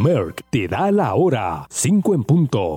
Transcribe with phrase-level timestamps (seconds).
[0.00, 1.66] Merck te da la hora.
[1.68, 2.76] 5 en punto.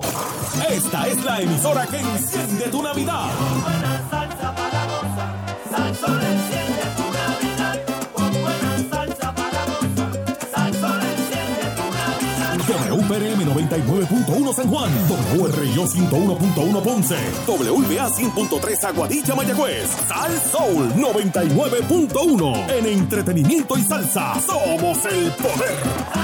[0.70, 3.30] Esta es la emisora que enciende tu Navidad.
[3.62, 5.58] buena salsa para gozar.
[5.70, 7.80] Salsón enciende tu Navidad.
[8.14, 10.36] Buena salsa para gozar.
[10.52, 12.90] Salsón enciende tu Navidad.
[12.92, 14.92] WPRM 99.1 San Juan,
[15.38, 17.16] WRIO 101.1 Ponce,
[17.46, 24.34] WBA 100.3 Aguadilla Mayagüez, Sal Soul 99.1 en entretenimiento y salsa.
[24.46, 26.23] Somos el poder.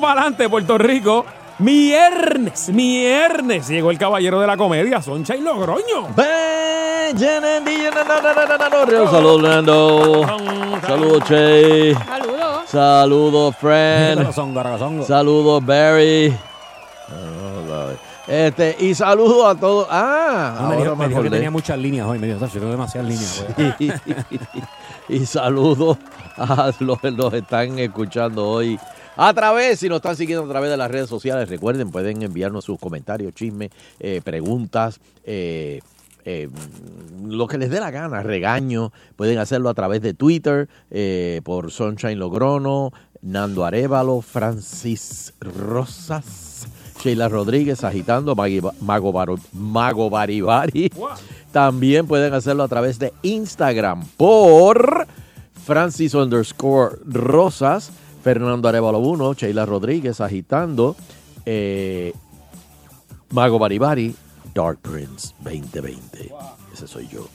[0.00, 1.26] Vamos para adelante, Puerto Rico.
[1.58, 3.66] Viernes, viernes.
[3.66, 6.14] Llegó el caballero de la comedia, Soncha y Logroño.
[9.10, 10.22] Saludos, Leandro.
[10.86, 11.94] Saludos, Che.
[11.94, 12.68] Saludos.
[12.68, 14.32] Saludos, friend.
[15.04, 16.32] Saludos, Barry.
[18.28, 19.88] Este, y saludos a todos.
[19.90, 22.20] Ah, Ah, me dijo, me que tenía muchas líneas hoy.
[22.20, 23.44] Me dijo, "Sacho, tengo demasiadas líneas.
[23.56, 23.92] güey".
[25.22, 25.96] y saludos
[26.36, 28.78] a los que nos están escuchando hoy
[29.20, 32.64] a través, si nos están siguiendo a través de las redes sociales, recuerden, pueden enviarnos
[32.64, 35.80] sus comentarios, chismes, eh, preguntas, eh,
[36.24, 36.48] eh,
[37.26, 40.68] lo que les dé la gana, regaño, pueden hacerlo a través de Twitter,
[41.42, 46.68] por Sunshine Logrono, Nando Arevalo, Francis Rosas,
[47.02, 50.90] Sheila Rodríguez agitando, Magui- Mago, Baro- Mago Baribari.
[51.50, 55.06] También pueden hacerlo a través de Instagram por
[55.64, 57.90] Francis underscore Rosas,
[58.28, 60.94] Fernando Arevalo 1, Sheila Rodríguez agitando,
[61.46, 62.12] eh,
[63.30, 64.14] Mago Baribari,
[64.54, 66.30] Dark Prince 2020.
[66.70, 67.26] Ese soy yo.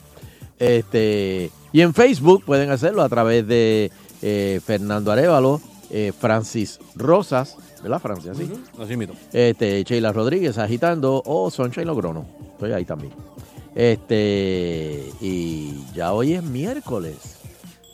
[0.56, 3.90] Este, y en Facebook pueden hacerlo a través de
[4.22, 5.60] eh, Fernando Arevalo,
[5.90, 8.30] eh, Francis Rosas, ¿verdad, Francis?
[8.30, 8.48] Así.
[8.80, 9.14] Así mito.
[9.32, 12.24] Este, Sheila Rodríguez agitando o Sunshine Logrono.
[12.52, 13.12] Estoy ahí también.
[13.74, 17.33] Este, y ya hoy es miércoles.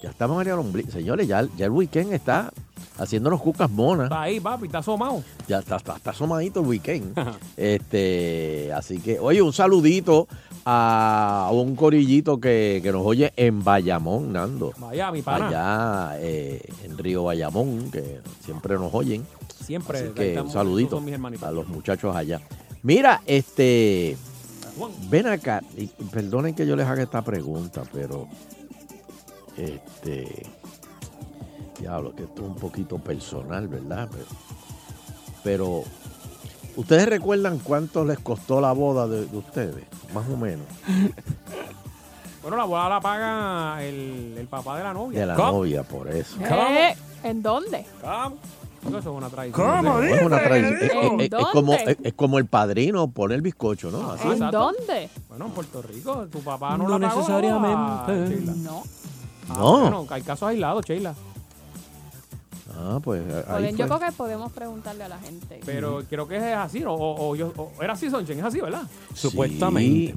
[0.02, 0.90] Ya estamos en el ombligo.
[0.90, 2.52] Señores, ya, ya el weekend está
[2.98, 4.06] haciéndonos cucas monas.
[4.06, 5.22] Está ahí, papi, está asomado.
[5.46, 7.14] Ya está, está, está asomadito el weekend.
[7.56, 10.26] este, así que, oye, un saludito
[10.64, 14.72] a un corillito que, que nos oye en Bayamón, Nando.
[14.78, 15.48] Vaya, mi pana.
[15.48, 19.26] Allá eh, en Río Bayamón, que siempre nos oyen.
[19.62, 19.98] Siempre.
[19.98, 21.02] Así que estamos, un saludito
[21.42, 22.40] a los muchachos allá.
[22.82, 24.16] Mira, este,
[25.10, 28.26] ven acá, y perdonen que yo les haga esta pregunta, pero,
[29.60, 30.46] este,
[31.78, 34.08] diablo, que esto es un poquito personal, ¿verdad?
[34.12, 34.24] Pero,
[35.42, 35.84] pero,
[36.76, 39.84] ¿ustedes recuerdan cuánto les costó la boda de, de ustedes?
[40.14, 40.66] Más o menos,
[42.42, 45.20] Bueno, la boda la paga el, el papá de la novia.
[45.20, 45.52] de la ¿Cómo?
[45.58, 46.36] novia, por eso.
[46.40, 47.84] Eh, ¿En dónde?
[48.00, 48.36] ¿Cómo?
[48.88, 49.84] Eso es una tradición.
[49.84, 53.90] No es una tradición, es, ¿En es- es como, es, como el padrino poner bizcocho,
[53.90, 54.10] ¿no?
[54.12, 54.26] Así.
[54.26, 55.10] ¿En dónde?
[55.28, 58.48] Bueno, en Puerto Rico, tu papá no, No la pagó, necesariamente.
[58.48, 58.54] ah.
[58.56, 58.82] No.
[59.48, 59.80] Ah, No.
[59.80, 61.14] bueno, hay casos aislados, Sheila.
[62.82, 65.60] Ah, pues ahí yo creo que podemos preguntarle a la gente.
[65.66, 66.94] Pero creo que es así, ¿no?
[66.94, 68.82] O, o yo, o- era así, Sonchen, es así, ¿verdad?
[69.14, 70.14] Sí,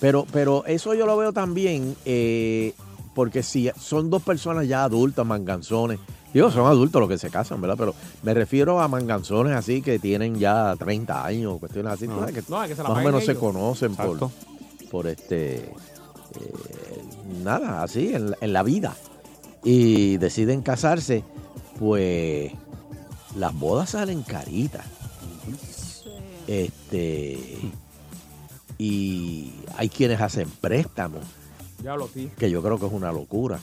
[0.00, 2.74] pero, pero eso yo lo veo también, eh,
[3.14, 5.98] porque si son dos personas ya adultas, manganzones,
[6.34, 7.76] digo, son adultos los que se casan, ¿verdad?
[7.78, 12.42] Pero me refiero a manganzones así que tienen ya 30 años, cuestiones así, No, que
[12.48, 13.42] no, es que se la más o menos se ellos.
[13.42, 14.30] conocen por,
[14.90, 17.03] por este, eh,
[17.42, 18.94] nada, así, en, la- en la vida.
[19.64, 21.24] Y deciden casarse,
[21.78, 22.52] pues
[23.36, 24.84] las bodas salen caritas.
[26.46, 27.58] Este.
[28.76, 31.22] Y hay quienes hacen préstamos,
[31.82, 32.30] Ya lo sí.
[32.36, 33.58] que yo creo que es una locura,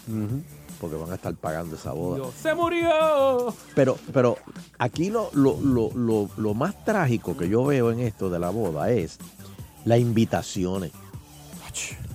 [0.79, 2.15] porque van a estar pagando esa boda.
[2.17, 3.53] Dios, se murió.
[3.75, 4.37] Pero, pero
[4.79, 8.49] aquí lo, lo, lo, lo, lo más trágico que yo veo en esto de la
[8.49, 9.17] boda es
[9.85, 10.91] las invitaciones.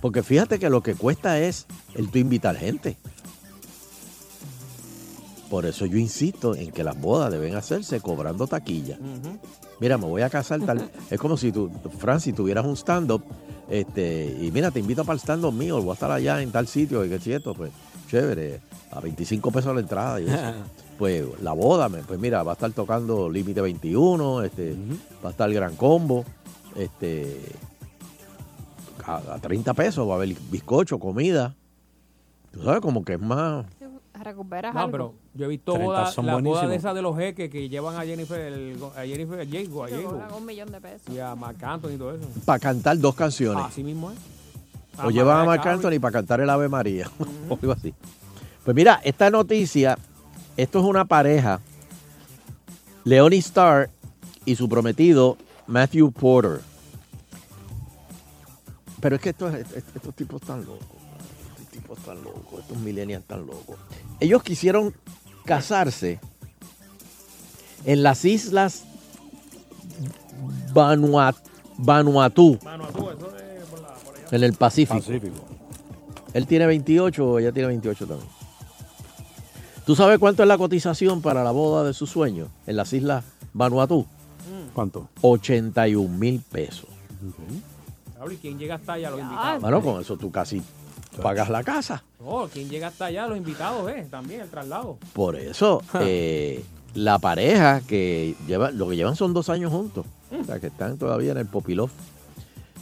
[0.06, 1.66] Porque fíjate que lo que cuesta es
[1.96, 2.96] el tú invitar gente.
[5.50, 9.00] Por eso yo insisto en que las bodas deben hacerse cobrando taquilla.
[9.80, 10.88] Mira, me voy a casar tal.
[11.10, 13.24] es como si tú, Francis, tuvieras un stand-up.
[13.68, 16.68] Este, y mira, te invito para el stand-up mío, voy a estar allá en tal
[16.68, 17.72] sitio, y que cierto, pues,
[18.08, 18.60] chévere,
[18.92, 20.36] a 25 pesos la entrada y eso.
[20.98, 24.76] Pues la boda, pues mira, va a estar tocando Límite 21, este,
[25.22, 26.24] va a estar el Gran Combo,
[26.74, 27.38] este,
[29.06, 31.54] a, a 30 pesos va a haber bizcocho, comida.
[32.52, 33.64] Tú sabes, como que es más.
[34.22, 34.90] Recuperas No, algo.
[34.92, 36.70] pero yo he visto 30 bodas, son las bodas buenísimos.
[36.70, 39.88] de esas de los jeques que llevan a Jennifer, el- a Jennifer, a Jago, a
[39.90, 41.14] cobran un millón de pesos.
[41.14, 42.26] y a Marc Anthony y todo eso.
[42.46, 43.62] Para cantar dos canciones.
[43.66, 44.18] Así mismo es.
[45.04, 45.66] o llevan a Marc.
[45.66, 47.10] Anthony para cantar el Ave María.
[47.50, 47.92] o algo así.
[48.64, 49.98] Pues mira, esta noticia,
[50.56, 51.60] esto es una pareja,
[53.04, 53.90] Leonie Starr
[54.46, 55.36] y su prometido
[55.66, 56.60] Matthew Porter.
[59.00, 60.86] Pero es que estos, estos tipos están locos.
[61.58, 62.60] Estos tipos están locos.
[62.60, 63.76] Estos millennials están locos.
[64.20, 64.94] Ellos quisieron
[65.44, 66.18] casarse
[67.84, 68.84] en las islas
[70.72, 71.38] Vanuatu,
[71.78, 74.26] Vanuatu eso es por la- por allá.
[74.32, 74.98] en el Pacífico.
[75.00, 75.36] Pacífico.
[76.34, 78.28] Él tiene 28 o ella tiene 28 también.
[79.86, 83.24] ¿Tú sabes cuánto es la cotización para la boda de su sueño en las islas
[83.54, 84.04] Vanuatu?
[84.74, 85.08] ¿Cuánto?
[85.22, 86.86] 81 mil pesos.
[88.32, 89.10] ¿Y quién llega hasta allá?
[89.10, 89.62] Los invitados.
[89.62, 90.62] Bueno, con eso tú casi
[91.22, 92.02] pagas la casa.
[92.20, 93.26] No, ¿quién llega hasta allá?
[93.26, 94.06] Los invitados, ¿eh?
[94.10, 94.98] También el traslado.
[95.12, 96.64] Por eso, eh,
[96.94, 100.98] la pareja que lleva, lo que llevan son dos años juntos, o sea, que están
[100.98, 101.90] todavía en el Popilov.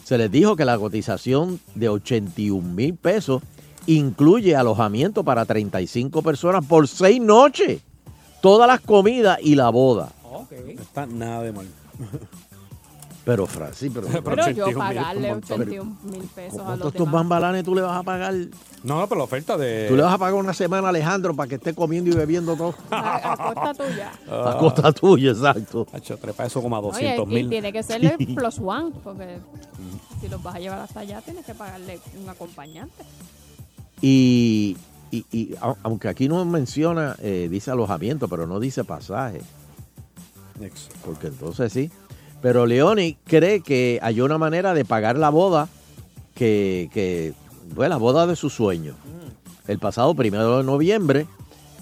[0.04, 3.42] Se les dijo que la cotización de 81 mil pesos
[3.86, 7.80] incluye alojamiento para 35 personas por seis noches,
[8.42, 10.12] todas las comidas y la boda.
[10.30, 10.52] Ok.
[10.74, 11.66] No está nada de mal.
[13.24, 15.60] Pero, Francis, pero, Pero 81 yo pagarle un montón.
[15.62, 17.12] 81 mil pesos a ¿cuántos los estos demás.
[17.14, 18.34] bambalanes tú le vas a pagar?
[18.82, 19.86] No, no, pero la oferta de.
[19.88, 22.54] Tú le vas a pagar una semana a Alejandro para que esté comiendo y bebiendo
[22.54, 22.74] todo.
[22.90, 24.12] A, a costa tuya.
[24.30, 25.86] A costa tuya, exacto.
[25.94, 27.48] Hacho, trepa eso como a Oye, 200 y mil.
[27.48, 29.38] tiene que ser el plus one, porque
[30.20, 33.04] si los vas a llevar hasta allá, tienes que pagarle un acompañante.
[34.02, 34.76] Y,
[35.10, 39.40] y- y au- aunque aquí no menciona, eh, dice alojamiento, pero no dice pasaje,
[41.06, 41.90] porque entonces sí.
[42.44, 45.66] Pero Leoni cree que hay una manera de pagar la boda
[46.34, 47.32] que, que
[47.74, 48.94] fue la boda de su sueño.
[49.66, 51.26] El pasado primero de noviembre,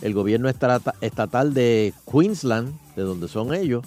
[0.03, 3.85] el gobierno estatal de Queensland, de donde son ellos,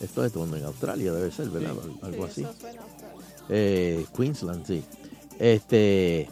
[0.00, 1.74] esto es donde en Australia debe ser, ¿verdad?
[2.02, 2.44] Algo así.
[3.48, 4.82] Eh, Queensland, sí.
[5.38, 6.28] Este,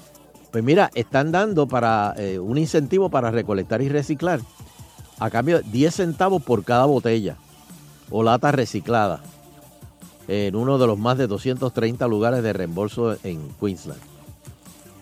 [0.50, 4.40] pues mira, están dando para eh, un incentivo para recolectar y reciclar
[5.20, 7.36] a cambio de 10 centavos por cada botella
[8.10, 9.22] o lata reciclada
[10.28, 14.00] en uno de los más de 230 lugares de reembolso en Queensland.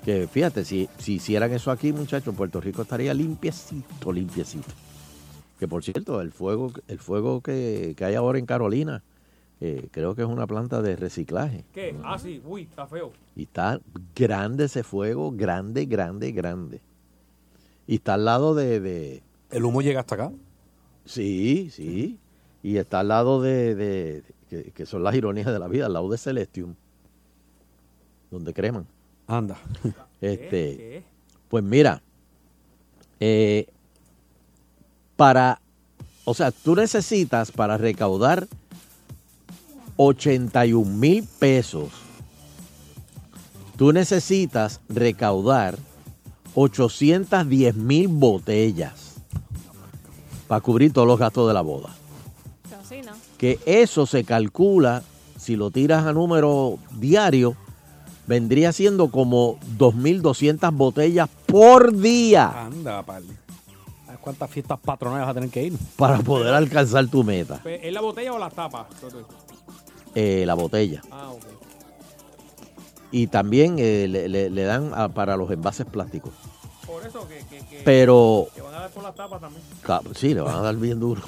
[0.04, 4.68] Que fíjate, si, si hicieran eso aquí, muchachos, Puerto Rico estaría limpiecito, limpiecito.
[5.58, 9.02] Que por cierto, el fuego, el fuego que, que hay ahora en Carolina,
[9.60, 11.64] eh, creo que es una planta de reciclaje.
[11.72, 11.96] ¿Qué?
[12.04, 12.40] Ah, sí.
[12.44, 13.12] Uy, está feo.
[13.34, 13.80] Y está
[14.14, 16.80] grande ese fuego, grande, grande, grande.
[17.88, 20.32] Y está al lado de, de- ¿El humo llega hasta acá?
[21.04, 22.18] sí, sí.
[22.62, 25.92] Y está al lado de, de- que, que son las ironías de la vida, al
[25.92, 26.74] lado de Celestium,
[28.30, 28.86] donde creman.
[29.26, 29.58] Anda.
[30.18, 31.04] Este, ¿Qué?
[31.48, 32.02] pues mira,
[33.20, 33.66] eh,
[35.14, 35.60] para,
[36.24, 38.48] o sea, tú necesitas para recaudar
[39.96, 41.90] 81 mil pesos,
[43.76, 45.78] tú necesitas recaudar
[46.54, 49.16] 810 mil botellas
[50.48, 51.94] para cubrir todos los gastos de la boda.
[52.70, 53.12] Casi no.
[53.38, 55.02] Que eso se calcula,
[55.38, 57.54] si lo tiras a número diario,
[58.26, 63.04] vendría siendo como 2.200 botellas por día Anda.
[63.04, 65.74] ¿Sabes cuántas fiestas patronales vas a tener que ir?
[65.96, 67.60] para poder alcanzar tu meta.
[67.62, 68.86] Pe- ¿Es la botella o las tapas?
[70.14, 71.02] Eh, la botella.
[71.10, 71.42] Ah, ok.
[73.12, 76.32] Y también eh, le, le- le dan a- para los envases plásticos.
[76.86, 79.62] Por eso que, que, que, Pero que van a dar por las tapas también.
[80.14, 81.22] sí, le van a dar bien duro.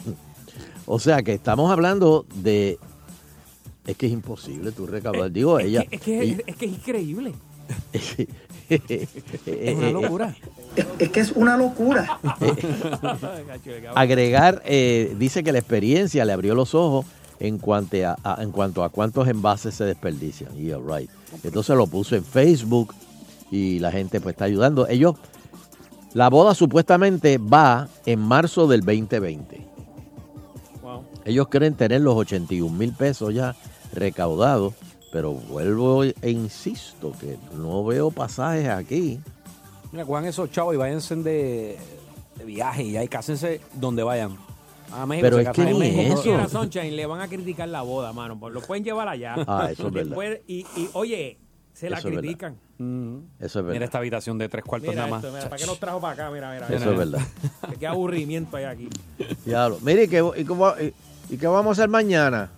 [0.91, 2.79] O sea que estamos hablando de...
[3.87, 5.31] Es que es imposible tú recaudar.
[5.31, 5.85] Digo, ella...
[5.91, 7.35] Es que, ella- es, que es increíble.
[8.71, 10.37] Es una locura.
[10.99, 12.19] Es que es una locura.
[13.95, 17.07] agregar, eh, dice que la experiencia le abrió los ojos
[17.41, 20.55] en cuanto a, a- en cuanto a cuántos envases se desperdician.
[20.55, 21.11] Yeah, right.
[21.45, 22.95] Entonces lo puso en Facebook
[23.51, 24.87] y la gente pues está ayudando.
[24.87, 25.15] Ellos,
[26.13, 29.68] la boda supuestamente va en marzo del 2020.
[31.29, 33.55] Ellos creen tener los 81 mil pesos ya
[33.93, 34.75] recaudados,
[35.13, 39.21] pero vuelvo e insisto que no veo pasajes aquí.
[39.93, 41.79] Mira, cojan esos chavos y váyanse de,
[42.45, 44.37] viaje y hay cásense donde vayan.
[44.91, 46.01] A México Pero es que ni México.
[46.01, 46.09] eso.
[46.13, 48.41] Como quiera, Sunshine, le van a criticar la boda, mano.
[48.41, 49.35] Pues lo pueden llevar allá.
[49.47, 50.09] Ah, eso es verdad.
[50.11, 51.39] Después- y, y, oye,
[51.75, 52.23] se la Eso es verdad.
[52.23, 52.57] critican.
[52.79, 53.19] Mm.
[53.39, 55.25] Eso es Mira esta habitación de tres cuartos Mira nada más.
[55.25, 56.31] esto, mira, ¿para qué nos trajo para acá?
[56.31, 56.67] Mira, mira.
[56.75, 57.21] Eso es verdad.
[57.79, 58.89] Qué aburrimiento hay aquí.
[59.45, 59.79] Diablo.
[59.83, 60.95] Mire, ¿y qué, y, cómo- y-
[61.29, 62.51] y qué vamos a hacer mañana?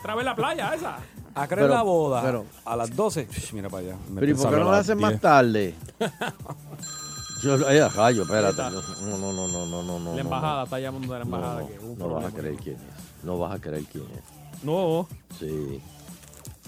[0.00, 0.98] Otra vez la playa esa.
[1.36, 3.26] A creer Pero- la boda pero- a las 12.
[3.30, 3.96] Sh, Mira para allá.
[4.08, 5.10] Me Pero ¿y por pensaba qué no a lo las hacen 10.
[5.10, 5.74] más tarde?
[7.42, 8.62] Yo, eh, rayo, espérate.
[8.62, 10.14] No, no, no, no, no, no, no.
[10.14, 11.60] La embajada, está llamando de la No, embajada.
[11.60, 12.38] no, que hubo un no vas a problema.
[12.40, 13.24] creer quién es.
[13.24, 14.64] No vas a creer quién es.
[14.64, 15.08] No,
[15.38, 15.82] Sí,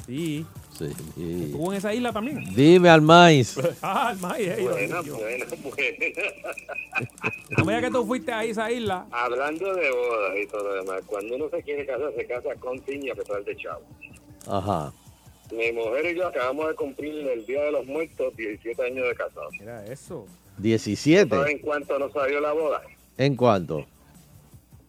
[0.07, 0.47] sí.
[0.79, 0.93] Sí.
[1.15, 1.45] sí.
[1.47, 2.45] ¿Estuvo en esa isla también?
[2.55, 3.57] Dime al maíz.
[3.83, 5.19] Ah, el maíz, Buena, Dios.
[5.19, 6.27] buena, buena.
[7.57, 9.07] No me digas que tú fuiste a esa isla.
[9.11, 12.81] Hablando de bodas y todo lo demás, cuando uno se quiere casar, se casa con
[12.85, 13.83] ciña a pesar de chavo.
[14.47, 14.93] Ajá.
[15.53, 19.15] Mi mujer y yo acabamos de cumplir el Día de los Muertos 17 años de
[19.15, 19.53] casados.
[19.61, 20.27] Mira eso.
[20.59, 21.29] 17.
[21.31, 22.83] ¿Saben cuánto nos salió la boda?
[23.19, 23.87] ¿En cuánto?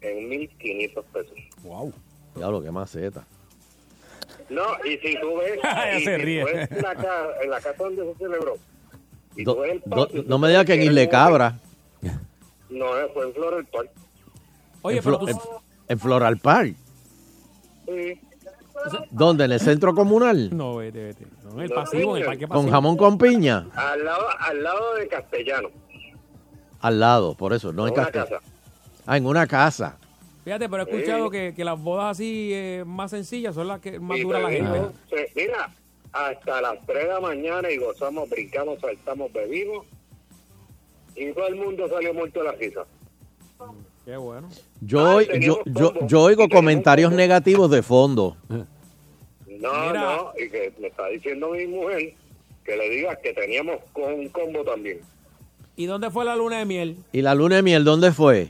[0.01, 1.37] En 1.500 pesos.
[1.63, 1.93] Wow.
[2.35, 3.25] Diablo, qué maceta.
[4.49, 6.41] No, y si tú ves, Ya y se si ríe.
[6.45, 8.55] tú ves la ca- en la casa donde se celebró,
[9.35, 11.59] y Do- tú ves el do- patio, no me digas que en Isle Cabra.
[12.69, 13.89] No, eh, fue en Flor del Park.
[14.81, 15.27] Oye, en, pero Flo- tú...
[15.29, 15.37] en-
[15.89, 16.75] en Floral Park.
[17.85, 18.21] Sí.
[19.09, 19.45] ¿Dónde?
[19.45, 20.55] ¿En el centro comunal?
[20.55, 21.25] No, vete, vete.
[21.43, 22.61] No, en el No, pasivo, en el parque pasivo.
[22.63, 23.67] ¿Con jamón con piña?
[23.73, 25.69] Al lado, al lado de Castellano.
[26.81, 28.39] Al lado, por eso, no en una Castel- casa.
[29.07, 29.97] Ah, en una casa.
[30.47, 33.99] Fíjate, pero he escuchado que, que las bodas así eh, más sencillas son las que
[33.99, 34.79] más dura la te gente.
[35.09, 35.69] se- mira,
[36.13, 39.85] hasta las 3 de la mañana y gozamos, brincamos, saltamos, bebimos.
[41.17, 42.85] Y todo el mundo salió muerto de la risa.
[44.05, 44.47] Qué bueno.
[44.79, 45.61] Yo, Ah, yo,
[46.07, 47.17] yo, oigo comentarios combo.
[47.17, 48.37] negativos de fondo.
[48.47, 48.63] No,
[49.47, 49.91] Mira.
[49.93, 52.13] no, y que me está diciendo mi mujer
[52.63, 55.01] que le digas que teníamos con un combo también.
[55.75, 56.95] ¿Y dónde fue la luna de miel?
[57.11, 58.47] ¿Y la luna de miel dónde fue?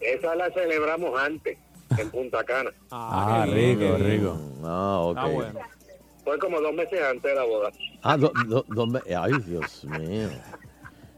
[0.00, 1.58] Esa la celebramos antes,
[1.96, 2.70] en Punta Cana.
[2.90, 4.38] Ah, bien, rico, rico.
[4.64, 5.16] Ah, ok.
[5.18, 5.60] Está bueno.
[6.24, 7.70] Fue como dos meses antes de la boda.
[8.02, 9.00] Ah, do- do- ¿dónde?
[9.16, 10.28] Ay, Dios mío.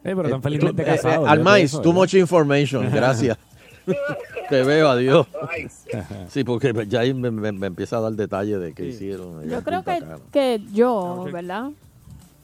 [0.05, 1.29] Eh, pero están Eh, felizmente tú- eh, eh, casados.
[1.29, 2.89] Almais, too much information.
[2.91, 3.37] Gracias.
[4.49, 5.27] Te veo, adiós.
[6.29, 9.49] Sí, porque ya ahí me, me- me empieza a dar detalles de qué hicieron.
[9.49, 11.33] Yo creo que, que yo, Ok.
[11.33, 11.71] ¿verdad?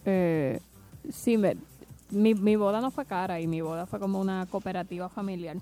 [0.05, 0.61] Eh,
[1.13, 1.57] sí, me,
[2.11, 5.57] mi, mi boda no fue cara y mi boda fue como una cooperativa familiar.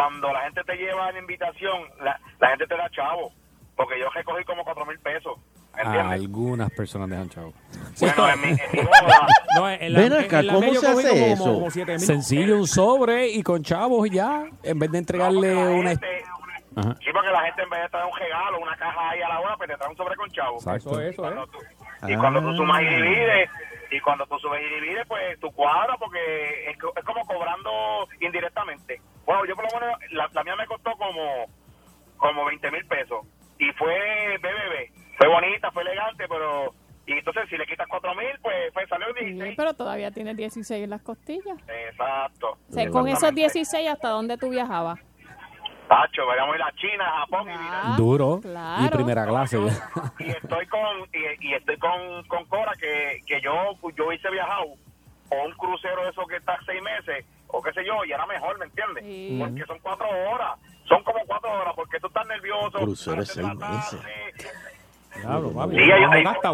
[0.00, 3.32] cuando la gente te lleva en invitación, la, la gente te da chavo.
[3.76, 5.38] Porque yo recogí como cuatro mil pesos.
[5.76, 6.12] ¿Entiendes?
[6.20, 7.52] Algunas personas dejan chavo.
[8.00, 9.26] Bueno, en mi, en mi boda,
[9.56, 11.44] No, en la, Ven acá, en la ¿cómo yo se hace como- eso?
[11.44, 12.00] Como, como 7 mil.
[12.00, 14.44] Sencillo, un sobre y con chavos y ya.
[14.62, 15.90] En vez de entregarle porque la una.
[15.90, 16.24] gente-
[16.76, 16.94] Ajá.
[17.00, 19.38] Sí, porque la gente en vez de traer un regalo, una caja ahí a la
[19.40, 20.56] boda, pues te trae un sobre con chavo.
[20.56, 20.90] Exacto.
[20.90, 21.48] Eso, eso, Cuando ¿eh?
[21.52, 23.50] tú- y cuando tú sumas y divides,
[23.90, 28.08] y cuando tú subes y divides, pues tú cuadras, porque es, co- es como cobrando
[28.20, 29.00] indirectamente.
[29.30, 31.46] Bueno, yo por lo menos, la, la mía me costó como,
[32.16, 33.24] como 20 mil pesos.
[33.60, 33.94] Y fue
[34.38, 35.16] BBB.
[35.18, 36.74] Fue bonita, fue elegante, pero...
[37.06, 39.54] Y entonces si le quitas 4 mil, pues, pues salió Sí, 16.
[39.56, 41.56] pero todavía tienes 16 en las costillas.
[41.90, 42.58] Exacto.
[42.68, 43.40] O sea, con esos Exactamente.
[43.52, 44.98] 16, ¿hasta dónde tú viajabas?
[45.88, 47.80] Tacho, vayamos a ir a China, a Japón y mira.
[47.84, 48.40] Ah, Duro.
[48.42, 48.84] claro.
[48.84, 49.58] Y primera clase.
[50.18, 50.80] y estoy con
[51.12, 53.52] y, y estoy con, con Cora que, que yo
[53.96, 54.64] yo hubiese viajado
[55.30, 58.26] o un crucero de esos que está seis meses o qué sé yo y era
[58.26, 59.38] mejor me entiendes Sí.
[59.40, 63.98] porque son cuatro horas son como cuatro horas porque tú estás nervioso Crucero seis tratarse.
[65.20, 65.76] Claro, papi.
[65.76, 65.88] Sí,
[66.22, 66.52] gasta.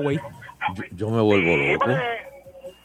[0.75, 1.87] Yo, yo me vuelvo Sí, loco.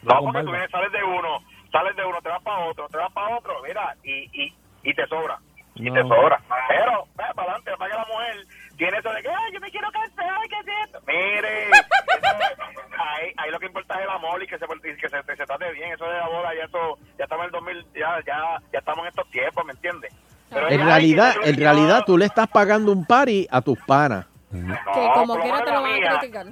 [0.03, 1.37] No, porque tú vienes, sales de uno
[1.71, 4.53] sales de uno, te vas para otro, te vas para otro, mira, y, y,
[4.83, 5.37] y te sobra.
[5.75, 5.93] Y No.
[5.93, 6.37] te sobra.
[6.67, 8.35] Pero, para adelante, para que la mujer
[8.77, 10.99] tiene eso de que, ay, yo me quiero casar, ¿qué es esto?
[11.07, 11.67] Mire,
[13.03, 15.45] ahí, ahí lo que importa es el amor y que se, y que se, se
[15.45, 15.93] trate bien.
[15.93, 18.99] Eso de la boda, ya, eso, ya estamos en el 2000, ya, ya, ya estamos
[19.03, 20.13] en estos tiempos, ¿me entiendes?
[20.49, 24.25] Pero En realidad, que- en realidad tú le estás pagando un party a tus panas.
[24.51, 24.75] que No,
[25.13, 26.11] como por lo quiera menos te la lo van mía.
[26.13, 26.45] a criticar.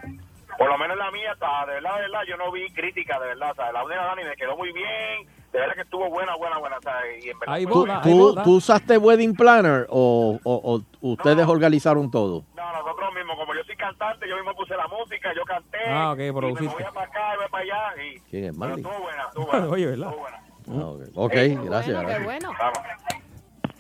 [0.57, 3.27] Por lo menos la mía, está, de verdad, de verdad, yo no vi crítica, de
[3.27, 3.51] verdad.
[3.51, 5.27] O sea, la única Dani me quedó muy bien.
[5.53, 6.77] De verdad que estuvo buena, buena, buena.
[6.77, 8.43] O sea, y en verdad Hay ¿Tú, boda, tú, boda.
[8.43, 11.51] tú usaste wedding planner o, o- o ustedes No.
[11.51, 12.43] organizaron todo?
[12.55, 15.77] No, nosotros mismos, como yo soy cantante, yo mismo puse la música, yo canté.
[15.87, 16.73] Ah, ok, y me produciste.
[16.83, 18.03] voy para acá y voy para allá.
[18.03, 18.81] Y, ¿Quién es pero Mandy?
[18.81, 19.67] estuvo buena, estuvo buena.
[19.69, 20.09] Oye, ¿verdad?
[20.09, 20.43] Estuvo buena.
[20.71, 22.25] Ah, ok, Ok, Qué gracias, bueno, qué gracias.
[22.25, 22.51] bueno.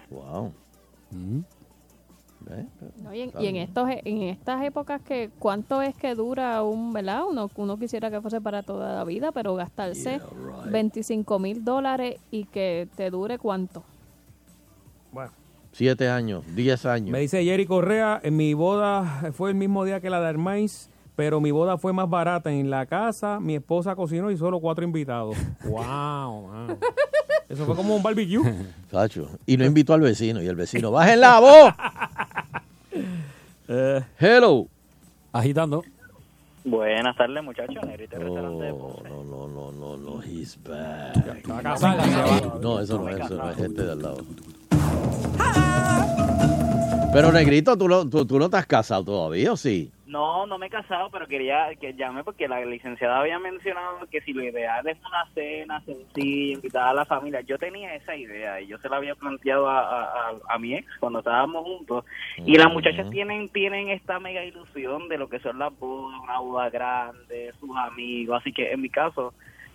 [0.09, 0.53] Vamos.
[1.11, 1.45] Wow.
[2.41, 2.65] ¿Ves?
[3.03, 6.93] No, y en, y en estos en estas épocas que cuánto es que dura un
[6.93, 10.71] verdad uno uno quisiera que fuese para toda la vida pero gastarse Yeah, right.
[10.71, 13.83] 25 mil dólares y que te dure cuánto
[15.11, 15.31] Bueno.
[15.79, 17.09] Siete años, diez años.
[17.09, 20.89] Me dice Jerry Correa, en mi boda fue el mismo día que la de Armais,
[21.15, 22.51] pero mi boda fue más barata.
[22.51, 25.37] En la casa, mi esposa cocinó y solo cuatro invitados.
[25.63, 26.77] wow, man.
[27.47, 28.41] Eso fue como un barbecue.
[28.91, 29.29] Cacho.
[29.45, 30.43] Y no invitó al vecino.
[30.43, 31.73] Y el vecino, ¡bajen la voz!
[33.71, 34.65] Eh, Hello.
[35.31, 35.83] Agitando.
[36.65, 37.77] Buenas tardes, muchachos.
[37.85, 39.09] Negrita restaurante de Oh, Ponce.
[39.09, 41.47] no, no, no, no, no, he's back.
[41.47, 44.17] No, eso no es, eso no es este de al lado.
[47.11, 49.91] Pero Negrito, ¿tú no, tú, tú no te has casado todavía o sí?
[50.05, 54.21] No, no me he casado, pero quería que llame porque la licenciada había mencionado que
[54.21, 57.41] si lo ideal es una cena sencilla, invitar a la familia.
[57.41, 60.75] Yo tenía esa idea y yo se la había planteado a, a, a- a mi
[60.75, 62.05] ex cuando estábamos juntos.
[62.37, 66.39] Y las muchachas tienen tienen esta mega ilusión de lo que son las bodas, una
[66.39, 68.39] boda grande, sus amigos.
[68.41, 69.33] Así que en mi caso,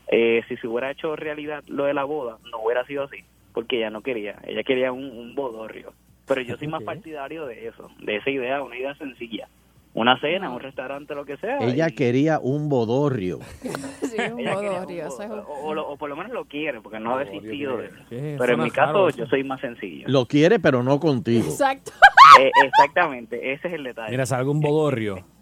[0.09, 3.25] eh, si se hubiera hecho realidad lo de la boda, no hubiera sido así,
[3.55, 4.37] porque ella no quería.
[4.47, 5.95] Ella quería un, un bodorrio.
[6.27, 9.49] Pero yo soy más partidario de eso, de esa idea, una idea sencilla.
[9.95, 11.59] Una cena, un restaurante, lo que sea.
[11.59, 13.39] Ella y- quería un bodorrio.
[14.03, 17.77] sí un bodorrio, un o, o por lo menos lo quiere, porque no ha desistido
[17.77, 17.91] de.
[18.11, 20.07] Pero en mi caso, raro yo soy más sencillo.
[20.09, 21.45] Lo quiere, pero no contigo.
[21.47, 21.93] exacto
[22.41, 24.11] Eh, exactamente, ese es el detalle.
[24.11, 25.25] Mira, salga un bodorrio.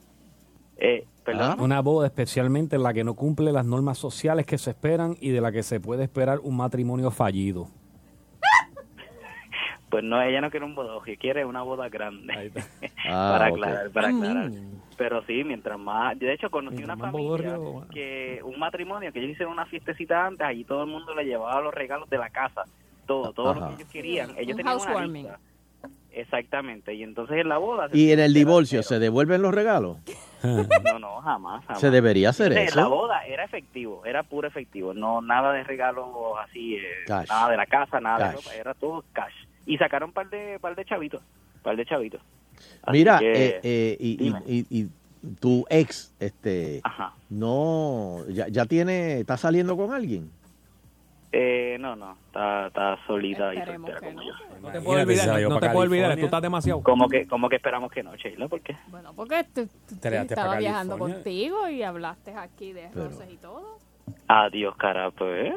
[0.85, 1.61] Eh, perdón.
[1.61, 5.29] Una boda especialmente en la que no cumple las normas sociales que se esperan y
[5.31, 7.68] de la que se puede esperar un matrimonio fallido.
[9.92, 12.50] Pues no, ella no quiere un bodorrio, quiere una boda grande.
[13.05, 14.50] Ah, para aclarar, para Ay, aclarar.
[14.96, 16.18] Pero sí, mientras más...
[16.18, 18.40] De hecho, conocí Mientras una familia bodorrio, que...
[18.42, 21.74] Un matrimonio que ellos hicieron una fiestecita antes, allí todo el mundo le llevaba los
[21.74, 22.62] regalos de la casa.
[23.07, 24.31] Todo, todo lo que ellos querían.
[24.31, 25.22] Un Ellos tenían una housewarming.
[25.24, 25.40] lista.
[26.12, 26.94] Exactamente.
[26.94, 27.88] Y entonces en la boda...
[27.90, 28.83] se Y en el divorcio.
[28.83, 29.98] ¿se devuelven los regalos?
[30.42, 31.81] No, no, jamás, jamás.
[31.81, 32.90] Se debería hacer Entonces, La eso.
[32.90, 36.07] boda era efectivo, era puro efectivo, no nada de regalos
[36.42, 37.28] así, eh, Cash.
[37.28, 38.31] nada de la casa, nada Cash.
[38.31, 39.35] de ropa, era todo cash.
[39.66, 41.22] Y sacaron un par de, par de chavitos,
[41.62, 42.20] par de chavitos.
[42.83, 44.88] Así Mira, que- eh, eh, y, y- y- y
[45.40, 47.12] tu ex, este, Ajá.
[47.31, 50.31] no, ya, ya tiene, está saliendo con alguien.
[51.35, 54.22] Eh, no, no, está, está solita y soltera como no.
[54.22, 54.33] yo.
[54.61, 56.83] No te puedo olvidar, no, no te puedo olvidar, tú estás demasiado.
[56.83, 58.48] ¿Cómo que, cómo que esperamos que no, Sheila?
[58.48, 58.77] ¿Por qué?
[58.88, 59.66] bueno porque tú,
[60.03, 63.79] estaba viajando contigo y hablaste aquí de Pero- roces y todo
[64.29, 65.55] Adiós, cara, pues.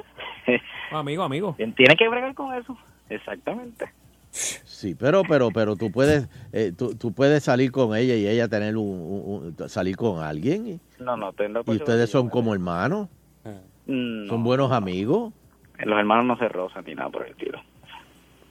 [0.92, 1.56] Amigo, amigo.
[1.58, 2.78] Tiene que bregar con eso,
[3.10, 3.86] exactamente.
[4.32, 8.50] Sí, pero, pero, pero tú puedes, eh, tú, tú puedes salir con ella y ella
[8.50, 12.54] tener un, un- un- salir con alguien y, No, no, tengo y ustedes son como
[12.54, 13.08] hermanos,
[13.86, 15.32] No, son buenos amigos.
[15.80, 17.62] Los hermanos no se rozan ni nada por el estilo.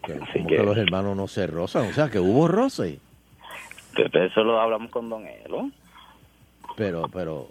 [0.07, 2.99] Que, Así como que- que los hermanos no se rozan, o sea, que hubo roce.
[3.95, 5.71] Pero eso lo hablamos con Don Elo.
[6.77, 7.49] Pero, pero,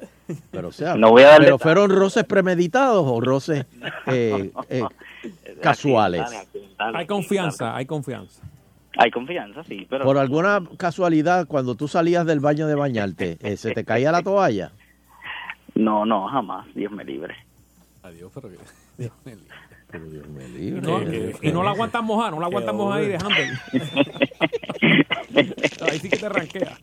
[0.52, 3.66] pero, o sea, No voy a darle pero fueron roces premeditados o roces
[4.08, 4.84] eh, eh,
[5.62, 6.24] casuales.
[6.78, 8.42] Hay confianza, hay confianza.
[8.98, 13.58] Hay confianza, sí, pero Por alguna casualidad, cuando tú salías del baño de bañarte, eh,
[13.58, 14.72] ¿se te caía la toalla?
[15.76, 17.36] no, no, jamás, Dios me libre.
[18.04, 18.58] Adiós, pero que...
[18.98, 19.56] Dios me libre.
[19.90, 20.82] Pero Dios me Y libre.
[20.82, 21.02] no,
[21.42, 23.60] y no la aguantas mojar, no la aguantas mojar ahí de handle.
[25.36, 26.78] Ahí sí que te ranquea.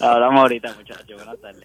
[0.00, 1.16] Hablamos ahorita, muchachos.
[1.16, 1.64] Buenas tardes.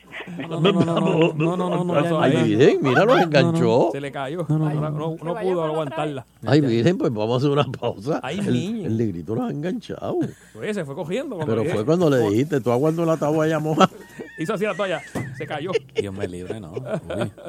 [0.49, 1.33] No, no, no.
[1.33, 3.89] no, no, no, no Ay, Virgen, mira, lo enganchó.
[3.91, 4.45] Se le cayó.
[4.49, 6.25] No, pudo aguantarla.
[6.45, 8.19] Ay, Virgen, pues vamos a hacer una pausa.
[8.23, 10.17] Ay, el, el negrito lo ha enganchado.
[10.53, 11.37] Pues se fue cogiendo.
[11.39, 13.89] Pero fue cuando le dijiste, tú aguando la toalla moja.
[14.37, 15.01] Hizo así la toalla.
[15.37, 15.71] Se cayó.
[15.95, 16.73] Dios me libre, ¿no?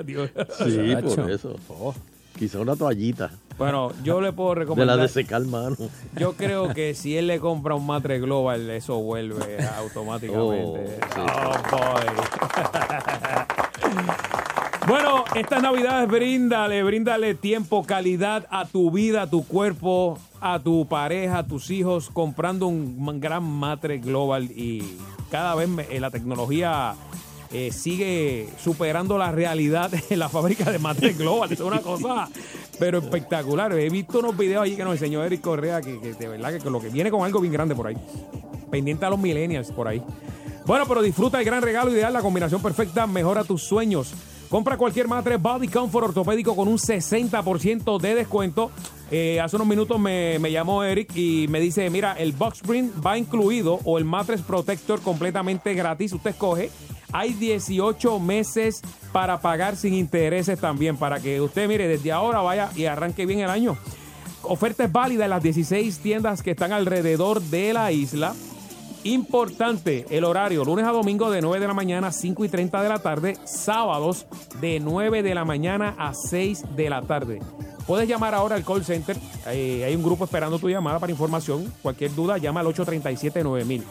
[0.04, 0.30] Dios.
[0.64, 1.56] Sí, por eso.
[2.38, 3.30] Quizá una toallita.
[3.58, 4.98] Bueno, yo le puedo de la recomendar.
[5.00, 5.76] de secar mano.
[6.18, 10.98] Yo creo que si él le compra un matre global, eso vuelve automáticamente.
[11.00, 11.20] Oh, sí.
[11.20, 12.04] Oh, boy.
[14.86, 20.86] Bueno, estas navidades bríndale, bríndale tiempo, calidad a tu vida, a tu cuerpo, a tu
[20.86, 24.98] pareja, a tus hijos, comprando un gran matre global y
[25.30, 26.94] cada vez me- eh, la tecnología
[27.56, 31.52] eh, sigue superando la realidad en la fábrica de matres global.
[31.52, 32.28] Es una cosa,
[32.80, 33.72] pero espectacular.
[33.78, 36.80] He visto unos videos allí que nos enseñó Eric Correa que, de verdad que, lo
[36.80, 37.96] que viene con algo bien grande por ahí.
[38.72, 40.02] Pendiente a los millennials por ahí.
[40.66, 44.12] Bueno, pero disfruta el gran regalo ideal, la combinación perfecta, mejora tus sueños.
[44.50, 48.72] Compra cualquier matre Body Comfort ortopédico con un 60% de descuento.
[49.12, 52.90] Eh, hace unos minutos me, me llamó Eric y me dice, mira, el box spring
[53.04, 56.12] va incluido o el mattress protector completamente gratis.
[56.14, 56.70] Usted escoge.
[57.16, 62.70] Hay 18 meses para pagar sin intereses también, para que usted, mire, desde ahora vaya
[62.74, 63.78] y arranque bien el año.
[64.42, 68.34] Oferta es válida en las 16 tiendas que están alrededor de la isla.
[69.04, 72.82] Importante, el horario, lunes a domingo de 9 de la mañana a 5 y 30
[72.82, 74.26] de la tarde, sábados
[74.60, 77.40] de 9 de la mañana a 6 de la tarde.
[77.86, 81.72] Puedes llamar ahora al call center, eh, hay un grupo esperando tu llamada para información.
[81.80, 83.84] Cualquier duda, llama al 837-9000.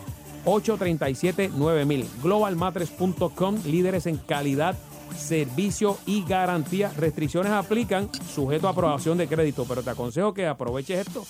[0.46, 2.06] 837-9000.
[2.22, 4.76] Globalmatres.com, líderes en calidad,
[5.18, 6.92] servicio y garantía.
[6.98, 11.26] Restricciones aplican, sujeto a aprobación de crédito, pero te aconsejo que aproveches esto.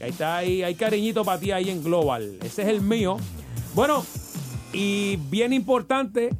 [0.00, 2.38] Ahí está, ahí, hay cariñito para ti ahí en Global.
[2.42, 3.16] Ese es el mío.
[3.74, 4.04] Bueno,
[4.72, 6.30] y bien importante,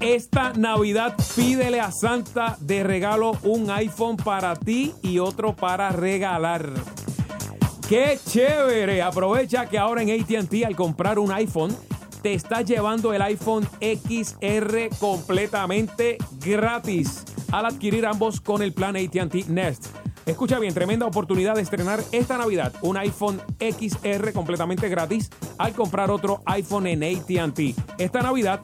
[0.00, 6.70] esta Navidad pídele a Santa de regalo un iPhone para ti y otro para regalar.
[7.88, 9.02] ¡Qué chévere!
[9.02, 11.76] Aprovecha que ahora en ATT al comprar un iPhone
[12.22, 19.48] te estás llevando el iPhone XR completamente gratis al adquirir ambos con el plan ATT
[19.48, 19.88] Nest.
[20.24, 26.10] Escucha bien, tremenda oportunidad de estrenar esta Navidad un iPhone XR completamente gratis al comprar
[26.10, 27.76] otro iPhone en ATT.
[27.98, 28.60] Esta Navidad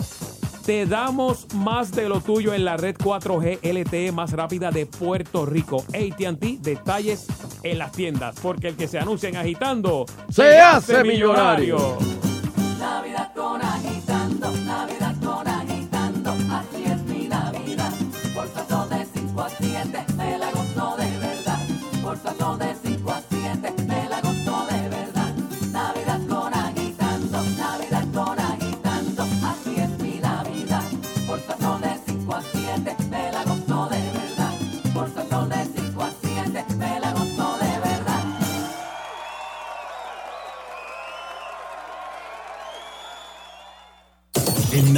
[0.64, 5.46] te damos más de lo tuyo en la red 4G LTE más rápida de Puerto
[5.46, 5.84] Rico.
[5.88, 7.26] ATT, detalles
[7.62, 11.98] en las tiendas, porque el que se anuncia en agitando Se hace millonario.
[12.78, 14.19] Navidad con agitando,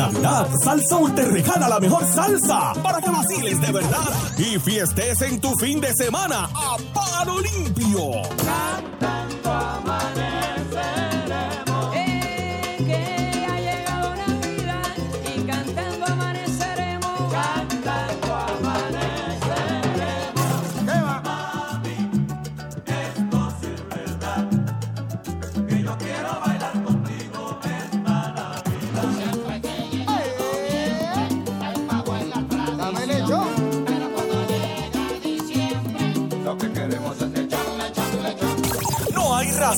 [0.02, 1.22] Navidad, Sal Soul te
[1.68, 6.50] la mejor salsa para que vaciles de verdad y fiestes en tu fin de semana
[6.52, 8.10] a palo limpio.
[8.98, 10.41] que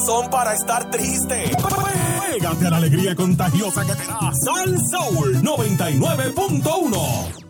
[0.04, 1.50] razón para estar triste.
[2.30, 7.43] Pégate a la alegría contagiosa que te da Sal Soul 99.1.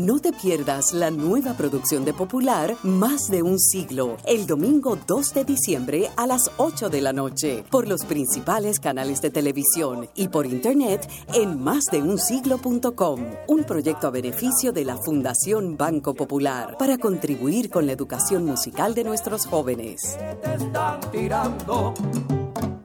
[0.00, 5.34] No te pierdas la nueva producción de Popular Más de un siglo, el domingo 2
[5.34, 10.28] de diciembre a las 8 de la noche, por los principales canales de televisión y
[10.28, 17.68] por internet en másdeunsiglo.com, un proyecto a beneficio de la Fundación Banco Popular para contribuir
[17.68, 20.16] con la educación musical de nuestros jóvenes.
[20.42, 21.92] te están tirando.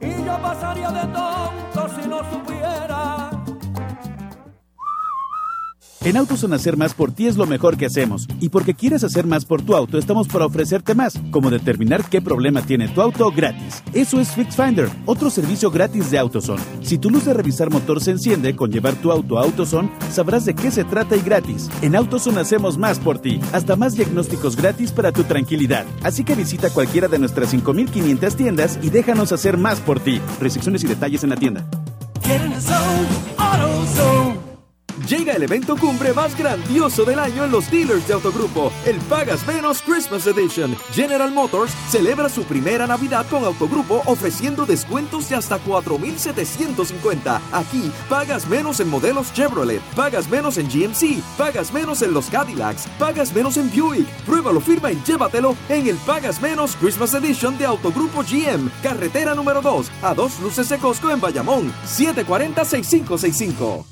[0.01, 3.24] Y yo pasaría de tonto si no supiera.
[6.05, 8.27] En AutoZone hacer más por ti es lo mejor que hacemos.
[8.39, 12.21] Y porque quieres hacer más por tu auto, estamos para ofrecerte más, como determinar qué
[12.21, 13.81] problema tiene tu auto gratis.
[13.91, 16.61] Eso es Fix Finder, otro servicio gratis de AutoZone.
[16.83, 20.45] Si tu luz de revisar motor se enciende con llevar tu auto a AutoZone, sabrás
[20.45, 21.71] de qué se trata y gratis.
[21.81, 25.87] En AutoZone hacemos más por ti, hasta más diagnósticos gratis para tu tranquilidad.
[26.03, 30.21] Así que visita cualquiera de nuestras 5500 tiendas y déjanos hacer más por ti.
[30.39, 31.65] Restricciones y detalles en la tienda.
[35.09, 39.45] Llega el evento cumbre más grandioso del año en los dealers de Autogrupo, el Pagas
[39.45, 40.73] Menos Christmas Edition.
[40.93, 47.41] General Motors celebra su primera Navidad con Autogrupo ofreciendo descuentos de hasta 4.750.
[47.51, 52.87] Aquí, pagas menos en modelos Chevrolet, pagas menos en GMC, pagas menos en los Cadillacs,
[52.97, 54.07] pagas menos en Buick.
[54.25, 59.61] Pruébalo, firma y llévatelo en el Pagas Menos Christmas Edition de Autogrupo GM, carretera número
[59.61, 63.83] 2, a dos luces de Costco en Bayamón, 740-6565.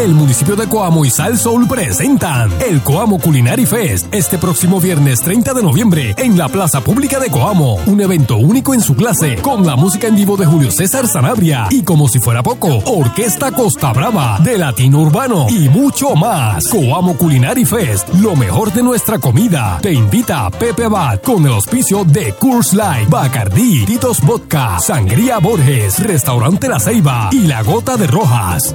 [0.00, 5.20] El municipio de Coamo y Sal Soul presentan el Coamo Culinary Fest este próximo viernes
[5.20, 7.74] 30 de noviembre en la Plaza Pública de Coamo.
[7.84, 11.66] Un evento único en su clase con la música en vivo de Julio César Sanabria
[11.68, 16.66] y como si fuera poco, Orquesta Costa Brava de Latino Urbano y mucho más.
[16.68, 19.80] Coamo Culinary Fest, lo mejor de nuestra comida.
[19.82, 26.02] Te invita Pepe Abad con el auspicio de Coors Light, Bacardí, Titos Vodka, Sangría Borges,
[26.02, 28.74] Restaurante La Ceiba y La Gota de Rojas.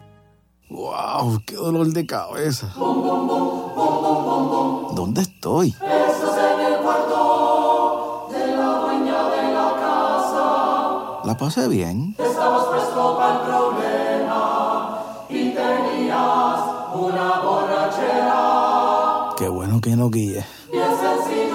[0.71, 1.41] ¡Wow!
[1.45, 2.71] ¡Qué dolor de cabeza!
[4.95, 5.67] ¿Dónde estoy?
[5.67, 11.25] Estás en el cuarto de la dueña de la casa.
[11.25, 12.15] La pasé bien.
[12.17, 16.61] Estabas presto para el problema y tenías
[16.95, 19.35] una borrachera.
[19.37, 20.45] Qué bueno que no guíe.
[20.71, 21.50] Bien sencillo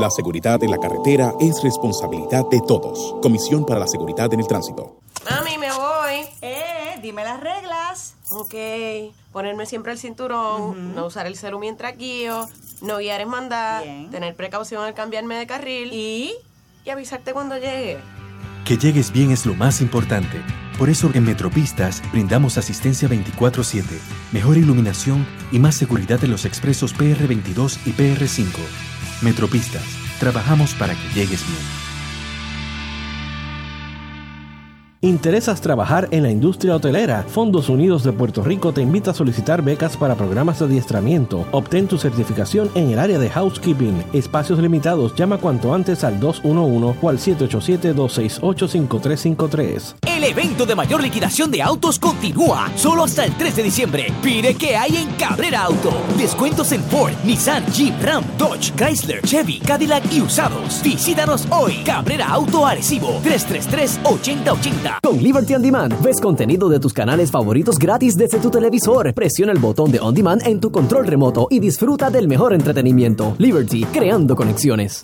[0.00, 3.16] La seguridad en la carretera es responsabilidad de todos.
[3.20, 4.96] Comisión para la Seguridad en el Tránsito.
[5.28, 6.26] Mami, me voy.
[6.40, 8.14] Eh, dime las reglas.
[8.30, 8.54] Ok.
[9.30, 12.48] Ponerme siempre el cinturón, no usar el celu mientras guío,
[12.80, 16.32] no guiar es mandar, tener precaución al cambiarme de carril y,
[16.86, 17.98] y avisarte cuando llegue.
[18.64, 20.40] Que llegues bien es lo más importante.
[20.78, 23.84] Por eso en Metropistas brindamos asistencia 24/7,
[24.32, 28.46] mejor iluminación y más seguridad en los expresos PR22 y PR5.
[29.22, 29.84] Metropistas,
[30.18, 31.89] trabajamos para que llegues bien.
[35.02, 37.24] ¿Interesas trabajar en la industria hotelera?
[37.26, 41.46] Fondos Unidos de Puerto Rico te invita a solicitar becas para programas de adiestramiento.
[41.52, 44.04] Obtén tu certificación en el área de housekeeping.
[44.12, 45.14] Espacios limitados.
[45.14, 49.94] Llama cuanto antes al 211 o al 787-268-5353.
[50.06, 54.12] El evento de mayor liquidación de autos continúa solo hasta el 3 de diciembre.
[54.22, 55.94] Pide que hay en Cabrera Auto.
[56.18, 60.82] Descuentos en Ford, Nissan, Jeep, Ram, Dodge, Chrysler, Chevy, Cadillac y usados.
[60.84, 61.76] Visítanos hoy.
[61.86, 63.18] Cabrera Auto Arecibo
[64.90, 65.00] 333-8080.
[65.02, 69.14] Con Liberty On Demand, ves contenido de tus canales favoritos gratis desde tu televisor.
[69.14, 73.34] Presiona el botón de On Demand en tu control remoto y disfruta del mejor entretenimiento.
[73.38, 75.02] Liberty, creando conexiones.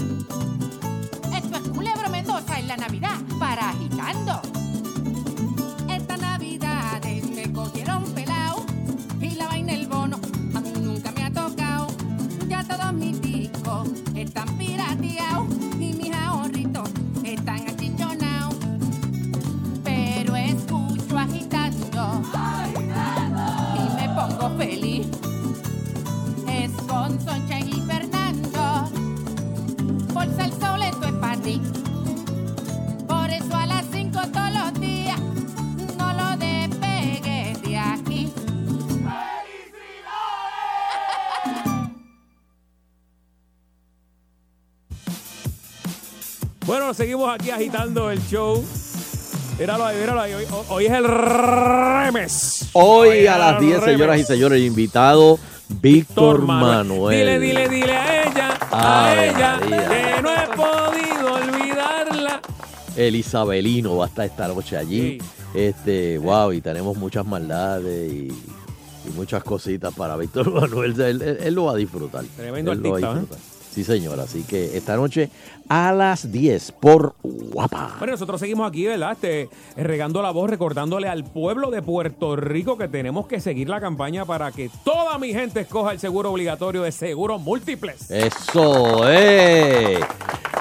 [31.47, 35.21] Por eso a las 5 todos los días
[35.97, 38.33] no lo despegues de aquí.
[46.67, 48.65] Bueno, seguimos aquí agitando el show.
[49.57, 50.35] Míralo ahí, míralo ahí.
[50.35, 52.71] Hoy, hoy es el remes.
[52.73, 57.19] Hoy a las el 10, señoras y señores, invitado Víctor Manuel.
[57.19, 59.89] Dile, dile, dile a ella, a ella, María.
[59.89, 60.36] que no he podido olvidarla.
[62.97, 65.19] El Isabelino va a estar esta noche allí.
[65.55, 70.99] Este, wow, y tenemos muchas maldades y, y muchas cositas para Víctor Manuel.
[71.01, 72.25] Él, él- él lo va a disfrutar.
[72.37, 73.21] Tremendo Él lo va a artista, ¿eh?
[73.21, 73.57] disfrutar.
[73.73, 74.19] Sí, señor.
[74.21, 75.29] Así que esta noche
[75.69, 77.97] a las 10 por Guapa.
[77.99, 79.13] Bueno, nosotros seguimos aquí, ¿verdad?
[79.13, 83.79] Este, regando la voz, recordándole al pueblo de Puerto Rico que tenemos que seguir la
[83.79, 88.11] campaña para que toda mi gente escoja el seguro obligatorio de seguros múltiples.
[88.11, 89.99] Eso es.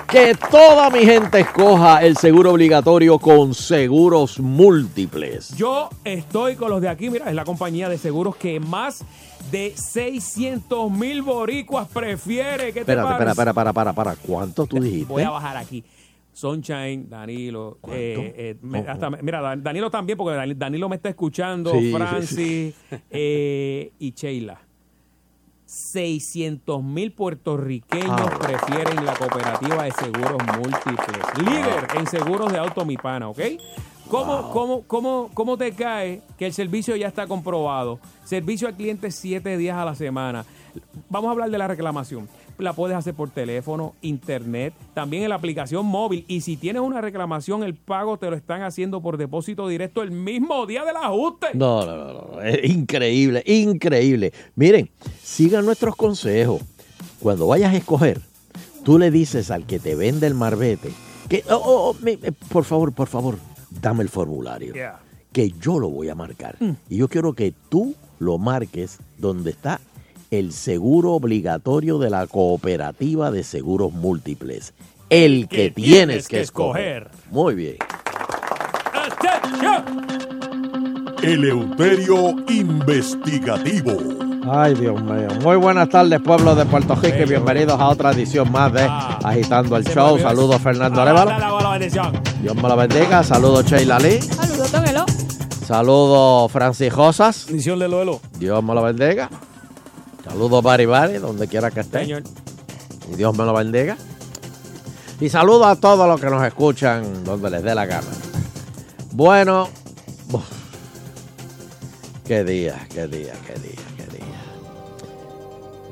[0.10, 5.50] Que toda mi gente escoja el seguro obligatorio con seguros múltiples.
[5.58, 9.04] Yo estoy con los de aquí, mira, es la compañía de seguros que más
[9.52, 12.68] de 600 mil boricuas prefiere.
[12.68, 13.32] ¿Qué te Espérate, espera, parece?
[13.32, 14.16] espera, para, para, para.
[14.16, 15.12] ¿Cuánto tú dijiste?
[15.12, 15.84] Voy a bajar aquí.
[16.32, 17.80] Sunshine, Danilo.
[17.90, 21.72] eh, eh, hasta mira, Dan- Danilo también, porque Dan- Danilo me está escuchando.
[21.72, 22.76] Sí, sí, Francis
[23.10, 24.62] eh, y Sheila.
[25.76, 28.40] 600 mil puertorriqueños Ah.
[28.40, 31.26] prefieren la cooperativa de seguros múltiples.
[31.38, 33.40] Líder en seguros de auto Mi Pana, ¿ok?
[34.10, 38.00] ¿Cómo, cómo, cómo, ¿Cómo te cae que el servicio ya está comprobado?
[38.24, 40.46] Servicio al cliente siete días a la semana.
[41.10, 42.28] Vamos a hablar de la reclamación.
[42.58, 46.24] La puedes hacer por teléfono, internet, también en la aplicación móvil.
[46.28, 50.12] Y si tienes una reclamación, el pago te lo están haciendo por depósito directo el
[50.12, 51.48] mismo día del ajuste.
[51.54, 52.42] No, no, no, no.
[52.42, 54.32] Es increíble, increíble.
[54.56, 54.90] Miren,
[55.22, 56.62] sigan nuestros consejos.
[57.20, 58.22] Cuando vayas a escoger,
[58.84, 60.92] tú le dices al que te vende el marbete
[61.30, 63.38] que, oh, oh, oh, me- me- por favor, por favor,
[63.82, 64.74] dame el formulario.
[64.74, 65.00] Yeah.
[65.34, 66.56] Que yo lo voy a marcar.
[66.90, 69.82] Y yo quiero que tú lo marques donde está
[70.40, 74.74] el seguro obligatorio de la cooperativa de seguros múltiples.
[75.10, 77.10] El que, tienes que escoger.
[77.30, 77.78] Muy bien.
[81.22, 83.98] Eleuterio Investigativo.
[84.48, 85.28] Ay, Dios mío.
[85.42, 88.88] Muy buenas tardes, pueblo de Puerto Rico, y bienvenidos a otra edición más de
[89.24, 90.20] Agitando el Show.
[90.20, 91.32] Saludos, Fernando Arevalo.
[92.42, 93.24] Dios me lo bendiga.
[93.24, 94.22] Saludos, Sheila Lee.
[94.22, 95.06] Saludos, Don Elo.
[95.66, 97.48] Saludos, Francis Rosas.
[97.48, 99.30] Dios me lo bendiga.
[100.26, 102.00] Saludos, Bari Bari, donde quiera que esté.
[102.00, 102.24] Señor.
[103.12, 103.98] Y Dios me lo bendiga.
[105.20, 108.08] Y saludos a todos los que nos escuchan donde les dé la gana.
[109.12, 109.70] Bueno,
[110.32, 110.44] uf,
[112.26, 114.26] qué día, qué día, qué día, qué día.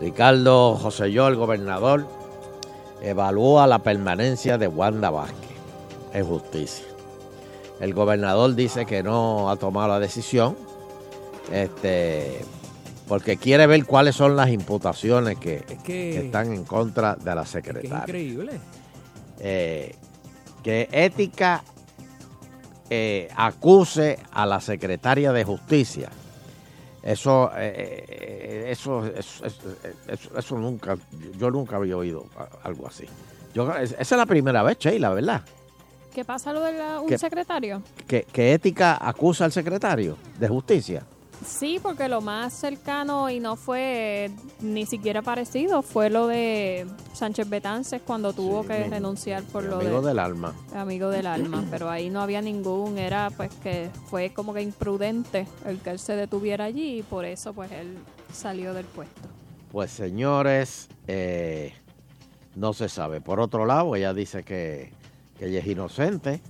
[0.02, 2.06] Ricardo José Yo, el gobernador,
[3.02, 5.52] evalúa la permanencia de Wanda Vázquez
[6.13, 6.86] en justicia.
[7.80, 10.58] El gobernador dice que no ha tomado la decisión,
[11.52, 12.43] este,
[13.08, 17.42] porque quiere ver cuáles son las imputaciones que, que- que están en contra de la
[17.42, 18.60] Que es secretaria increíble.
[19.39, 19.96] eh,
[20.63, 21.63] que Ética
[22.89, 26.10] eh, acuse a la secretaria de Justicia.
[27.02, 29.76] Eso, eh, eh, eso, eso, eso-
[30.08, 30.98] eso- eso nunca,
[31.38, 32.26] yo nunca había oído
[32.63, 33.06] algo así.
[33.54, 35.42] Yo, es- esa es la primera vez, Sheila, ¿verdad?
[36.13, 37.82] ¿Qué pasa lo de la- un secretario?
[38.08, 41.04] Que, que Ética acusa al secretario de Justicia.
[41.45, 47.49] Sí, porque lo más cercano y no fue ni siquiera parecido fue lo de Sánchez
[47.49, 50.53] Betances cuando tuvo que mi- renunciar por lo amigo de del alma.
[50.75, 55.47] amigo del alma, pero ahí no había ningún, era pues que fue como que imprudente
[55.65, 57.97] el que él se detuviera allí y por eso pues él
[58.32, 59.21] salió del puesto.
[59.71, 61.73] Pues señores, eh,
[62.56, 63.21] no se sabe.
[63.21, 64.91] Por otro lado, ella dice que,
[65.38, 66.41] que ella es inocente.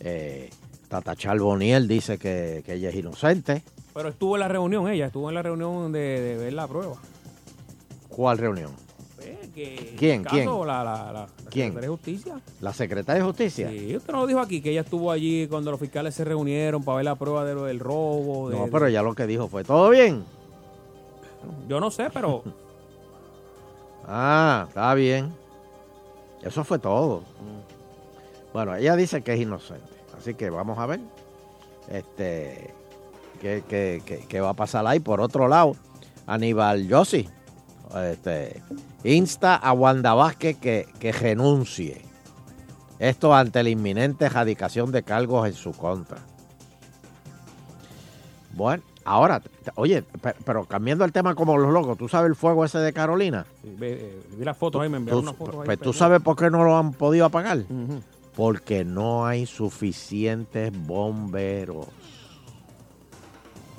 [0.00, 0.50] Eh,
[0.88, 3.62] Tata Charboniel dice que, que ella es inocente.
[3.94, 6.96] Pero estuvo en la reunión ella, estuvo en la reunión de, de ver la prueba.
[8.08, 8.70] ¿Cuál reunión?
[9.20, 10.22] Eh, que ¿Quién?
[10.24, 10.48] caso, ¿Quién?
[10.66, 11.68] La, la, la, la ¿Quién?
[11.68, 12.40] Secretaría de Justicia.
[12.60, 13.68] ¿La secretaria de Justicia?
[13.70, 16.82] Sí, usted nos lo dijo aquí, que ella estuvo allí cuando los fiscales se reunieron
[16.82, 18.48] para ver la prueba de lo del robo.
[18.50, 20.24] de- No, pero ella lo que dijo fue, ¿todo bien?
[21.68, 22.42] Yo no sé, pero
[24.06, 25.32] Ah, está bien.
[26.42, 27.22] Eso fue todo.
[28.52, 29.84] Bueno, ella dice que es inocente.
[30.18, 31.00] Así que vamos a ver
[31.88, 32.74] este,
[33.42, 35.00] qué va a pasar ahí.
[35.00, 35.76] Por otro lado,
[36.26, 37.28] Aníbal Yossi
[38.10, 38.62] este,
[39.04, 42.02] insta a Wanda Vázquez que, que renuncie.
[42.98, 46.18] Esto ante la inminente erradicación de cargos en su contra.
[48.54, 49.42] Bueno, ahora,
[49.76, 52.92] oye, pe- pero cambiando el tema como los locos, ¿tú sabes el fuego ese de
[52.92, 53.46] Carolina?
[53.64, 55.66] ve- eh, vi las fotos ahí, me enviaron Tú- unas fotos ahí.
[55.66, 57.64] pues, ¿Tú sabes por qué no lo han podido apagar?
[58.36, 61.86] Porque no hay suficientes bomberos.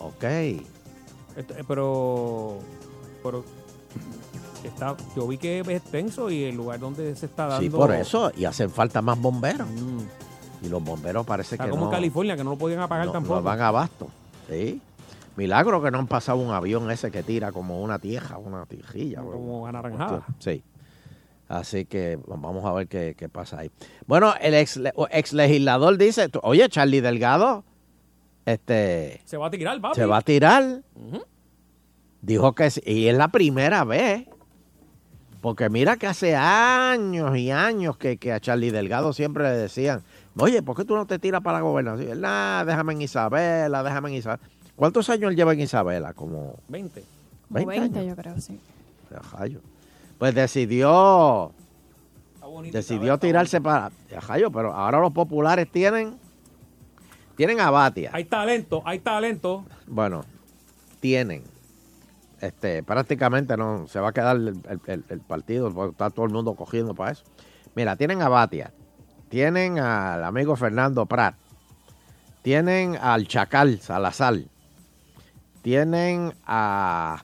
[0.04, 0.24] Ok.
[0.24, 0.64] Eh,
[1.68, 2.58] pero,
[3.24, 3.44] pero
[4.64, 7.62] está, yo vi que es extenso y el lugar donde se está dando.
[7.64, 8.32] Sí, por eso.
[8.36, 9.68] Y hacen falta más bomberos.
[10.62, 13.08] Y los bomberos parece Está que como no, en California, que no lo podían apagar
[13.08, 13.36] no- tampoco.
[13.36, 14.08] no van a abasto.
[14.50, 14.82] Sí.
[15.36, 19.22] Milagro que no han pasado un avión ese que tira como una tieja, una tijilla.
[19.22, 20.26] Como anaranjada.
[20.40, 20.64] Sí.
[21.50, 23.72] Así que vamos a ver qué, qué pasa ahí.
[24.08, 24.80] Bueno, el ex,
[25.12, 27.64] ex legislador dice, oye, Charlie Delgado,
[28.46, 29.96] este, Se va a tirar, papi.
[29.96, 30.82] se va a tirar.
[32.22, 34.28] Dijo que sí, y es la primera vez.
[35.42, 40.02] Porque mira que hace años y años que, que a Charlie Delgado siempre le decían,
[40.38, 42.22] oye, ¿por qué tú no te tiras para la gobernación?
[42.66, 44.42] Déjame en Isabela, déjame en Isabela.
[44.78, 46.14] ¿Cuántos años él lleva en Isabela?
[46.14, 47.04] Como 20.
[47.50, 48.10] Como 20 20, años.
[48.16, 48.58] yo creo, sí.
[50.18, 51.52] Pues decidió,
[52.72, 53.92] decidió tirarse para...
[54.28, 56.16] Rayo, pero ahora los populares tienen,
[57.36, 58.12] tienen a Batia.
[58.14, 59.66] Hay talento, hay talento.
[59.88, 60.24] Bueno,
[61.00, 61.44] tienen.
[62.42, 66.32] Este, prácticamente no se va a quedar el, el- el- el partido, está todo el
[66.34, 67.24] mundo cogiendo para eso.
[67.76, 68.74] Mira, tienen a Batia,
[69.30, 71.36] tienen al amigo Fernando Prat,
[72.42, 74.36] tienen al Chacal Salazar,
[75.62, 77.24] tienen a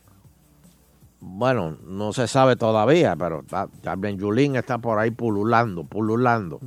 [1.21, 3.43] bueno, no se sabe todavía, pero
[3.81, 6.61] también Yulín está por ahí pululando, pululando.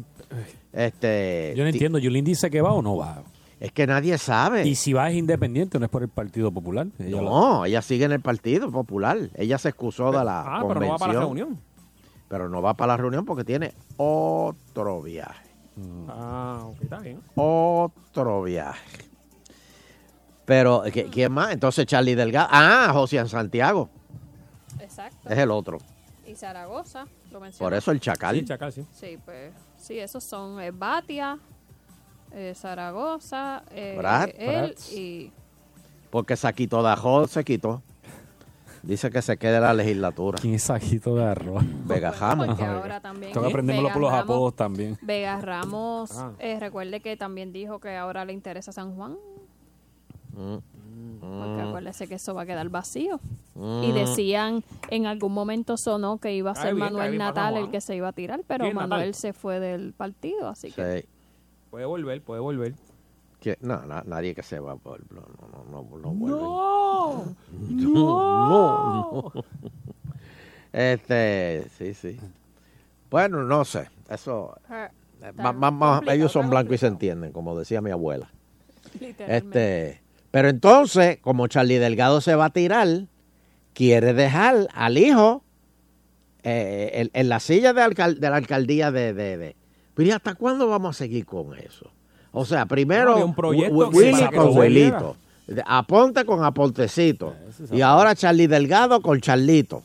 [0.75, 3.23] Este, Yo no ti- entiendo, ¿Yulín dice que va o no va?
[3.63, 4.67] Es que nadie sabe.
[4.67, 6.89] Y si va es independiente, no es por el Partido Popular.
[6.99, 9.19] Ella No, ella sigue en el Partido Popular.
[9.35, 11.61] Ella se excusó de la Ah, pero no va para la reunión.
[12.29, 15.49] Pero no va para la reunión porque tiene otro viaje.
[16.09, 17.21] Ah, ok, está bien.
[17.37, 18.81] Otro viaje.
[20.45, 21.53] Pero, ¿qui- ¿quién más?
[21.53, 22.49] Entonces, Charlie Delgado.
[22.51, 23.89] Ah, José Santiago.
[24.81, 25.29] Exacto.
[25.29, 25.79] Es el otro.
[26.27, 27.65] Y Zaragoza, lo mencioné.
[27.65, 28.35] Por eso el Chacal.
[28.37, 28.85] Sí, Chacal, sí.
[28.93, 31.39] Sí, pues sí, esos son eh, Batia,
[32.35, 33.97] eh, Zaragoza, eh,
[34.39, 35.31] él y
[36.11, 37.83] Porque Saquito de Arroz se quitó.
[38.83, 40.39] Dice que se quede la legislatura.
[40.41, 41.63] ¿Quién es Saquito de Arroz?
[41.87, 44.99] Vega también Tengo que aprendérmelo por los Ramos- apodos también.
[45.03, 46.33] Vega Ramos, Ah.
[46.41, 49.17] eh, recuerde que también dijo que ahora le interesa San Juan,
[50.35, 50.63] porque
[51.27, 51.69] Mm.
[51.69, 53.21] acuérdese que eso va a quedar vacío.
[53.55, 53.83] Mm.
[53.85, 57.81] Y decían, en algún momento sonó que iba a ser bien, Manuel Natal el que
[57.81, 58.73] se iba a tirar, pero.
[58.73, 61.07] Manuel se fue del partido, así que...
[61.73, 62.75] Puede volver, puede volver.
[63.63, 66.39] No, na- nadie que se va por no, no, no, no, no vuelve.
[67.71, 67.95] No,
[68.51, 69.45] no, no.
[70.73, 72.19] Este, sí, sí.
[73.11, 73.89] Bueno, no sé.
[74.11, 74.55] Eso.
[74.71, 74.89] Eh,
[75.23, 78.31] eh, ma- ma- ma- ellos son blancos y se entienden, como decía mi abuela.
[79.35, 83.07] Este, pero entonces, como Charlie Delgado se va a tirar,
[83.73, 85.43] quiere dejar al hijo
[86.43, 89.57] eh, en, en la silla de, alcal- de la alcaldía de, de, de-
[89.95, 91.91] Pero ¿y hasta cuándo vamos a seguir con eso?
[92.33, 95.17] O sea, primero No, un proyecto Willy con Wilito,
[95.67, 97.35] Aponte con Apontecito.
[97.71, 99.83] Y ahora Charlie Delgado con Charlito.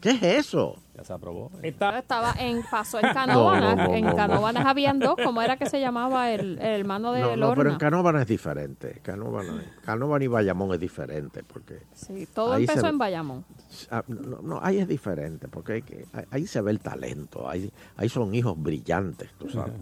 [0.00, 0.76] ¿Qué es eso?
[0.96, 1.50] Ya se aprobó.
[1.62, 4.16] Estaba en, pasó en Canóvanas, No, no, no, en no, no.
[4.16, 7.54] Canóvanas habían dos, ¿cómo era que se llamaba el, el hermano de No, no, Lorna?
[7.56, 9.00] pero en Canóvana es diferente.
[9.02, 13.44] Canóvana, Canóvana y Bayamón es diferente porque Sí, todo empezó se- en Bayamón.
[13.90, 17.48] Ah, No, no, ahí es diferente, porque hay que, ahí- ahí se ve el talento,
[17.50, 19.74] ahí, ahí son hijos brillantes, tú sabes.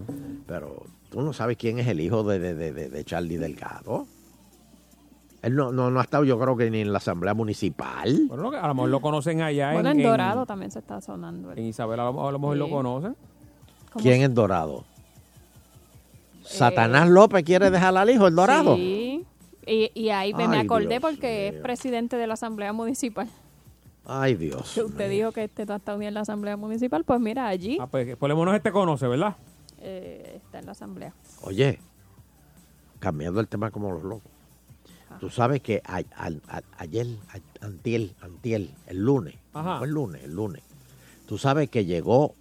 [0.46, 4.06] Pero tú no sabes quién es el hijo de, de, de- de- de Charlie Delgado.
[5.42, 8.26] Él no, no, no ha estado, yo creo que ni en la asamblea municipal.
[8.28, 11.50] Bueno, a lo mejor lo conocen allá Bueno, en, en Dorado también se está sonando.
[11.52, 13.16] el- En Isabel a lo, a lo mejor lo conocen.
[14.00, 14.84] ¿Quién es Dorado?
[16.44, 18.74] Satanás López quiere dejar al hijo, el Dorado.
[18.78, 19.26] Eh, Sí.
[19.64, 23.28] Y, y ahí me, acordé Dios porque es presidente de la Asamblea Municipal.
[24.04, 24.72] Ay, Dios.
[24.74, 27.78] Que usted dijo que este no está unido en la Asamblea Municipal, pues mira, allí
[27.80, 29.36] Ah, pues por lo menos este conoce, ¿verdad?
[29.78, 31.14] eh, está en la Asamblea.
[31.42, 31.78] Oye,
[32.98, 34.31] cambiando el tema como los locos.
[35.22, 37.06] Tú sabes que a- a- a- ayer,
[37.60, 39.78] antiel, antiel, el lunes, Ajá.
[39.78, 40.64] fue el lunes, el lunes.
[41.28, 42.34] Tú sabes que llegó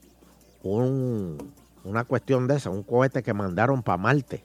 [0.64, 1.38] un,
[1.84, 4.44] una cuestión de esa, un cohete que mandaron para Marte.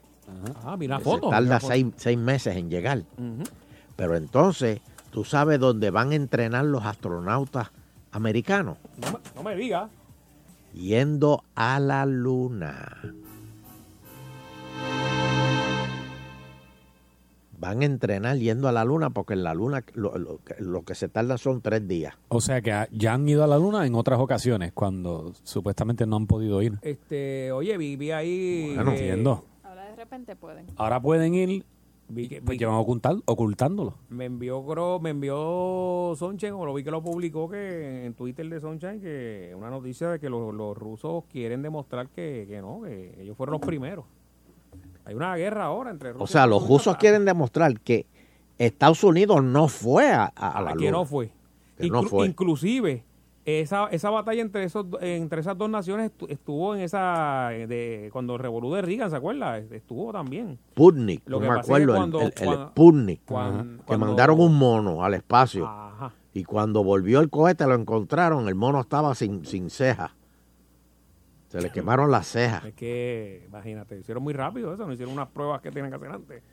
[0.63, 1.29] Ah, mira foto.
[1.29, 1.73] Se tarda mira foto.
[1.73, 3.01] seis, seis meses en llegar.
[3.95, 7.71] Pero entonces, tú sabes dónde van a entrenar los astronautas
[8.11, 8.77] americanos.
[8.97, 9.89] no, me, no me diga.
[10.75, 12.97] Yendo a la luna.
[17.59, 20.83] Van a entrenar yendo a la luna porque en la luna lo, lo que- lo
[20.83, 22.13] que se tarda son tres días.
[22.29, 26.17] O sea que ya han ido a la luna en otras ocasiones, cuando supuestamente no
[26.17, 26.73] han podido ir.
[26.83, 28.73] Este, oye, vi, vi ahí.
[28.75, 29.43] Bueno, eh, entiendo.
[29.63, 30.67] Ahora de repente pueden.
[30.75, 31.65] Ahora pueden ir,
[32.09, 33.95] vi que- pues vi- llevan ocultar, ocultándolo.
[34.09, 38.47] me envió, creo, me envió Sunshine, o lo vi que lo publicó que en Twitter
[38.49, 42.81] de Sunshine, que una noticia de que los, los rusos quieren demostrar que, que no,
[42.83, 44.05] que ellos fueron los primeros.
[45.07, 48.05] Hay una guerra ahora entre Rusia O sea, y los rusos quieren demostrar que
[48.57, 50.91] Estados Unidos no fue a, a- a la que luna.
[50.91, 51.31] no fue.
[51.77, 52.25] Que no fue.
[52.27, 53.05] Inclusive,
[53.45, 57.67] esa, esa batalla entre esos do- entre esas dos naciones estu- estuvo en esa eh,
[57.67, 59.57] de cuando el revolú de Reagan, ¿se acuerda?
[59.59, 60.59] Estuvo también.
[60.71, 64.39] Sputnik, Lo no que me es que acuerdo, el- el, cuando- cuan- que cuando- mandaron
[64.41, 65.65] un mono al espacio.
[65.65, 66.11] Ajá.
[66.33, 70.11] Y cuando volvió el cohete lo encontraron, el mono estaba sin, sin cejas.
[71.49, 72.65] Se le quemaron las cejas.
[72.65, 76.11] Es que, imagínate, hicieron muy rápido eso, no hicieron unas pruebas que tenían que hacer
[76.11, 76.43] antes.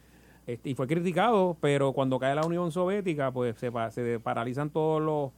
[0.46, 5.00] Este, y fue criticado, pero cuando cae la Unión Soviética, pues se, se paralizan todos
[5.02, 5.30] los,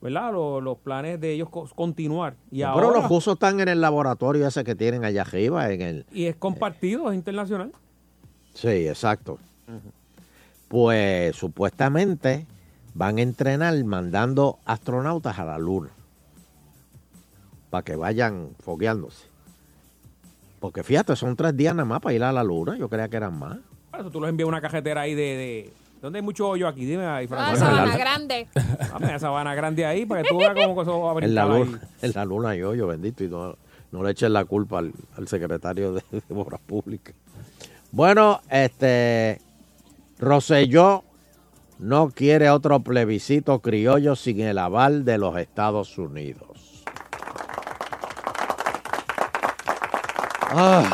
[0.00, 0.32] ¿verdad?
[0.32, 2.34] Los, los planes de ellos co- continuar.
[2.50, 5.80] Y ahora, Pero los rusos están en el laboratorio ese que tienen allá arriba, en
[5.80, 6.06] el...
[6.12, 7.72] y es compartido, es internacional.
[8.54, 9.38] Sí, exacto.
[10.68, 12.46] Pues supuestamente
[12.94, 15.90] van a entrenar mandando astronautas a la luna
[17.72, 19.24] para que vayan fogueándose.
[20.60, 22.76] Porque fíjate, son tres días nada más para ir a la luna.
[22.76, 23.56] Yo creía que eran más.
[23.90, 26.84] Por eso tú los envías una cajetera ahí de, de- ¿Dónde hay mucho hoyo aquí?
[26.84, 27.64] Dime ahí, Ah, Francisco.
[27.70, 28.48] Sabana Grande.
[28.90, 31.44] Dame esa sabana grande ahí para que tú veas cómo eso va a En la
[31.46, 31.64] brincar ahí.
[31.72, 33.56] luna, en la luna yo, yo bendito, y no,
[33.90, 37.14] no le echen la culpa al, al secretario de, de Obras Públicas.
[37.90, 39.40] Bueno, este
[40.18, 41.04] Roselló
[41.78, 46.51] no quiere otro plebiscito criollo sin el aval de los Estados Unidos.
[50.54, 50.84] Ah,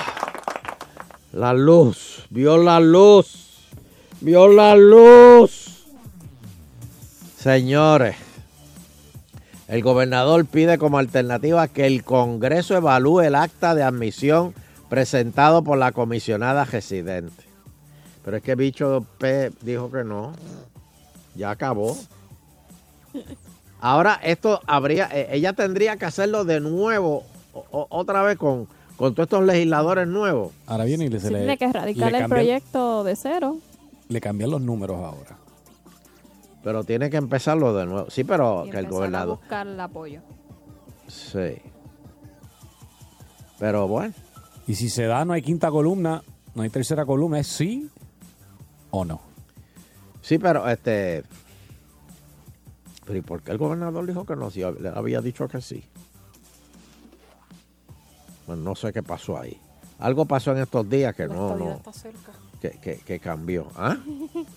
[1.32, 3.66] La luz, vio la luz,
[4.20, 5.84] vio la luz.
[7.36, 8.14] Señores,
[9.66, 14.54] el gobernador pide como alternativa que el Congreso evalúe el acta de admisión
[14.88, 17.42] presentado por la comisionada residente.
[18.24, 20.34] Pero es que Bicho P dijo que no.
[21.34, 21.98] Ya acabó.
[23.80, 27.24] Ahora esto habría, eh, ella tendría que hacerlo de nuevo,
[27.70, 28.68] otra vez con,
[28.99, 30.53] con todos estos legisladores nuevos.
[30.66, 33.57] Ahora viene y le, se Sí, le, tiene que le erradicar el proyecto de cero.
[34.09, 35.38] Le cambian los números ahora.
[36.64, 38.11] Pero tiene que empezarlo de nuevo.
[38.11, 39.38] Sí, pero y que el empezar a gobernador.
[39.38, 40.20] buscar el apoyo.
[41.07, 41.62] Sí.
[43.59, 44.12] Pero bueno.
[44.66, 46.22] Y si se da, no hay quinta columna,
[46.55, 47.88] no hay tercera columna, ¿es sí
[48.90, 49.20] o no?
[50.20, 51.22] Sí, pero este.
[53.07, 54.51] Pero ¿y por qué el gobernador dijo que no?
[54.51, 55.84] Si le había dicho que sí.
[58.49, 59.57] Bueno, no sé qué pasó ahí.
[60.01, 62.32] Algo pasó en estos días que no, estadidad no, está cerca.
[62.61, 63.68] que, que- que cambió.
[63.76, 63.96] ¿Ah?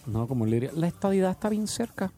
[0.07, 2.11] No, como él diría, la estadidad está bien cerca.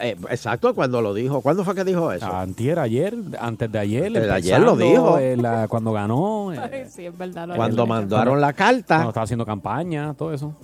[0.00, 1.40] Eh, exacto, cuando lo dijo.
[1.40, 2.26] ¿Cuándo fue que dijo eso?
[2.26, 4.06] Antier, ayer, antes de ayer.
[4.08, 5.18] Antes de ayer lo dijo.
[5.18, 6.52] eh, la- cuando ganó.
[6.52, 7.48] eh, sí, es verdad.
[7.56, 8.96] Cuando mandaron la carta.
[8.96, 10.54] Cuando estaba haciendo campaña, todo eso.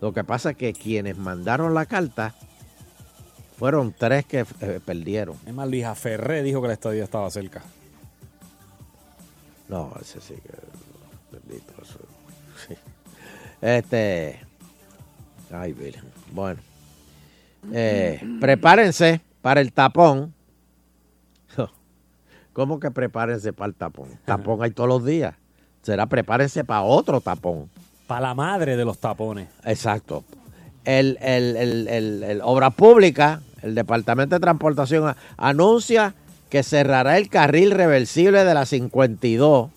[0.00, 2.34] Lo que pasa es que quienes mandaron la carta
[3.56, 5.34] fueron tres que eh, perdieron.
[5.44, 7.62] Es más, Lija Ferré dijo que la estadía estaba cerca.
[9.68, 10.52] No, ese sí que.
[11.36, 11.72] Bendito.
[11.82, 11.98] eso,
[12.68, 12.74] sí.
[13.60, 14.40] Este.
[15.50, 16.04] Ay, Virgen.
[16.32, 16.60] Bueno.
[17.72, 20.34] Eh, prepárense para el tapón.
[22.52, 24.08] ¿Cómo que prepárense para el tapón?
[24.24, 25.34] Tapón hay todos los días.
[25.82, 27.70] Será prepárense para otro tapón.
[28.08, 29.48] Para la madre de los tapones.
[29.64, 30.24] Exacto.
[30.84, 36.14] El, el, el, el- Obra Pública, el Departamento de Transportación, anuncia
[36.48, 39.70] que cerrará el carril reversible de la 52.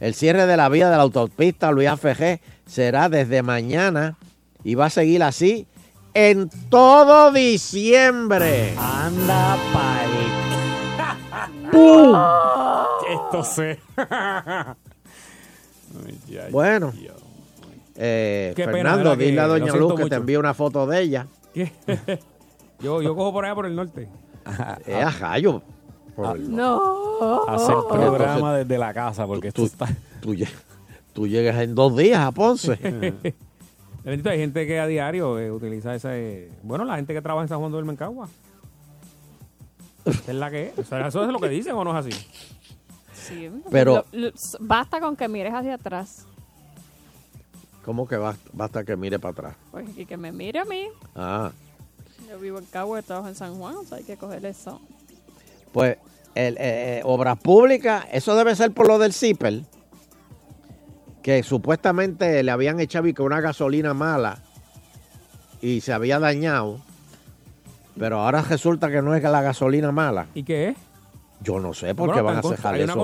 [0.00, 4.16] El cierre de la vía de la autopista Luis AFG será desde mañana
[4.64, 5.66] y va a seguir así
[6.14, 8.74] en todo diciembre.
[8.78, 10.10] Anda pa'l.
[13.10, 13.78] Esto sé.
[15.92, 16.92] Ay, ay, Bueno,
[17.96, 21.26] eh, Fernando, dile a Doña Luz que te envíe una foto de ella.
[22.80, 24.08] yo, yo cojo por allá por el norte.
[24.86, 25.62] Eh, a rayo.
[26.14, 27.44] Por el- No.
[27.48, 29.86] Hacer programa desde la casa, porque esto está.
[30.20, 30.48] Tú, lle-
[31.14, 32.72] tú llegas en dos días a Ponce.
[34.04, 36.50] Hay gente que a diario eh, utiliza ese.
[36.62, 38.28] Bueno, la gente que trabaja en San Juan del Mencagua.
[40.04, 40.78] Esa es la que es.
[40.78, 42.26] O sea, eso es lo que dicen o no es así.
[43.12, 46.24] Sí, Pero- lo- lo- basta con que mires hacia atrás.
[47.84, 49.56] ¿Cómo que basta, basta que mire para atrás?
[49.70, 50.86] Pues, y que me mire a mí.
[51.14, 51.50] Ah,
[52.28, 54.80] Yo vivo en Cagua, trabajo en San Juan, o sea, hay que coger eso.
[55.72, 55.96] Pues
[56.34, 59.66] eh, eh, obras públicas, eso debe ser por lo del CIPEL,
[61.22, 64.38] que supuestamente le habían echado una gasolina mala
[65.60, 66.80] y se había dañado,
[67.98, 70.26] pero ahora resulta que no es la gasolina mala.
[70.34, 70.76] ¿Y qué es?
[71.42, 72.94] Yo no sé por Bueno, qué van a cejar eso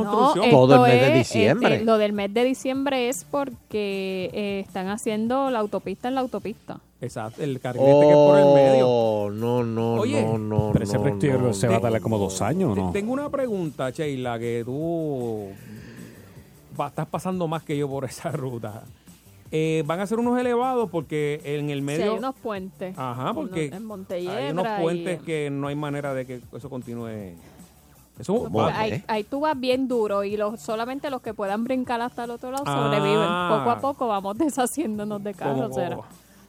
[0.51, 1.72] todo el mes de es, diciembre.
[1.74, 6.20] este, lo del mes de diciembre es porque eh, están haciendo la autopista en la
[6.20, 6.78] autopista.
[7.01, 8.89] Exacto, el carril este que es por el medio.
[8.89, 10.70] Oh, no, no, Oye, no, no.
[10.72, 12.91] Pero ese no, se va a tardar como dos años, ¿no?
[12.93, 15.49] Tengo una pregunta, Sheila, que tú
[16.84, 18.84] estás pasando más que yo por esa ruta.
[19.53, 22.99] Eh, van a ser unos elevados porque en el Sí, medio hay unos puentes.
[22.99, 23.74] Ajá, porque en
[24.11, 27.34] hay unos y- puentes que no hay manera de que eso continúe.
[28.18, 28.60] Eso ¿Cómo?
[28.60, 32.24] va- Ahí, ahí tú vas bien duro y los, solamente los que puedan brincar hasta
[32.24, 32.82] el otro lado Ah.
[32.84, 33.58] sobreviven.
[33.58, 35.34] Poco a poco vamos deshaciéndonos de.
[35.34, 35.98] ¿será?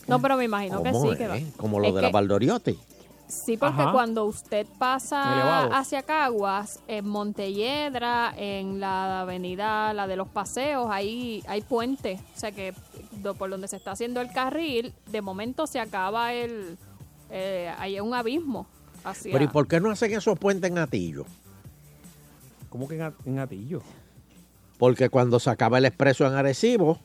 [0.08, 1.18] No, pero me imagino que ¿Cómo sí.
[1.18, 1.38] Que va.
[1.38, 1.54] es?
[1.58, 2.80] Como lo Es de la Valdoriotti.
[3.28, 3.92] Sí, porque Ajá.
[3.92, 11.44] cuando usted pasa hacia Caguas, en Montelledra, en la avenida, la de los paseos, ahí
[11.46, 12.22] hay puentes.
[12.38, 12.74] O sea que
[13.22, 16.78] do- por donde se está haciendo el carril, de momento se acaba el...
[17.30, 18.66] Eh, hay un abismo.
[19.04, 21.26] Hacia, Pero ¿y por qué no hacen esos puentes en Atillo?
[22.70, 23.82] ¿Cómo que en Atillo?
[24.78, 27.00] Porque cuando se acaba el expreso en Arecibo,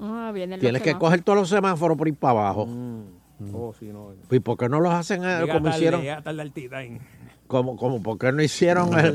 [0.00, 2.66] ah, tienes que coger todos los semáforos por ir para abajo.
[2.66, 3.54] Mm.
[3.54, 4.12] Oh, sí, no.
[4.30, 6.22] ¿Y por qué no los hacen llega como tarde, hicieron?
[6.22, 6.52] Tarde al
[7.46, 9.14] como, como, ¿Por qué no hicieron el,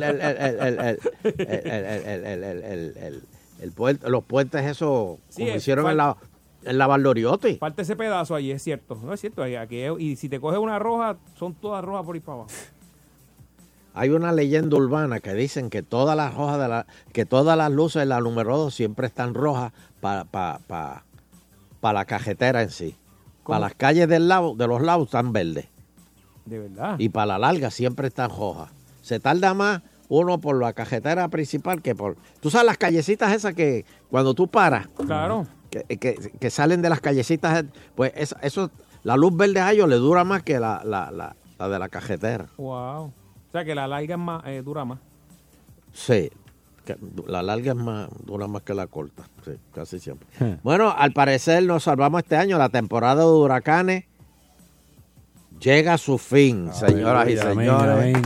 [4.07, 6.17] los puentes esos sí, como es, hicieron en la,
[6.65, 7.53] en la Valdoriotti?
[7.53, 8.99] Parte ese pedazo ahí, es cierto.
[9.01, 9.41] No es cierto.
[9.43, 12.51] Aquí, y si te coges una roja, son todas rojas por ir para abajo.
[13.95, 17.71] Hay una leyenda urbana que dicen que todas las hojas de la, que todas las
[17.71, 19.71] luces de la número 2 siempre están rojas
[20.01, 21.05] para pa, pa,
[21.79, 22.97] pa la cajetera en sí.
[23.45, 25.67] Para las calles del lado, de los lados están verdes.
[26.45, 26.95] De verdad.
[26.99, 28.69] Y para la larga siempre están rojas.
[29.01, 32.17] Se tarda más uno por la cajetera principal que por.
[32.41, 35.47] Tú sabes las callecitas esas que cuando tú paras, Claro.
[35.69, 37.65] que, que- que salen de las callecitas,
[37.95, 38.71] pues es- eso,
[39.03, 41.87] la luz verde a ellos le dura más que la, la, la, la de la
[41.89, 42.47] cajetera.
[42.57, 43.13] Wow.
[43.55, 44.99] O sea que la larga es más, eh, dura más.
[45.93, 46.29] Sí,
[47.25, 50.27] la larga es más, dura más que la corta, sí, casi siempre.
[50.61, 54.03] Bueno, al parecer nos salvamos este año, la temporada de huracanes
[55.61, 57.95] llega a su fin, señoras y amén, señores.
[57.95, 58.23] amén.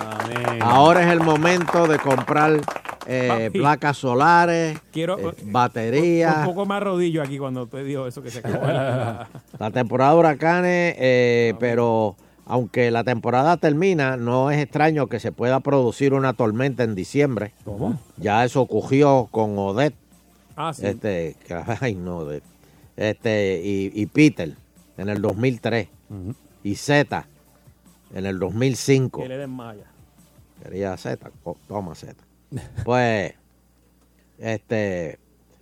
[0.00, 0.58] Amén.
[0.62, 2.60] Ahora es el momento de comprar
[3.06, 3.58] eh, Papi.
[3.60, 6.44] placas solares, Quiero eh, un baterías.
[6.44, 8.66] poco más rodillo aquí cuando te dijo eso que se acabó.
[8.66, 9.28] la-
[9.60, 12.16] La temporada de huracanes, eh, pero
[12.46, 17.52] aunque la temporada termina, no es extraño que se pueda producir una tormenta en diciembre.
[17.64, 17.98] ¿Cómo?
[18.16, 19.96] Ya eso ocurrió con Odette.
[20.56, 20.86] Ah, sí.
[20.86, 21.36] Este,
[21.80, 22.44] ay no, Odette.
[22.96, 24.54] Este, y, y Peter
[24.96, 25.88] en el 2003.
[26.62, 27.26] Y Z
[28.14, 29.22] en el 2005.
[29.22, 29.84] Que le den malla.
[30.62, 31.30] Quería Z,
[31.68, 32.14] toma Z.
[32.84, 33.34] Pues,
[34.38, 35.18] este,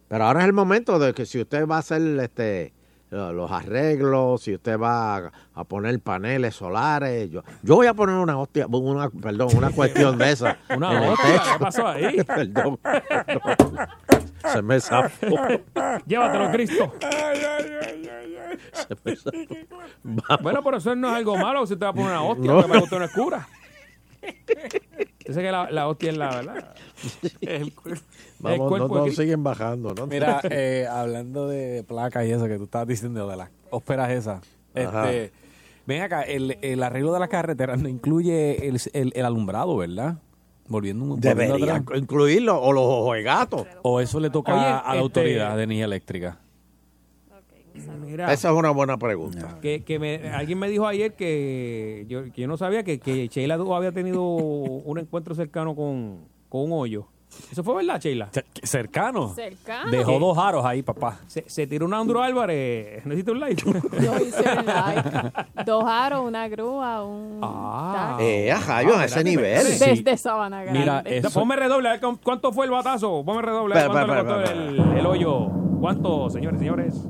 [0.09, 2.72] pero ahora es el momento de que si usted va a hacer este
[3.13, 8.17] los arreglos, si usted va a, a poner paneles solares, yo, yo voy a poner
[8.17, 10.57] una hostia, una, perdón, una cuestión de esa.
[10.77, 11.45] Una en el hostia, techo.
[11.53, 12.23] ¿qué pasó ahí?
[12.27, 13.89] perdón, perdón.
[14.53, 15.27] Se me zafó.
[16.07, 16.93] Llévatelo, Cristo.
[18.73, 20.43] Se me zafó.
[20.43, 22.55] Bueno, pero eso no es algo malo si te va a poner una hostia, No.
[22.57, 23.49] porque para usted no es cura.
[25.27, 26.75] Yo sé que la, la hostia es la verdad.
[27.41, 27.73] El,
[28.41, 29.12] Vamos, no, cuerpo no aquí.
[29.16, 30.07] siguen bajando, ¿no?
[30.07, 34.41] Mira, eh, hablando de placas y eso que tú estabas diciendo de las óperas esas,
[34.75, 35.33] este,
[35.87, 40.16] ven acá, el, el arreglo de las carreteras no incluye el, el- el alumbrado, ¿verdad?
[40.68, 43.66] Volviendo, volviendo Debería incluirlo, o los ojos de gato.
[43.83, 46.39] O eso le toca Oye, a la este- autoridad de energía eléctrica.
[48.05, 49.59] Mira, Esa es una buena pregunta.
[49.61, 53.29] que, que me- alguien me dijo ayer que yo, que yo no sabía que, que
[53.29, 56.18] Sheila había tenido un encuentro cercano con,
[56.49, 57.07] con un hoyo.
[57.51, 58.29] ¿Eso fue verdad, Sheila?
[58.62, 59.31] Cercano.
[59.35, 59.91] Cercano.
[59.91, 61.18] Dejó dos aros ahí, papá.
[61.27, 63.03] Se, se tiró un Andro Álvarez.
[63.07, 63.62] ¿Necesita un like?
[63.64, 65.33] Yo hice un like.
[65.64, 67.39] Dos aros, una grúa, un...
[67.43, 68.18] Ah.
[68.20, 69.64] Eh, ajá, yo a ese nivel.
[69.64, 70.79] Desde Sabana Grande.
[70.81, 73.23] Mira, eso- Ponme redoble, a ver cu- ¿cuánto fue el batazo?
[73.25, 75.47] Ponme redoble, a ver ¿cuánto le espera, costó espera, el, el hoyo?
[75.81, 77.09] ¿Cuánto, señores, señores?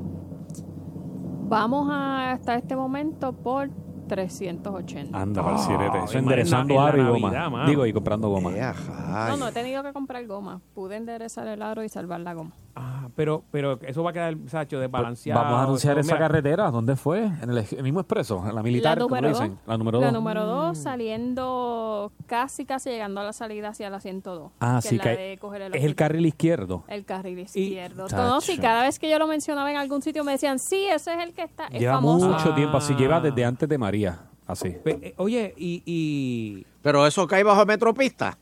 [1.53, 3.69] Vamos a hasta este momento por
[4.07, 5.15] 380.
[5.15, 7.65] Anda para el Eso en enderezando aro y goma.
[7.67, 8.51] Digo, y comprando goma.
[8.57, 9.29] Eh, ajá.
[9.29, 10.61] No, no, he tenido que comprar goma.
[10.73, 12.55] Pude enderezar el aro y salvar la goma.
[12.75, 15.39] Ah, pero, pero eso va a quedar, Sacho, desbalanceado.
[15.41, 16.71] Vamos a anunciar esa mira, carretera.
[16.71, 17.23] ¿Dónde fue?
[17.23, 19.49] En el, el mismo expreso, en la militar, la como número dicen.
[19.55, 19.67] dos.
[19.67, 20.13] La número La 2.
[20.13, 24.51] número 2 saliendo casi, casi llegando a la salida hacia la 102.
[24.59, 26.83] Ah, que sí, es que la de coger el es el carril izquierdo.
[26.87, 28.07] El carril izquierdo.
[28.09, 31.13] No, sí, cada vez que yo lo mencionaba en algún sitio me decían, sí, ese
[31.13, 31.67] es el que está.
[31.67, 32.27] Es Lleva famoso.
[32.29, 32.93] mucho tiempo así.
[32.95, 34.19] Lleva desde antes de María.
[34.45, 34.71] Así.
[34.71, 38.37] pe- eh, oye, y, y- Pero eso cae bajo Metropista.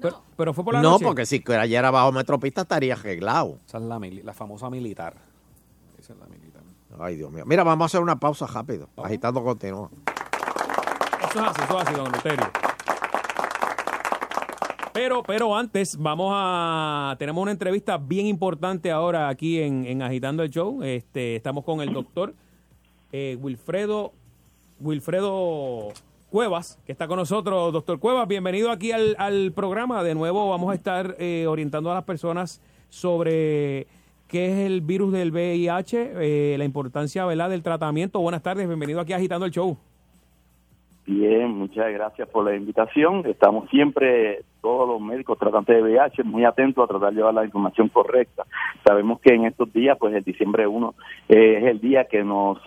[0.00, 1.04] Pero, pero fue por la No, noche.
[1.04, 3.58] porque si ayer era bajo Metropista estaría arreglado.
[3.66, 5.14] Esa es la, la famosa militar.
[5.98, 6.62] Esa es la militar.
[6.98, 7.44] Ay, Dios mío.
[7.46, 8.88] Mira, vamos a hacer una pausa rápido.
[8.96, 9.90] Agitando continúa.
[11.30, 12.46] Eso es así, eso es así, don Luterio.
[14.92, 17.16] Pero, pero antes, vamos a.
[17.18, 20.82] Tenemos una entrevista bien importante ahora aquí en, en Agitando el Show.
[20.82, 22.34] Este, estamos con el doctor
[23.12, 24.14] eh, Wilfredo,
[24.80, 25.88] Wilfredo
[26.36, 27.72] Cuevas, que está con nosotros.
[27.72, 30.02] Doctor Cuevas, bienvenido aquí al, al programa.
[30.02, 32.60] De nuevo, vamos a estar eh, orientando a las personas
[32.90, 33.86] sobre
[34.28, 37.48] qué es el virus del VIH, eh, la importancia ¿verdad?
[37.48, 38.20] del tratamiento.
[38.20, 39.78] Buenas tardes, bienvenido aquí Agitando el Show.
[41.06, 43.24] Bien, muchas gracias por la invitación.
[43.24, 47.44] Estamos siempre, todos los médicos tratantes de VIH, muy atentos a tratar de llevar la
[47.44, 48.42] información correcta.
[48.84, 50.94] Sabemos que en estos días, pues el diciembre 1
[51.28, 52.58] eh, es el día que nos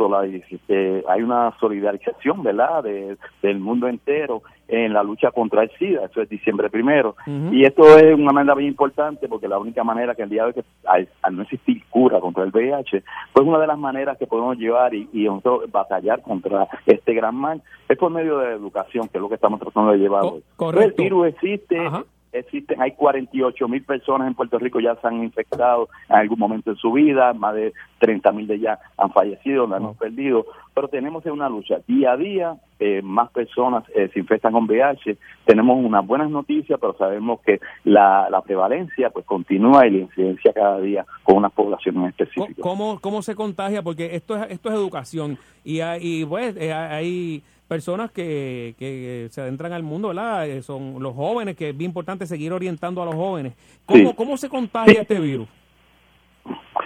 [0.70, 6.05] eh, hay una solidarización, ¿verdad?, de- del mundo entero en la lucha contra el SIDA.
[6.05, 7.15] Eso es diciembre primero.
[7.51, 10.47] Y esto es una manera bien importante porque la única manera que el día de
[10.47, 13.03] hoy, que al, al no existir cura contra el VIH,
[13.34, 17.36] pues una de las maneras que podemos llevar y, y nosotros batallar contra este gran
[17.36, 20.24] mal es por medio de la educación, que es lo que estamos tratando de llevar
[20.24, 20.43] hoy.
[20.55, 21.01] correcto.
[21.01, 21.78] El virus existe,
[22.32, 26.71] existen, hay 48 mil personas en Puerto Rico ya se han infectado en algún momento
[26.71, 30.88] en su vida, más de 30 mil de ellas han fallecido, no hemos perdido, pero
[30.88, 35.77] tenemos una lucha día a día, eh, más personas eh, se infectan con VIH, tenemos
[35.84, 40.80] unas buenas noticias, pero sabemos que la, la prevalencia pues continúa y la incidencia cada
[40.80, 42.61] día con unas poblaciones específicas.
[42.61, 43.82] ¿Cómo, cómo se contagia?
[43.82, 49.28] Porque esto es, esto es educación y hay, y, pues, eh, hay personas que, que
[49.30, 50.45] se adentran al mundo, ¿verdad?
[50.49, 53.53] Eh, Son los jóvenes, que es bien importante seguir orientando a los jóvenes.
[53.86, 54.15] ¿Cómo, Sí.
[54.17, 55.47] cómo se contagia este virus?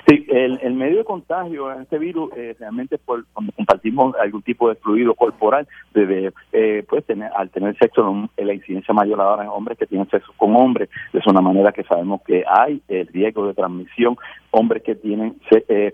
[0.07, 4.41] Sí, el, el medio de contagio de este virus eh, realmente por cuando compartimos algún
[4.41, 9.21] tipo de fluido corporal, debe, eh, pues tener, al tener sexo, eh, la incidencia mayor
[9.21, 12.81] ahora en hombres que tienen sexo con hombres, es una manera que sabemos que hay
[12.89, 14.17] el riesgo de transmisión,
[14.53, 15.93] hombres que tienen, se- eh,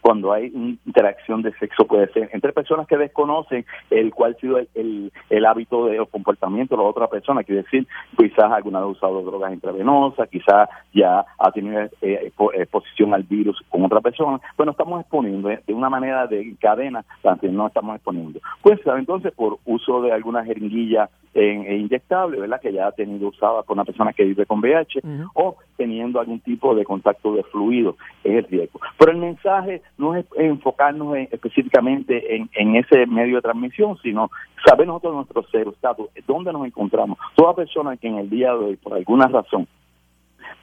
[0.00, 0.46] cuando hay
[0.84, 5.12] interacción de sexo puede ser entre personas que desconocen el cual ha sido el, el,
[5.30, 7.86] el hábito de o comportamiento de la otra persona, quiere decir,
[8.18, 13.22] quizás alguna vez ha usado drogas intravenosas, quizás ya ha tenido eh, expo- exposición al
[13.22, 17.66] virus con otra persona, bueno, estamos exponiendo eh, de una manera de cadena, también no
[17.68, 18.40] estamos exponiendo.
[18.62, 22.60] Pues entonces por uso de alguna jeringuilla en, e inyectable, ¿verdad?
[22.60, 25.00] Que ya ha tenido usada por una persona que vive con VIH
[25.34, 28.80] o teniendo algún tipo de contacto de fluido, es el riesgo.
[28.98, 34.30] Pero el mensaje no es enfocarnos en- específicamente en, en ese medio de transmisión, sino
[34.66, 37.18] saber nosotros nuestro cero estatus, dónde nos encontramos.
[37.34, 39.66] Toda persona que en el día de hoy, por alguna razón,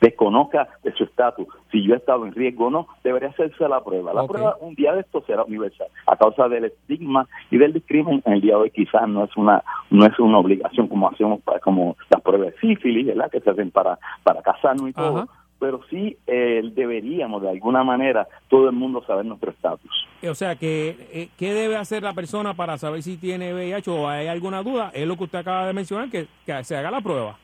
[0.01, 3.83] desconozca de su estatus, si yo he estado en riesgo o no, debería hacerse la
[3.83, 4.13] prueba.
[4.13, 5.87] La prueba un día de esto será universal.
[6.05, 9.35] A causa del estigma y del discrimen, en el día de hoy quizás no es
[9.37, 13.31] una no es una obligación como hacemos para, como las pruebas de sífilis, ¿verdad?
[13.31, 15.17] Que se hacen para, para casarnos y todo.
[15.19, 15.27] Ajá.
[15.59, 20.07] Pero sí eh, deberíamos de alguna manera todo el mundo saber nuestro estatus.
[20.29, 24.07] O sea, que eh, ¿qué debe hacer la persona para saber si tiene VIH o
[24.07, 24.91] hay alguna duda?
[24.93, 27.37] Es lo que usted acaba de mencionar, que, que se haga la prueba.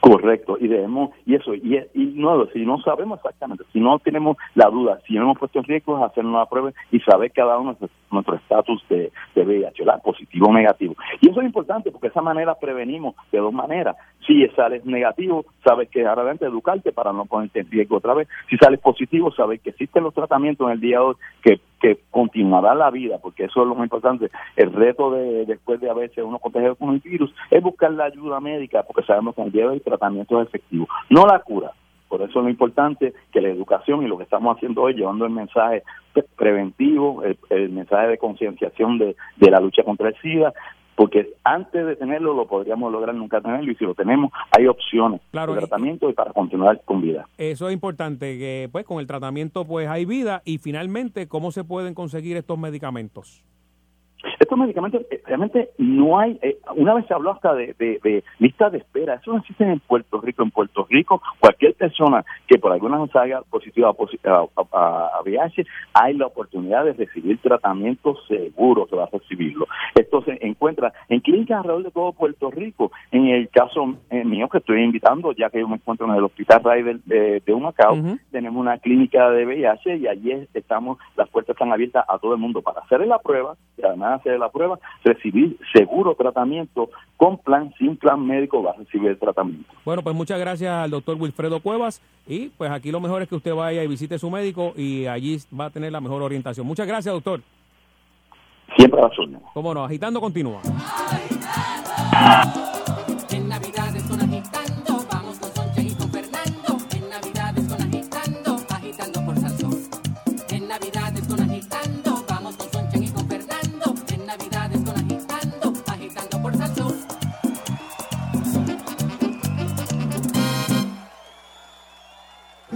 [0.00, 4.36] Correcto, y debemos, y eso, y, y no, si no sabemos exactamente, si no tenemos
[4.54, 7.58] la duda, si no hemos puesto en riesgo, es hacer una prueba y saber cada
[7.58, 7.76] uno
[8.10, 10.02] nuestro- estatus de, de VIH, ¿verdad?
[10.02, 10.94] positivo o negativo.
[11.20, 13.96] Y eso es importante porque de esa manera prevenimos de dos maneras.
[14.26, 18.28] Si sales negativo, sabes que ahora adelante educarte para no ponerte en riesgo otra vez.
[18.48, 22.00] Si sales positivo, sabes que existen los tratamientos en el día de hoy que, que
[22.10, 24.30] continuará la vida, porque eso es lo más importante.
[24.56, 28.40] El reto de después de haberse uno contagiado con el virus es buscar la ayuda
[28.40, 31.72] médica, porque sabemos que en el tratamiento efectivo, no la cura.
[32.10, 35.24] Por eso es lo importante que la educación y lo que estamos haciendo hoy, llevando
[35.24, 40.16] el mensaje pre- preventivo, el, el mensaje de concienciación de, de la lucha contra el
[40.20, 40.52] SIDA,
[40.96, 45.22] porque antes de tenerlo lo podríamos lograr nunca tenerlo y si lo tenemos hay opciones
[45.30, 47.26] Claro, de tratamiento y para continuar con vida.
[47.38, 51.64] Eso es importante, que pues con el tratamiento pues hay vida y finalmente, ¿cómo se
[51.64, 53.42] pueden conseguir estos medicamentos?
[54.40, 58.24] Estos medicamentos eh, realmente no hay, eh, una vez se habló hasta de, de, de
[58.38, 60.42] listas de espera, eso no existe en Puerto Rico.
[60.42, 64.30] En Puerto Rico, cualquier persona que por alguna razón salga positiva a,
[64.72, 69.66] a, a- VIH, hay la oportunidad de recibir tratamiento seguro que va a recibirlo.
[69.94, 72.90] Esto se encuentra en clínicas alrededor de todo Puerto Rico.
[73.12, 76.24] En el caso eh, mío que estoy invitando, ya que yo me encuentro en el
[76.24, 77.94] Hospital Ryder de, de Humacao,
[78.30, 82.32] tenemos una clínica de VIH y allí es- estamos, las puertas están abiertas a todo
[82.32, 87.38] el mundo para hacer la prueba y además de la prueba, recibir seguro tratamiento con
[87.38, 89.68] plan, sin plan médico va a recibir el tratamiento.
[89.84, 93.36] Bueno, pues muchas gracias al doctor Wilfredo Cuevas y pues aquí lo mejor es que
[93.36, 96.66] usted vaya y visite su médico y allí va a tener la mejor orientación.
[96.66, 97.40] Muchas gracias, doctor.
[98.76, 99.38] Siempre a la suya.
[99.52, 100.60] Cómo no, agitando continúa.
[102.12, 102.79] En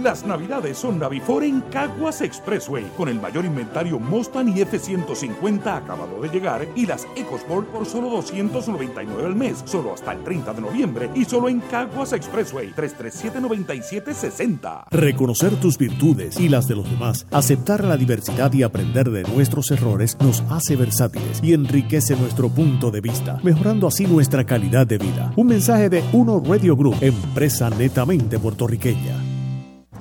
[0.05, 6.21] Las navidades son Navifor en Caguas Expressway, con el mayor inventario Mustang y F-150 acabado
[6.21, 10.61] de llegar y las EcoSport por solo 299 al mes, solo hasta el 30 de
[10.61, 14.83] noviembre y solo en Caguas Expressway, 337-9760.
[14.91, 19.71] Reconocer tus virtudes y las de los demás, aceptar la diversidad y aprender de nuestros
[19.71, 24.99] errores nos hace versátiles y enriquece nuestro punto de vista, mejorando así nuestra calidad de
[24.99, 25.33] vida.
[25.35, 29.34] Un mensaje de Uno Radio Group, empresa netamente puertorriqueña.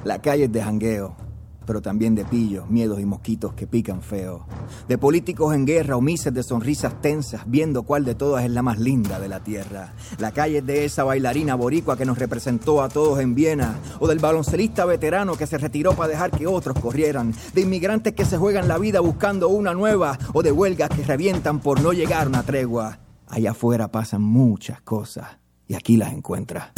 [0.04, 1.16] La calle es de jangueo,
[1.64, 4.46] pero también de pillos, miedos y mosquitos que pican feo.
[4.86, 8.62] De políticos en guerra o mises de sonrisas tensas, viendo cuál de todas es la
[8.62, 9.94] más linda de la tierra.
[10.18, 14.06] La calle es de esa bailarina boricua que nos representó a todos en Viena, o
[14.06, 18.36] del baloncelista veterano que se retiró para dejar que otros corrieran, de inmigrantes que se
[18.36, 22.28] juegan la vida buscando una nueva, o de huelgas que revientan por no llegar a
[22.28, 22.98] una tregua.
[23.26, 26.72] Allá afuera pasan muchas cosas, y aquí las encuentras.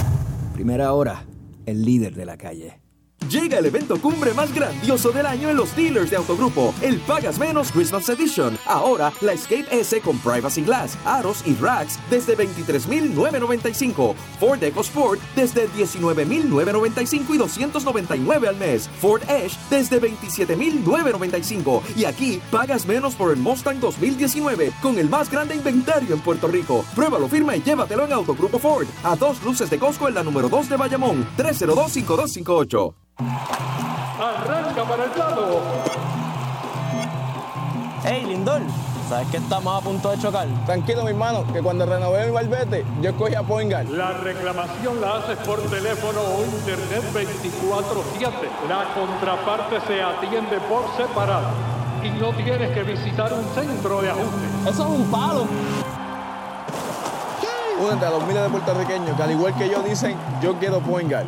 [0.54, 1.24] Primera hora,
[1.66, 2.85] el líder de la calle.
[3.30, 7.40] Llega el evento cumbre más grandioso del año en los dealers de Autogrupo, el Pagas
[7.40, 8.56] Menos Christmas Edition.
[8.66, 14.14] Ahora, la Escape S con Privacy Glass, aros y racks desde 23,995.
[14.38, 18.88] Ford EcoSport desde 19,995 y 299 al mes.
[19.00, 21.82] Ford Edge desde 27,995.
[21.96, 26.46] Y aquí, pagas menos por el Mustang 2019 con el más grande inventario en Puerto
[26.46, 26.84] Rico.
[26.94, 28.86] Pruébalo, firma y llévatelo en Autogrupo Ford.
[29.02, 31.26] A dos luces de Costco en la número 2 de Bayamón.
[31.36, 32.94] 302-5258.
[33.18, 35.60] Arranca para el lado.
[38.04, 38.60] Hey, Lindor,
[39.08, 40.46] ¿sabes que estamos a punto de chocar?
[40.66, 43.96] Tranquilo, mi hermano, que cuando renové mi barbete, yo escogí a Poingal.
[43.96, 48.30] La reclamación la haces por teléfono o internet 24-7.
[48.68, 51.48] La contraparte se atiende por separado
[52.04, 54.70] y no tienes que visitar un centro de ajuste.
[54.70, 55.46] Eso es un palo.
[57.78, 61.26] Únete a los miles de puertorriqueños que al igual que yo dicen, yo quiero Poingal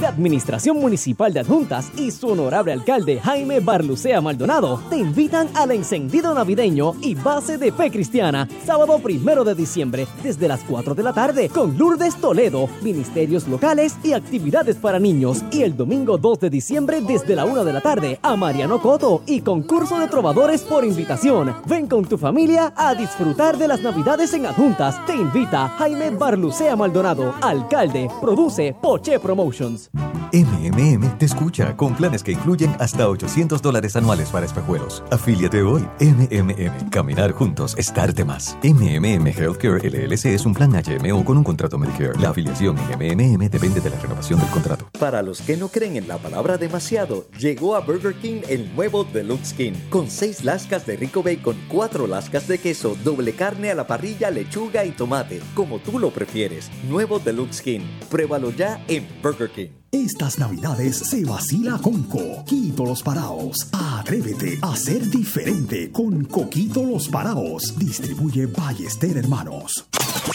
[0.00, 5.72] de Administración Municipal de Adjuntas y su honorable alcalde Jaime Barlucea Maldonado te invitan al
[5.72, 11.02] encendido navideño y base de fe cristiana, sábado primero de diciembre, desde las 4 de
[11.02, 15.42] la tarde, con Lourdes Toledo, ministerios locales y actividades para niños.
[15.50, 19.22] Y el domingo 2 de diciembre, desde la 1 de la tarde, a Mariano Coto
[19.26, 21.56] y concurso de trovadores por invitación.
[21.66, 25.04] Ven con tu familia a disfrutar de las navidades en Adjuntas.
[25.06, 29.87] Te invita Jaime Barlucea Maldonado, alcalde, produce Poche Promotions.
[30.32, 35.02] MMM te escucha con planes que incluyen hasta 800 dólares anuales para espejuelos.
[35.10, 35.82] Afíliate hoy.
[36.00, 36.90] MMM.
[36.90, 38.58] Caminar juntos es darte más.
[38.62, 42.18] MMM Healthcare LLC es un plan HMO con un contrato Medicare.
[42.20, 44.88] La afiliación en MMM depende de la renovación del contrato.
[44.98, 49.04] Para los que no creen en la palabra demasiado, llegó a Burger King el nuevo
[49.04, 53.74] Deluxe King, con 6 lascas de rico bacon, 4 lascas de queso, doble carne a
[53.74, 56.70] la parrilla, lechuga y tomate, como tú lo prefieres.
[56.88, 57.80] Nuevo Deluxe King.
[58.10, 59.77] Pruébalo ya en Burger King.
[59.90, 63.68] Estas navidades se vacila con Coquito Los Paraos.
[63.72, 67.74] Atrévete a ser diferente con Coquito Los Paraos.
[67.78, 69.86] Distribuye Ballester Hermanos.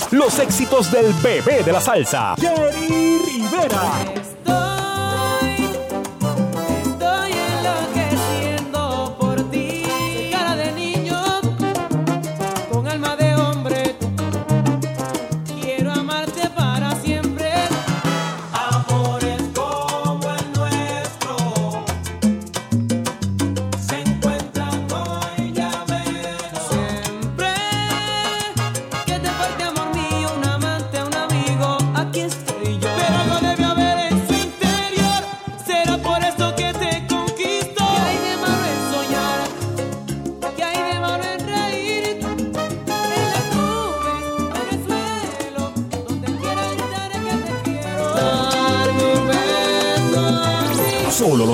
[0.09, 4.82] Los éxitos del bebé de la salsa, Jerry Rivera.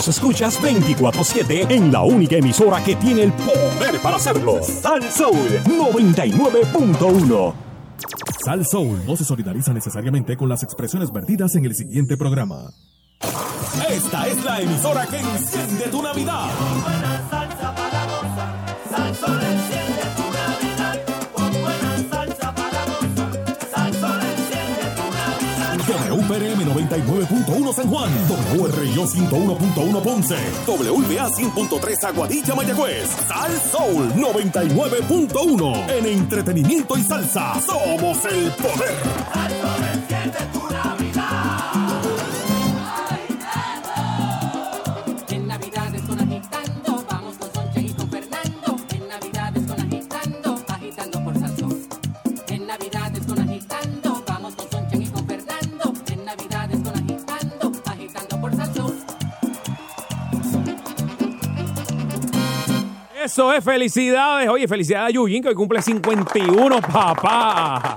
[0.10, 4.62] Escuchas 24-7 en la única emisora que tiene el poder para hacerlo.
[4.62, 7.54] Sal Soul 99.1.
[8.44, 12.72] Sal Soul no se solidariza necesariamente con las expresiones vertidas en el siguiente programa.
[13.90, 16.50] Esta es la emisora que enciende tu Navidad.
[26.90, 28.10] 99.1 San Juan,
[28.58, 37.62] WRIO 101.1 Ponce, WBA 100.3 Aguadilla Mayagüez, Sal Soul 99.1 en entretenimiento y salsa.
[37.62, 39.89] Somos el poder.
[63.30, 64.50] Eso es, felicidades.
[64.50, 67.96] Oye, felicidades a Yuyin, que hoy cumple 51, papá.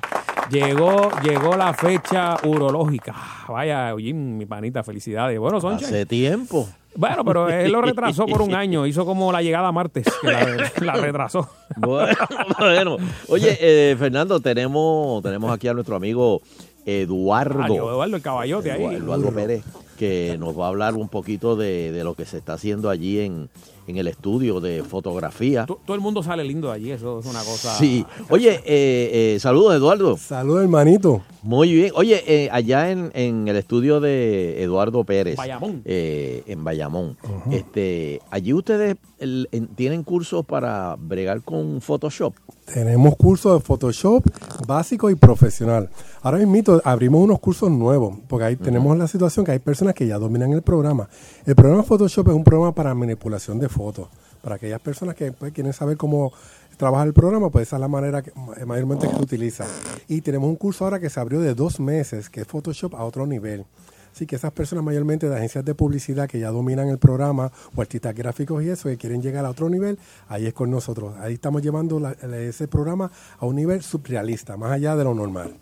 [0.50, 3.14] Llegó, llegó la fecha urológica.
[3.48, 5.38] Vaya, Yuyin, mi panita, felicidades.
[5.38, 6.68] Bueno, son Hace tiempo.
[6.94, 8.86] Bueno, pero él lo retrasó por un año.
[8.86, 11.48] Hizo como la llegada a martes, que la, la retrasó.
[11.78, 12.14] Bueno,
[12.58, 12.96] bueno.
[13.28, 16.42] Oye, eh, Fernando, tenemos, tenemos aquí a nuestro amigo
[16.84, 17.62] Eduardo.
[17.62, 18.84] Ah, Eduardo, el caballote ahí.
[18.96, 19.64] Eduardo Pérez,
[19.98, 23.20] que nos va a hablar un poquito de, de lo que se está haciendo allí
[23.20, 23.48] en,
[23.86, 25.66] en el estudio de fotografía.
[25.66, 27.74] Todo el mundo sale lindo de allí, eso es una cosa.
[27.76, 28.04] Sí.
[28.30, 30.16] Oye, eh, eh, saludos, Eduardo.
[30.16, 31.22] Saludos, hermanito.
[31.42, 31.92] Muy bien.
[31.96, 35.36] Oye, eh, allá en, en el estudio de Eduardo Pérez.
[35.36, 35.82] Bayamón.
[35.84, 37.16] eh, en Bayamón.
[37.50, 42.34] este, allí ustedes el- en- tienen cursos para bregar con Photoshop.
[42.64, 44.24] Tenemos cursos de Photoshop
[44.66, 45.90] básico y profesional.
[46.22, 50.06] Ahora mismo abrimos unos cursos nuevos, porque ahí tenemos la situación que hay personas que
[50.06, 51.08] ya dominan el programa.
[51.44, 54.08] El programa Photoshop es un programa para manipulación de fotos.
[54.42, 56.32] Para aquellas personas que pues, quieren saber cómo
[56.76, 58.32] trabaja el programa, pues esa es la manera que,
[58.64, 59.66] mayormente que se utiliza.
[60.08, 63.04] Y tenemos un curso ahora que se abrió de dos meses, que es Photoshop a
[63.04, 63.64] otro nivel.
[64.12, 67.80] Así que esas personas mayormente de agencias de publicidad que ya dominan el programa o
[67.80, 69.98] artistas gráficos y eso, que quieren llegar a otro nivel,
[70.28, 71.14] ahí es con nosotros.
[71.18, 75.54] Ahí estamos llevando la- ese programa a un nivel surrealista, más allá de lo normal.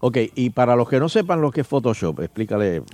[0.00, 2.84] Ok, y para los que no sepan lo que es Photoshop, explícale.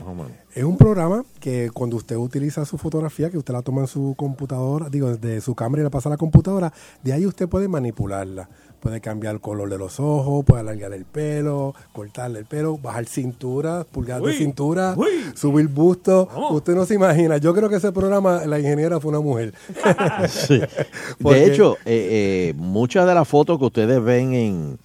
[0.55, 4.15] Es un programa que cuando usted utiliza su fotografía, que usted la toma en su
[4.17, 7.69] computadora, digo, desde su cámara y la pasa a la computadora, de ahí usted puede
[7.69, 8.49] manipularla.
[8.85, 13.07] Puede cambiar el color de los ojos, puede alargar el pelo, cortarle el pelo, bajar
[13.07, 14.95] cintura, pulgadas de Uy, cintura,
[15.35, 16.29] subir busto.
[16.51, 17.39] Usted no se imagina.
[17.39, 19.55] Yo creo que ese programa, la ingeniera fue una mujer.
[20.29, 20.61] Sí.
[21.23, 24.79] Porque- De hecho, eh, eh, muchas de las fotos que ustedes ven en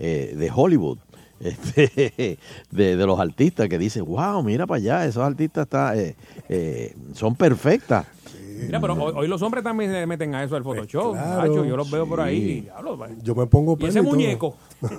[0.00, 0.98] eh, de Hollywood,
[1.40, 2.38] este,
[2.72, 6.16] de, de los artistas que dicen, wow, mira para allá, esos artistas está, eh,
[6.48, 8.04] eh, son perfectas.
[8.66, 11.12] Mira, pero hoy, hoy los hombres también se meten a eso al Photoshop.
[11.12, 11.40] claro.
[11.40, 12.62] macho, yo los veo por ahí.
[12.62, 12.98] Diablo.
[13.22, 14.56] Yo me pongo Y ese y muñeco.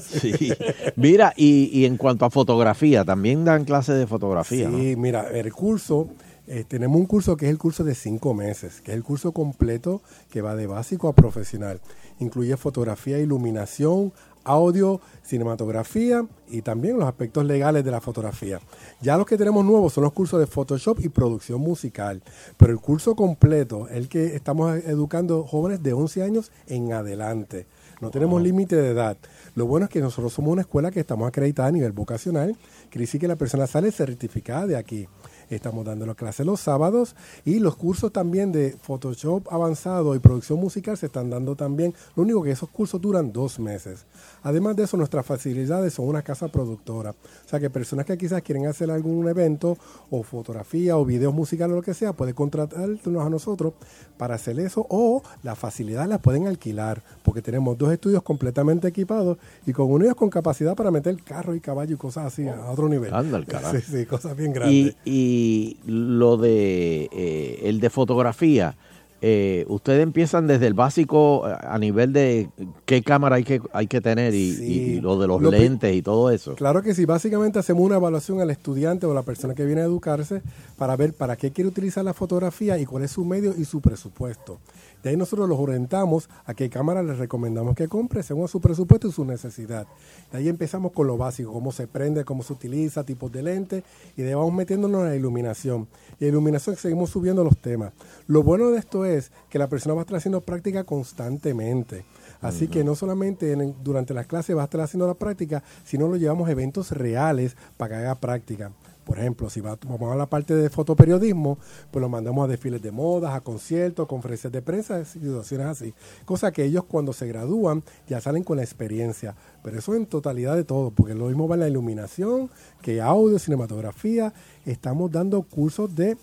[0.00, 0.52] Sí.
[0.96, 4.78] Mira, y, y en cuanto a fotografía, también dan clases de fotografía, ¿no?
[4.78, 6.08] Sí, mira, el curso,
[6.46, 9.32] eh, tenemos un curso que es el curso de cinco meses, que es el curso
[9.32, 11.80] completo que va de básico a profesional.
[12.18, 14.12] Incluye fotografía, iluminación,
[14.44, 18.60] audio, cinematografía y también los aspectos legales de la fotografía.
[19.00, 22.22] Ya los que tenemos nuevos son los cursos de Photoshop y producción musical,
[22.56, 27.66] pero el curso completo es el que estamos educando jóvenes de 11 años en adelante.
[28.00, 29.16] No tenemos límite de edad.
[29.54, 32.56] Lo bueno es que nosotros somos una escuela que estamos acreditada a nivel vocacional,
[32.90, 35.06] quiere decir que la persona sale certificada de aquí.
[35.50, 37.14] Estamos dando las clases los sábados
[37.44, 41.94] y los cursos también de Photoshop avanzado y producción musical se están dando también.
[42.16, 44.06] Lo único que esos cursos duran dos meses.
[44.42, 47.10] Además de eso, nuestras facilidades son una casa productora.
[47.10, 49.76] O sea que personas que quizás quieren hacer algún evento
[50.10, 53.74] o fotografía o videos musicales o lo que sea, pueden contratarnos a nosotros
[54.16, 59.38] para hacer eso o las facilidades las pueden alquilar porque tenemos dos estudios completamente equipados
[59.66, 62.46] y con uno de ellos con capacidad para meter carro y caballo y cosas así
[62.48, 63.12] a otro nivel.
[63.14, 63.72] Anda el carajo.
[63.82, 64.94] Sí, sí, cosas bien grandes.
[65.04, 68.76] Y, y lo de eh, el de fotografía,
[69.24, 72.48] eh, ustedes empiezan desde el básico eh, a nivel de
[72.84, 74.64] qué cámara hay que hay que tener y, Sí.
[74.64, 76.56] y- y lo de los Lo lentes y todo eso.
[76.56, 79.80] Claro que sí, básicamente hacemos una evaluación al estudiante o a la persona que viene
[79.80, 80.42] a educarse
[80.76, 83.80] para ver para qué quiere utilizar la fotografía y cuál es su medio y su
[83.80, 84.58] presupuesto.
[85.02, 89.08] De ahí nosotros los orientamos a qué cámara les recomendamos que compre según su presupuesto
[89.08, 89.86] y su necesidad.
[90.30, 93.82] De ahí empezamos con lo básico, cómo se prende, cómo se utiliza, tipos de lentes
[94.16, 95.88] y de ahí vamos metiéndonos en la iluminación.
[96.20, 97.92] Y en iluminación seguimos subiendo los temas.
[98.28, 102.04] Lo bueno de esto es que la persona va a estar haciendo práctica constantemente.
[102.40, 106.08] Así que no solamente en- durante las clases va a estar haciendo la práctica, sino
[106.08, 108.72] lo llevamos a eventos reales para que haga práctica.
[109.04, 111.58] Por ejemplo, si va, vamos a la parte de fotoperiodismo,
[111.90, 115.94] pues lo mandamos a desfiles de modas, a conciertos, conferencias de prensa, situaciones así.
[116.24, 119.34] Cosa que ellos cuando se gradúan ya salen con la experiencia.
[119.62, 122.50] Pero eso en totalidad de todo, porque lo mismo va en la iluminación,
[122.80, 124.32] que audio, cinematografía.
[124.64, 126.16] Estamos dando cursos de,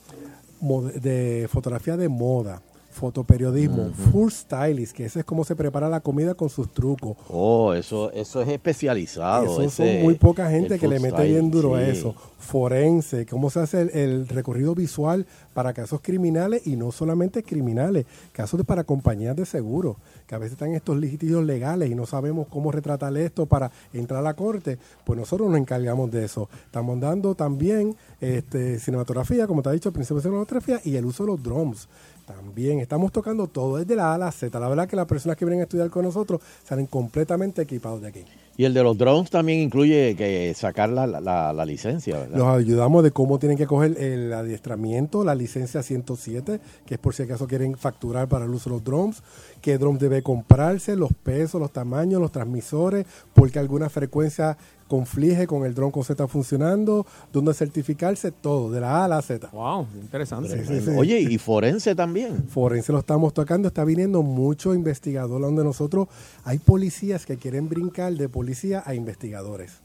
[1.01, 2.61] de fotografía de moda,
[3.00, 7.16] fotoperiodismo, full stylist, que ese es cómo se prepara la comida con sus trucos.
[7.30, 9.62] Oh, eso eso es especializado.
[9.62, 12.14] Eso son muy poca el gente que le mete bien style, duro a eso.
[12.38, 18.06] Forense, cómo se hace el, el recorrido visual para casos criminales y no solamente criminales,
[18.34, 19.97] casos de, para compañías de seguro,
[20.28, 24.20] que a veces están estos litigios legales y no sabemos cómo retratar esto para entrar
[24.20, 24.78] a la corte.
[25.06, 26.50] Pues nosotros nos encargamos de eso.
[26.66, 31.24] Estamos dando también este, cinematografía, como te ha dicho, principio de cinematografía y el uso
[31.24, 31.88] de los drones.
[32.30, 34.59] También estamos tocando todo desde la A a la Z.
[34.59, 38.07] La verdad que las personas que vienen a estudiar con nosotros salen completamente equipados de
[38.09, 38.23] aquí.
[38.55, 42.38] Y el de los drones también incluye que sacar la, la- la licencia, ¿verdad?
[42.38, 47.15] Los ayudamos de cómo tienen que coger el adiestramiento, la licencia 107, que es por
[47.15, 49.23] si acaso quieren facturar para el uso de los drones,
[49.61, 54.55] qué drone debe comprarse, los pesos, los tamaños, los transmisores, porque alguna frecuencia
[54.90, 59.22] conflige con el que se está funcionando, dónde certificarse, todo, de la A a la
[59.22, 59.48] Z.
[59.54, 60.66] Wow, interesante.
[60.66, 60.92] Sí, sí, sí.
[60.98, 62.48] Oye, y forense también.
[62.50, 66.08] Forense lo estamos tocando, está viniendo mucho investigador donde nosotros
[66.44, 69.82] hay policías que quieren brincar de policía a investigadores.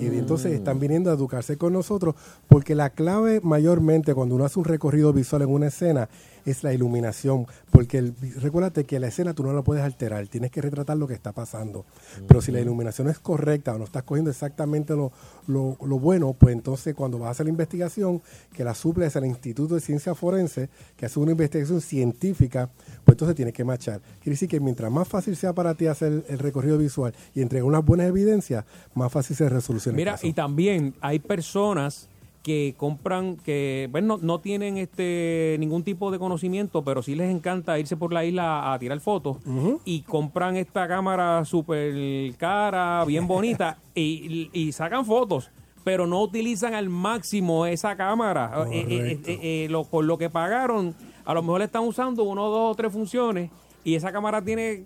[0.00, 2.14] Y entonces están viniendo a educarse con nosotros
[2.48, 6.08] porque la clave mayormente cuando uno hace un recorrido visual en una escena
[6.44, 10.50] es la iluminación, porque el, recuérdate que la escena tú no la puedes alterar, tienes
[10.50, 11.84] que retratar lo que está pasando.
[12.26, 15.12] Pero si la iluminación es correcta o no estás cogiendo exactamente lo,
[15.46, 18.22] lo, lo bueno, pues entonces cuando vas a hacer la investigación,
[18.52, 22.68] que la suples al Instituto de Ciencia Forense, que hace una investigación científica,
[23.04, 24.00] pues entonces tienes que machar.
[24.20, 27.64] Quiere decir que mientras más fácil sea para ti hacer el recorrido visual y entregar
[27.64, 28.64] unas buenas evidencias,
[28.94, 30.26] más fácil se resoluciona el Mira, caso.
[30.26, 32.08] y también hay personas
[32.48, 37.78] que compran, que bueno, no, tienen este ningún tipo de conocimiento, pero sí les encanta
[37.78, 39.36] irse por la isla a tirar fotos
[39.84, 45.50] y compran esta cámara súper cara, bien bonita y, y sacan fotos.
[45.84, 48.50] Pero no utilizan al máximo esa cámara.
[48.72, 49.30] Eh, eh, Correcto.
[49.30, 50.94] eh, eh, lo- por lo que pagaron,
[51.26, 53.50] a lo mejor le están usando uno, dos o tres funciones
[53.84, 54.84] y esa cámara tiene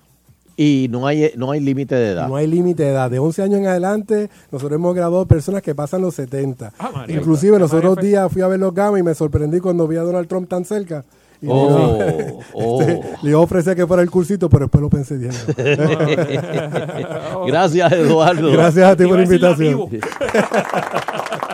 [0.59, 2.27] Y no hay, no hay límite de edad.
[2.27, 3.11] No hay límite de edad.
[3.11, 6.73] De 11 años en adelante, nosotros hemos graduado personas que pasan los 70.
[6.79, 7.15] Ah, María.
[7.15, 9.87] Inclusive los María otros Fe- días fui a ver los Gamas y me sorprendí cuando
[9.87, 11.05] vi a Donald Trump tan cerca.
[11.39, 12.81] Y le Oh, iba- oh.
[12.81, 15.31] este, le que fuera el cursito, pero después lo pensé bien.
[17.45, 18.51] Gracias, Eduardo.
[18.51, 19.87] Gracias a ti por la invitación.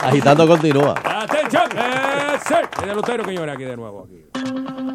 [0.01, 0.95] Agitando continúa.
[1.03, 1.63] ¡Atención!
[1.75, 2.53] ¡Eh, sí!
[2.83, 4.07] El Eleuterio Quiñones aquí de nuevo.
[4.07, 4.92] Aquí.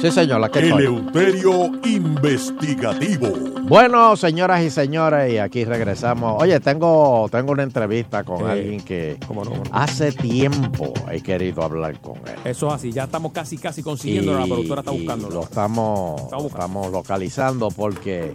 [0.00, 0.48] Sí, señora.
[0.48, 0.60] ¿qué?
[0.68, 3.28] Eleuterio Investigativo.
[3.68, 6.40] Bueno, señoras y señores, y aquí regresamos.
[6.42, 9.70] Oye, tengo, tengo una entrevista con Eh, alguien que cómo no, cómo no.
[9.72, 12.36] hace tiempo he querido hablar con él.
[12.44, 12.92] Eso es así.
[12.92, 14.38] Ya estamos casi, casi consiguiendo.
[14.38, 15.34] La productora está y buscándolo.
[15.34, 16.66] Lo estamos, Estamos buscando.
[16.66, 18.32] estamos localizando porque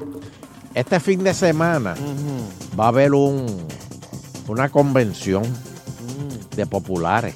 [0.76, 1.96] este fin de semana
[2.80, 3.46] va a haber un,
[4.48, 6.56] una convención Mm.
[6.58, 7.36] de populares.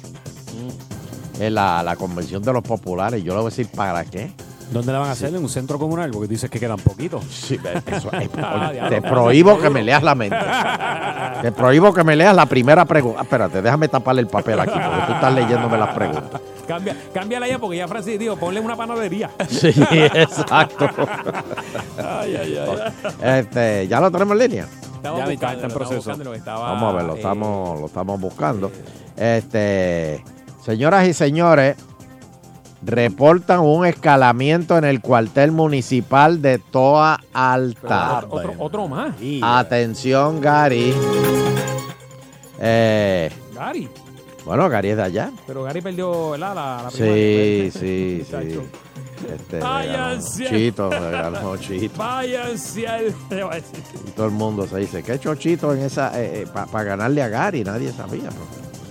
[1.38, 3.22] Es la, la convención de los populares.
[3.22, 4.32] Yo le voy a decir para qué.
[4.72, 5.28] ¿Dónde la van a hacer?
[5.34, 6.10] ¿En un centro comunal?
[6.10, 7.24] Porque dices que quedan poquitos.
[7.24, 8.90] Sí, eso es- Ah, oye, diablo.
[8.90, 10.36] te prohíbo que me leas la mente.
[11.40, 13.20] Te prohíbo que me leas la primera pregunta.
[13.20, 16.40] Ah, Espérate, déjame taparle el papel aquí porque tú estás leyéndome las preguntas.
[16.66, 19.30] Cambia, cámbiala ya porque ya Francis dijo, ponle una panadería.
[19.48, 19.68] Sí,
[20.14, 20.86] exacto.
[21.96, 23.38] ay, ay, ay.
[23.40, 24.66] Este, ¿Ya lo tenemos en línea?
[24.96, 26.34] Estamos Ya, buscando, está en proceso.
[26.34, 28.70] estaba, Vamos a ver, lo eh, estamos, lo estamos buscando.
[29.16, 30.22] Este,
[30.68, 31.76] señoras y señores,
[32.84, 38.18] reportan un escalamiento en el cuartel municipal de Toa Alta.
[38.18, 39.14] Otro, otro, otro más.
[39.42, 40.92] Atención, Gary.
[42.60, 43.88] Eh, Gary.
[44.44, 45.30] bueno, Gary es de allá.
[45.46, 46.54] Pero Gary perdió ¿verdad?
[46.54, 47.70] la, la Sí, primaria.
[47.70, 48.24] sí, sí.
[48.36, 48.62] Muchacho.
[49.34, 50.44] Este, Váyanse.
[50.44, 51.96] regaló Chito, regaló Chito.
[51.96, 53.06] Váyanse al...
[54.06, 56.12] Y todo el mundo se dice, ¿qué echó Chito en esa,
[56.52, 57.64] para ganarle a Gary?
[57.64, 58.28] Nadie sabía.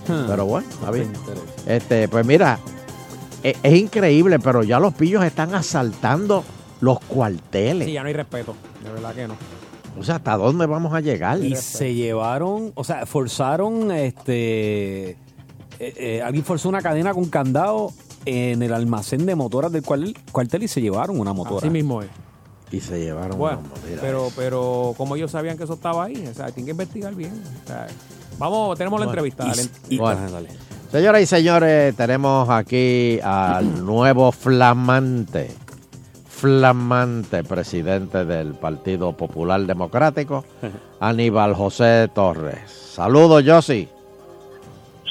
[0.08, 1.12] Pero, pero bueno, está bien.
[1.66, 2.58] Este, pues mira,
[3.42, 6.44] e- es, increíble, pero ya los pillos están asaltando
[6.80, 7.86] los cuarteles.
[7.86, 8.54] Sí, ya no hay respeto.
[8.82, 9.34] De verdad que no.
[9.98, 11.42] O sea, ¿hasta dónde vamos a llegar?
[11.42, 15.16] Y se llevaron, o sea, forzaron, este, eh,
[15.78, 17.92] eh, alguien forzó una cadena con candado
[18.24, 21.58] en el almacén de motoras del cual- cuartel y se llevaron una motora.
[21.58, 22.08] Así mismo es.
[22.70, 26.26] Y se llevaron Bueno, una mira pero, pero como ellos sabían que eso estaba ahí,
[26.30, 27.32] o sea, tienen que investigar bien.
[27.64, 27.86] O sea,
[28.38, 29.44] vamos, tenemos la Bueno, entrevista.
[29.44, 29.62] y- dale.
[29.90, 30.30] Y- Bueno.
[30.30, 30.48] Dale.
[30.90, 35.50] Señoras y señores, tenemos aquí al nuevo flamante,
[36.28, 40.44] flamante presidente del Partido Popular Democrático,
[41.00, 42.70] Aníbal José Torres.
[42.94, 43.88] Saludos, Yossi.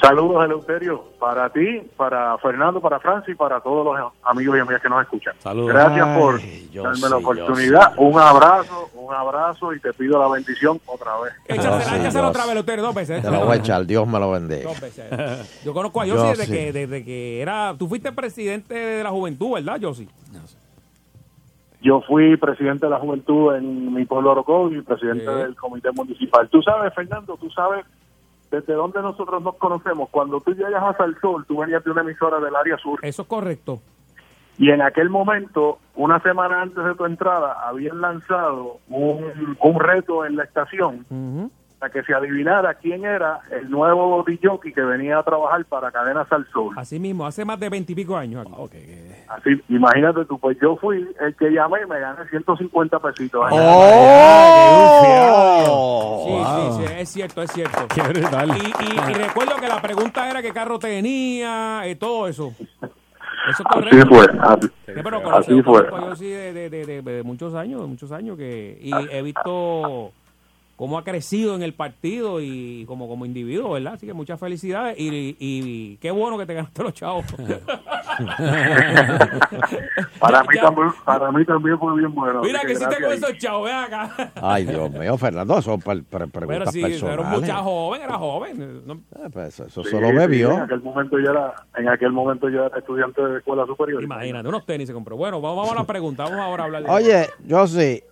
[0.00, 4.80] Saludos, Eleuterio, para ti, para Fernando, para Francis y para todos los amigos y amigas
[4.80, 5.34] que nos escuchan.
[5.38, 5.68] Saludos.
[5.70, 7.92] Gracias por Ay, darme sí, la oportunidad.
[7.96, 11.32] Un abrazo, un abrazo y te pido la bendición otra vez.
[11.46, 13.22] Échasela, sí, otra vez, Leuterio, dos veces.
[13.22, 14.68] Te lo voy a echar, Dios me lo bendiga.
[14.68, 15.62] Dos veces.
[15.64, 16.52] Yo conozco a Yo Yossi desde, sí.
[16.52, 17.74] que, desde que era...
[17.78, 20.08] Tú fuiste presidente de la juventud, ¿verdad, Yossi?
[21.80, 25.32] Yo fui presidente de la juventud en mi pueblo Orocovi y presidente Sí.
[25.32, 26.48] del comité municipal.
[26.48, 27.84] Tú sabes, Fernando, tú sabes
[28.50, 30.08] desde dónde nosotros nos conocemos.
[30.10, 32.98] Cuando tú llegas a Salsol, tú venías de una emisora del área sur.
[33.02, 33.80] Eso es correcto.
[34.58, 40.24] Y en aquel momento, una semana antes de tu entrada, habían lanzado un, un reto
[40.24, 41.06] en la estación
[41.78, 46.26] para que se adivinara quién era el nuevo DJ que venía a trabajar para Cadena
[46.26, 46.74] Salsol.
[46.76, 48.78] Así mismo, hace más de veintipico años aquí.
[49.28, 53.46] Así, imagínate tú, pues yo fui el que llamé y me gané 150 pesitos.
[53.52, 54.98] ¡Oh!
[57.08, 57.86] Es cierto, es cierto.
[57.94, 58.50] Qué brutal.
[58.56, 62.52] Y, y- y recuerdo que la pregunta era qué carro tenía, eh, todo eso.
[62.60, 62.90] Eso
[63.48, 64.06] es Así correcto.
[64.08, 65.86] fue, así, Sí, pero así fue.
[65.90, 69.22] yo sí de, de- de- de- de muchos años, de muchos años que y he
[69.22, 70.12] visto
[70.78, 73.94] cómo ha crecido en el partido y como como individuo, ¿verdad?
[73.94, 77.26] Así que muchas felicidades y, y qué bueno que te ganaste los chavos.
[80.20, 82.42] Para mí, también, para mí también fue bien bueno.
[82.42, 83.22] Mira que hiciste con gracias.
[83.30, 84.32] esos chavos, ven acá.
[84.40, 87.62] Ay, Dios mío, Fernando, son per- Pero preguntas sí, era un muchacho personales.
[87.64, 88.82] joven, era joven.
[88.86, 90.52] No- Eh, pues eso eso Sí, solo sí, bebió.
[90.52, 94.02] en aquel momento yo era, en aquel momento yo era estudiante de escuela superior.
[94.02, 95.16] Imagínate, unos tenis se compró.
[95.16, 98.02] Bueno, vamos, vamos a la pregunta, vamos ahora a hablar de Oye, yo sí,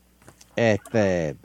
[0.54, 1.36] este,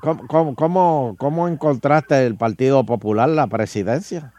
[0.00, 4.32] ¿cómo, cómo, cómo, cómo encontraste el Partido Popular la presidencia?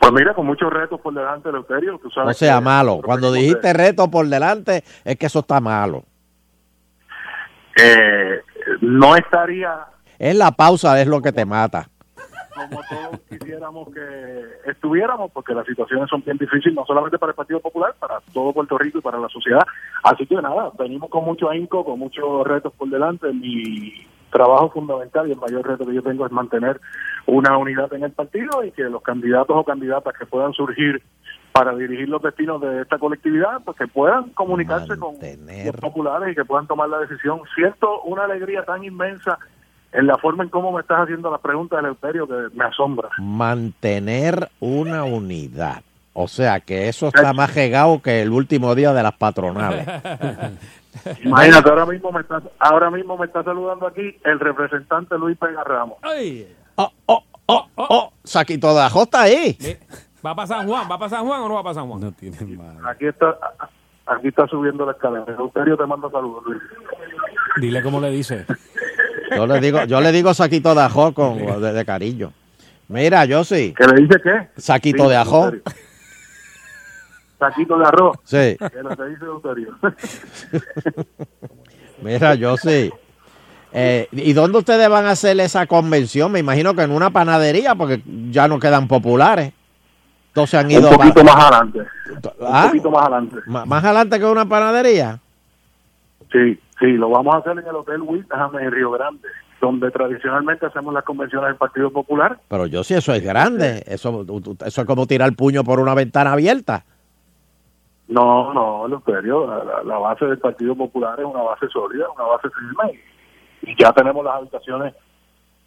[0.00, 1.98] Pues mira, con muchos retos por delante, Eleuterio.
[2.02, 3.00] Tú sabes No sea malo.
[3.04, 6.04] Cuando dijiste reto por delante, es que eso está malo.
[7.76, 8.40] eh,
[8.80, 9.86] no estaría
[10.18, 11.88] Es la pausa, es lo que te mata.
[12.54, 17.36] Como todos quisiéramos que estuviéramos, porque las situaciones son bien difíciles, no solamente para el
[17.36, 19.66] Partido Popular, para todo Puerto Rico y para la sociedad.
[20.02, 23.32] Así que nada, venimos con mucho ahínco, con muchos retos por delante.
[23.32, 26.80] Mi trabajo fundamental y el mayor reto que yo tengo es mantener
[27.26, 31.02] una unidad en el partido y que los candidatos o candidatas que puedan surgir
[31.52, 36.36] para dirigir los destinos de esta colectividad, pues que puedan comunicarse con los populares y
[36.36, 37.40] que puedan tomar la decisión.
[37.54, 39.38] Siento una alegría tan inmensa
[39.92, 43.08] en la forma en cómo me estás haciendo las preguntas, Eleuterio, que me asombra.
[43.18, 45.82] Mantener una unidad.
[46.12, 49.86] O sea que eso está más regado que el último día de las patronales.
[51.24, 55.62] Imagínate, ahora mismo me está, ahora mismo me está saludando aquí el representante Luis Pega
[55.62, 55.98] Ramos.
[56.76, 59.56] Oh, oh, oh, oh, Saquito de ajo está ahí.
[60.24, 60.90] ¿Va para San Juan?
[60.90, 62.00] ¿Va para San Juan o no va para San Juan?
[62.00, 62.36] No tiene
[62.84, 63.38] Aquí está,
[64.06, 65.24] aquí está subiendo la escalera.
[65.28, 66.60] Eleuterio te manda saludos, Luis.
[67.60, 68.46] Dile cómo le dice.
[69.34, 72.32] Yo le digo, yo le digo saquito de ajo con, de, de cariño.
[72.88, 73.74] Mira, yo sí.
[73.76, 74.48] ¿Que le dice qué?
[74.60, 75.52] Saquito Sí, de ajo.
[77.38, 78.16] Saquito de arroz.
[78.24, 78.56] Sí.
[78.58, 79.24] Que lo que dice.
[82.02, 82.90] Mira, yo sí.
[83.72, 86.32] Eh, ¿Y dónde ustedes van a hacer esa convención?
[86.32, 89.52] Me imagino que en una panadería, porque ya no quedan populares.
[90.28, 91.80] Entonces han ido Un poquito va- más adelante.
[92.42, 92.62] ¿Ah?
[92.64, 93.36] Un poquito más adelante.
[93.46, 95.18] más adelante que una panadería.
[96.32, 99.28] Sí, sí, lo vamos a hacer en el Hotel Wilhelm en Río Grande,
[99.60, 102.38] donde tradicionalmente hacemos las convenciones del Partido Popular.
[102.48, 103.82] Pero yo sí, eso es grande.
[103.86, 104.24] Eso,
[104.64, 106.84] eso es como tirar el puño por una ventana abierta.
[108.08, 112.48] No, no, Eleuterio, la, la- base del Partido Popular es una base sólida, una base
[112.50, 113.00] firme,
[113.62, 114.94] y, ya tenemos las habitaciones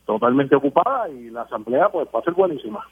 [0.05, 2.85] totalmente ocupadas y la asamblea pues va a ser buenísima.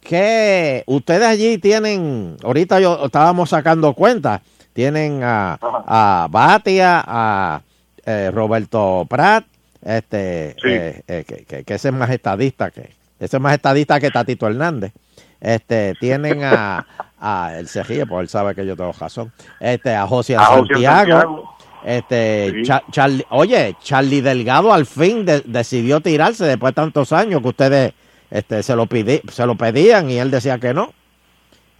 [0.00, 4.40] que ustedes allí tienen, ahorita yo estábamos sacando cuentas,
[4.82, 7.60] tienen a, a Batia, a
[8.06, 9.44] eh, Roberto Prat,
[9.84, 13.98] este, eh, eh, que, que- que ese es más estadista que, ese es más estadista
[13.98, 14.92] que Tatito Hernández.
[15.40, 16.86] Este, tienen a,
[17.20, 19.32] a él se ríe, porque él sabe que yo tengo razón.
[19.58, 21.10] Este, a José A Santiago.
[21.10, 21.56] Santiago.
[21.84, 22.70] Este, Sí.
[22.92, 27.94] Charlie- oye, Charlie Delgado al fin de- decidió tirarse después de tantos años que ustedes
[28.30, 28.86] este, se lo
[29.32, 30.92] se lo pedían y él decía que no.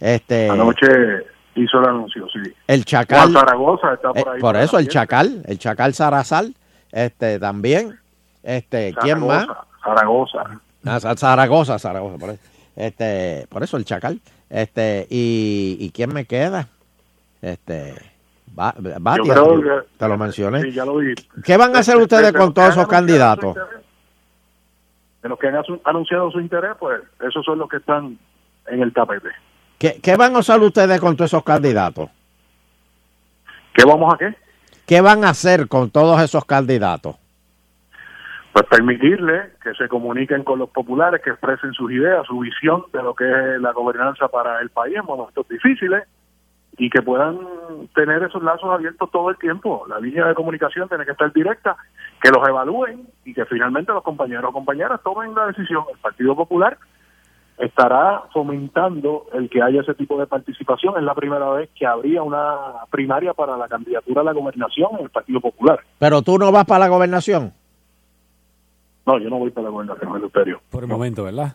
[0.01, 0.87] Este, Anoche
[1.63, 2.39] hizo el anuncio, sí.
[2.67, 3.31] el Chacal.
[3.31, 4.39] Juan Zaragoza está por eh, ahí.
[4.41, 6.55] por por eso el Chacal, el Chacal Sarazal,
[6.91, 7.99] este también.
[8.43, 9.45] Este, ¿quién más?
[9.83, 10.43] Zaragoza.
[10.85, 12.39] Ah, Za- Zaragoza, Zaragoza, por eso.
[12.75, 14.19] Este, por eso el Chacal.
[14.49, 16.67] Este, y, y quién me queda?
[17.41, 17.93] Este,
[18.55, 20.61] creo que- te lo mencioné.
[20.63, 21.13] Sí, ya lo vi.
[21.43, 23.55] ¿Qué van a hacer De- ustedes de con todos esos candidatos?
[25.21, 28.17] De los que han anunciado su interés, pues esos son los que están
[28.67, 29.29] en el tapete.
[29.79, 32.09] ¿Qué, qué van a hacer ustedes con todos esos candidatos?
[33.73, 34.35] ¿Qué vamos a qué?
[34.85, 37.15] ¿Qué van a hacer con todos esos candidatos?
[38.51, 43.01] Pues permitirle que se comuniquen con los populares, que expresen sus ideas, su visión de
[43.01, 46.03] lo que es la gobernanza para el país en momentos difíciles
[46.77, 47.37] y que puedan
[47.95, 49.85] tener esos lazos abiertos todo el tiempo.
[49.87, 51.77] La línea de comunicación tiene que estar directa,
[52.21, 55.83] que los evalúen y que finalmente los compañeros o compañeras tomen la decisión.
[55.93, 56.77] El Partido Popular
[57.59, 60.97] estará fomentando el que haya ese tipo de participación.
[60.97, 62.55] Es la primera vez que habría una
[62.89, 65.79] primaria para la candidatura a la gobernación en el Partido Popular.
[65.99, 67.53] Pero tú no vas para la gobernación.
[69.05, 70.61] No, yo no voy para la gobernación, Eleuterio.
[70.69, 71.53] Por el momento, ¿verdad?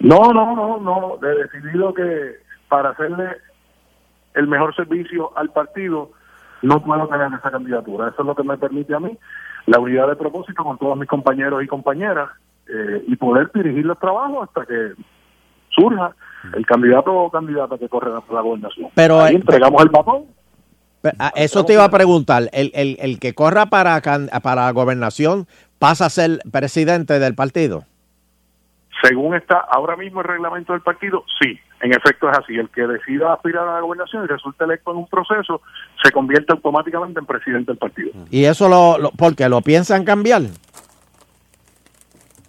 [0.00, 1.18] No, no, no, no.
[1.22, 2.36] He decidido que
[2.68, 3.28] para hacerle
[4.34, 6.10] el mejor servicio al partido
[6.62, 8.08] no puedo tener esa candidatura.
[8.08, 9.16] Eso es lo que me permite a mí
[9.66, 12.30] la unidad de propósito con todos mis compañeros y compañeras
[12.68, 14.92] eh, y poder dirigir los trabajos hasta que
[15.70, 16.14] surja
[16.54, 18.88] el candidato o candidata que corre a la gobernación.
[18.94, 19.90] Pero, Ahí entregamos el.
[21.02, 22.44] Pe- ah, Eso te iba a preguntar.
[22.52, 25.46] El, el, el que corra para, para la gobernación
[25.78, 27.84] pasa a ser presidente del partido.
[29.02, 32.54] Según está ahora mismo el reglamento del partido, sí, en efecto es así.
[32.56, 35.60] El que decida aspirar a la gobernación y resulta electo en un proceso,
[36.02, 38.10] se convierte automáticamente en presidente del partido.
[38.30, 40.42] Y eso lo, lo porque lo piensan cambiar.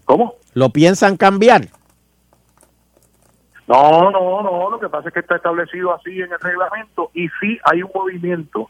[0.07, 0.35] ¿Cómo?
[0.53, 1.63] Lo piensan cambiar.
[3.67, 7.27] No, no, no, lo que pasa es que está establecido así en el reglamento y
[7.41, 8.69] sí hay un movimiento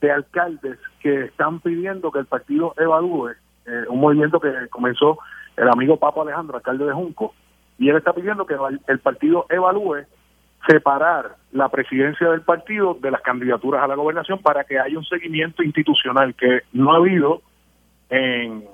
[0.00, 3.30] de alcaldes que están pidiendo que el partido evalúe,
[3.66, 5.18] eh, un movimiento que comenzó
[5.56, 7.34] el amigo Papo Alejandro, alcalde de Junco,
[7.78, 8.54] y él está pidiendo que
[8.86, 10.06] el partido evalúe
[10.68, 15.04] separar la presidencia del partido de las candidaturas a la gobernación para que haya un
[15.04, 17.42] seguimiento institucional que no ha habido
[18.10, 18.64] en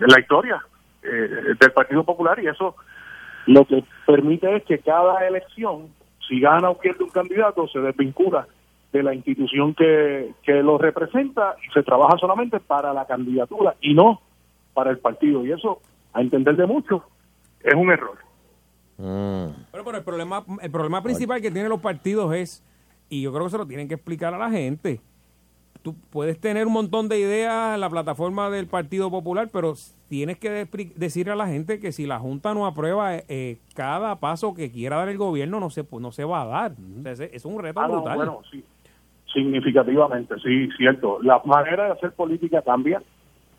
[0.00, 0.62] la historia
[1.02, 2.76] eh, del Partido Popular y eso
[3.46, 5.88] lo que permite es que cada elección,
[6.28, 8.46] si gana o pierde un candidato, se desvincula
[8.92, 13.94] de la institución que, que lo representa y se trabaja solamente para la candidatura y
[13.94, 14.20] no
[14.74, 15.44] para el partido.
[15.44, 15.80] Y eso,
[16.12, 17.02] a entender de muchos,
[17.62, 18.18] es un error.
[18.96, 22.64] Pero, pero el problema, el problema principal que tienen los partidos es,
[23.08, 25.00] y yo creo que se lo tienen que explicar a la gente.
[25.82, 29.74] Tú puedes tener un montón de ideas en la plataforma del Partido Popular, pero
[30.08, 34.16] tienes que decirle a la gente que si la Junta no aprueba eh, eh, cada
[34.20, 36.72] paso que quiera dar el gobierno, no se, no se va a dar.
[36.98, 38.16] O sea, ese- es un reto Ah, no, brutal.
[38.16, 38.62] bueno, sí,
[39.32, 41.18] significativamente, sí, cierto.
[41.22, 43.02] La manera de hacer política cambia,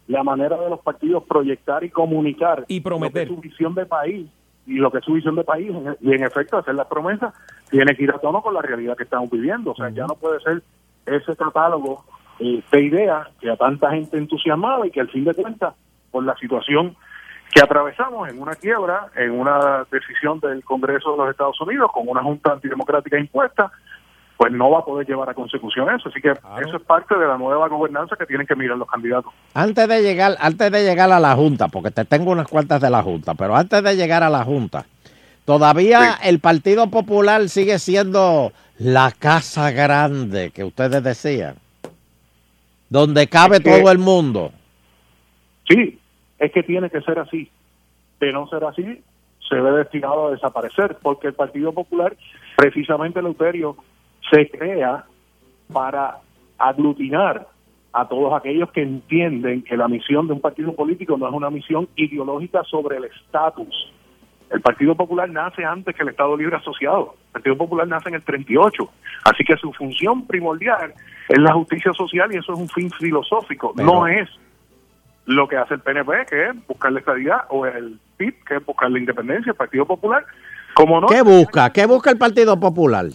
[0.07, 4.29] la manera de los partidos proyectar y comunicar y prometer su visión de país
[4.65, 5.71] y lo que es su visión de país
[6.01, 7.33] y en efecto hacer las promesas
[7.69, 9.71] tiene que ir a tono con la realidad que estamos viviendo.
[9.71, 10.61] O sea, ya no puede ser
[11.05, 12.05] ese catálogo
[12.39, 15.73] eh, de ideas que a tanta gente entusiasmaba y que al fin de cuentas,
[16.11, 16.95] por la situación
[17.53, 22.07] que atravesamos en una quiebra, en una decisión del Congreso de los Estados Unidos con
[22.07, 23.71] una junta antidemocrática impuesta,
[24.37, 26.09] pues no va a poder llevar a consecución eso.
[26.09, 29.31] Así que eso es parte de la nueva gobernanza que tienen que mirar los candidatos.
[29.53, 32.89] Antes de llegar, antes de llegar a la Junta, porque te tengo unas cuantas de
[32.89, 34.85] la Junta, pero antes de llegar a la Junta,
[35.45, 41.55] todavía el Partido Popular sigue siendo la casa grande que ustedes decían,
[42.89, 44.51] donde cabe Es que- todo el mundo.
[45.67, 45.99] Sí,
[46.39, 47.49] es que tiene que ser así.
[48.19, 49.01] De no ser así,
[49.49, 52.15] se ve destinado a desaparecer, porque el Partido Popular,
[52.55, 53.75] precisamente Leuterio,
[54.31, 55.05] se crea
[55.71, 56.17] para
[56.57, 57.47] aglutinar
[57.91, 61.49] a todos aquellos que entienden que la misión de un partido político no es una
[61.49, 63.92] misión ideológica sobre el estatus.
[64.53, 67.15] El Partido Popular nace antes que el Estado Libre Asociado.
[67.27, 68.87] El Partido Popular nace en el 38.
[69.25, 70.93] Así que su función primordial
[71.27, 73.73] es la justicia social y eso es un fin filosófico.
[73.75, 74.29] Pero- no es
[75.25, 78.65] lo que hace el PNP, que es buscar la estabilidad, o el PIB, que es
[78.65, 80.23] buscar la independencia, el Partido Popular.
[80.75, 81.71] Como no, ¿Qué busca?
[81.71, 83.05] ¿Qué busca el Partido Popular?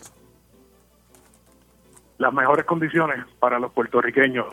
[2.18, 4.46] las mejores condiciones para los puertorriqueños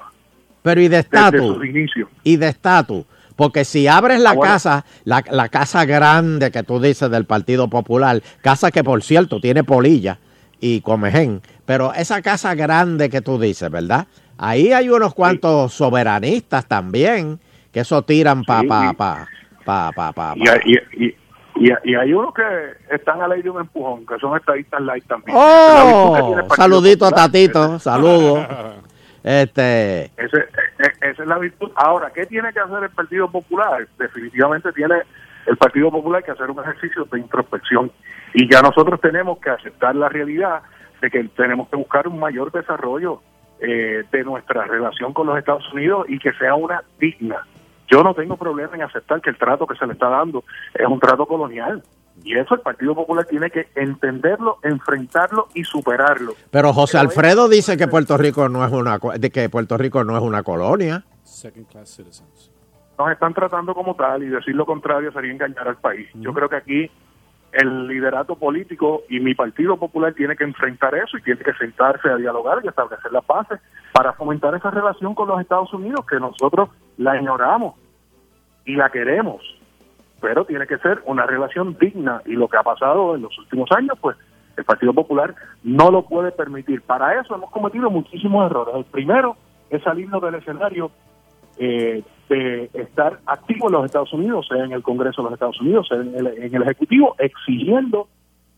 [0.62, 1.58] Pero y de estatus.
[2.24, 3.06] y de estatus.
[3.36, 4.54] Porque si abres la Ah, bueno.
[4.54, 9.42] casa, la, la casa grande que tú dices del Partido Popular, casa que por cierto
[9.42, 10.20] tiene polilla
[10.62, 14.08] y comején, pero esa casa grande que tú dices, ¿verdad?
[14.38, 17.40] Ahí hay unos cuantos soberanistas también,
[17.74, 19.28] que eso tiran pa, Sí, pa, y- pa,
[19.66, 21.16] pa, pa, pa, Y, hay- y, y,
[21.58, 22.42] y, y hay unos que
[22.96, 25.38] están a ley de un empujón, que son estadistas light también.
[25.38, 28.48] Oh, saludito a Tatito, saludos.
[30.18, 31.72] Este, e- e- esa es la virtud.
[31.76, 33.88] Ahora, ¿qué tiene que hacer el Partido Popular?
[33.98, 34.96] Definitivamente tiene
[35.48, 37.92] el Partido Popular que hacer un ejercicio de introspección.
[38.34, 40.62] Y ya nosotros tenemos que aceptar la realidad
[41.02, 43.22] de que tenemos que buscar un mayor desarrollo
[43.60, 47.38] eh, de nuestra relación con los Estados Unidos y que sea una digna.
[47.88, 50.44] Yo no tengo problema en aceptar que el trato que se le está dando
[50.74, 51.82] es un trato colonial.
[52.26, 56.34] Y eso el Partido Popular tiene que entenderlo, enfrentarlo y superarlo.
[56.50, 59.00] pero José Alfredo dice que Puerto Rico no es una
[59.32, 61.04] que Puerto Rico no es una colonia.
[61.24, 62.52] Second class citizens.
[62.98, 66.10] nos están tratando como tal y decir lo contrario sería engañar al país.
[66.16, 66.92] Yo creo que aquí
[67.52, 72.10] el liderato político y mi Partido Popular tiene que enfrentar eso y tiene que sentarse
[72.10, 73.60] a dialogar y establecer las bases
[73.94, 77.76] para fomentar esa relación con los Estados Unidos que nosotros la ignoramos
[78.66, 79.42] y la queremos,
[80.26, 83.70] pero tiene que ser una relación digna y lo que ha pasado en los últimos
[83.72, 84.18] años, pues
[84.58, 86.82] el Partido Popular no lo puede permitir.
[86.82, 88.74] Para eso hemos cometido muchísimos errores.
[88.76, 89.36] El primero
[89.70, 90.90] es salirnos del escenario
[91.60, 95.62] eh, de estar activo en los Estados Unidos, sea en el Congreso de los Estados
[95.62, 98.08] Unidos, sea en el, en el Ejecutivo, exigiendo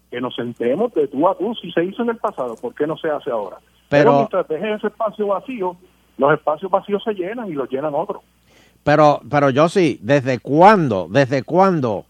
[0.09, 1.53] que nos sentemos de tú a tú.
[1.55, 3.57] Si se hizo en el pasado, ¿por qué no se hace ahora?
[3.89, 5.75] Pero- mientras dejen ese espacio vacío,
[6.17, 8.21] los espacios vacíos se llenan y los llenan otros.
[8.87, 12.05] Pero, pero yo sí, ¿desde cuándo, desde cuándo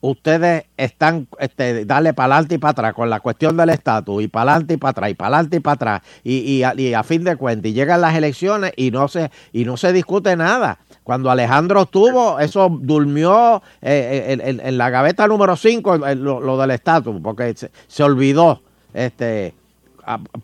[0.00, 4.28] ustedes están, este, darle para adelante y para atrás con la cuestión del estatus y
[4.28, 7.24] para adelante y para atrás y para adelante y para atrás y, y, a, fin
[7.24, 10.78] de cuentas y llegan las elecciones y no se y no se discute nada.
[11.02, 16.70] Cuando Alejandro estuvo, eso durmió eh, en, en- la gaveta número 5 lo, lo del
[16.70, 18.62] estatus porque se, se olvidó.
[18.94, 19.52] Este,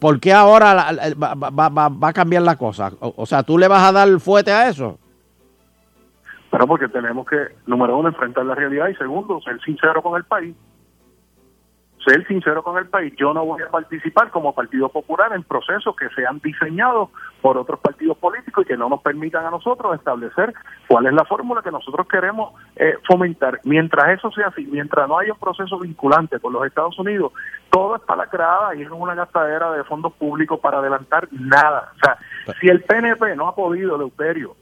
[0.01, 0.91] ¿Por qué ahora
[1.23, 2.91] va- va a cambiar la cosa?
[2.99, 4.99] O, o sea, ¿tú le vas a dar fuerte a eso?
[6.51, 10.24] Pero porque tenemos que, número uno, enfrentar la realidad y segundo, ser sincero con el
[10.24, 10.55] país.
[12.06, 13.12] Ser sincero con el país.
[13.16, 17.10] Yo no voy a participar como Partido Popular en procesos que sean diseñados
[17.43, 20.55] por otros partidos políticos y que no nos permitan a nosotros establecer
[20.86, 23.60] cuál es la fórmula que nosotros queremos eh, fomentar.
[23.64, 27.32] Mientras eso sea así, mientras no haya un proceso vinculante con los Estados Unidos,
[27.70, 31.93] todo es palacrada y es una gastadera de fondos públicos para adelantar nada.
[31.97, 34.55] O sea, si el PNP no ha podido, Leuterio,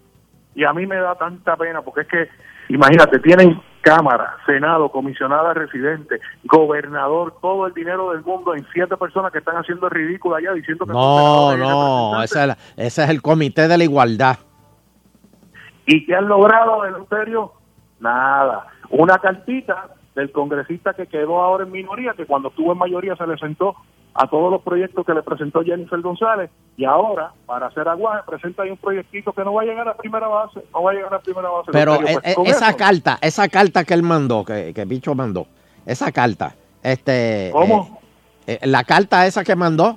[0.54, 2.28] y a mí me da tanta pena porque es que,
[2.68, 9.30] imagínate, tienen Cámara, Senado, comisionada residente, gobernador, todo el dinero del mundo en siete personas
[9.30, 13.20] que están haciendo ridículo allá diciendo que No, no, ese es, la- ese es el
[13.20, 14.38] comité de la igualdad.
[15.86, 17.52] ¿Y qué han logrado, Eleuterio?
[18.00, 18.66] Nada.
[18.90, 23.26] Una cartita del congresista que quedó ahora en minoría, que cuando estuvo en mayoría se
[23.26, 23.74] le sentó
[24.14, 28.62] a todos los proyectos que le presentó Jennifer González, y ahora, para hacer aguaje, presenta
[28.62, 31.14] ahí un proyectito que no va a llegar a primera base, no va a llegar
[31.14, 31.70] a primera base.
[31.72, 35.14] Pero Pues eh, con esa eso, carta, esa carta que él mandó, que, que Bicho
[35.14, 35.46] mandó,
[35.84, 38.00] esa carta, este, ¿Cómo?
[38.46, 39.96] eh, eh, la carta esa que mandó,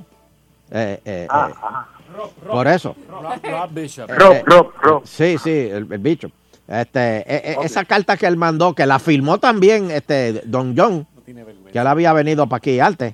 [0.71, 2.95] eh, eh, Ah, eh, por eso.
[3.43, 4.09] Rob Bishop.
[4.09, 6.29] Eh, eh, Sí, sí, el, el bicho.
[6.67, 11.05] Este, eh, esa carta que él mandó, que la firmó también este Don John,
[11.71, 13.13] que él había venido para aquí antes.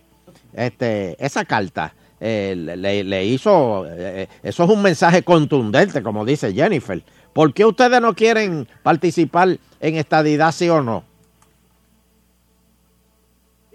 [0.53, 6.53] Este, esa carta eh, le- le, hizo, eh, eso es un mensaje contundente, como dice
[6.53, 7.01] Jennifer.
[7.33, 11.03] ¿Por qué ustedes no quieren participar en estadidad, sí o no?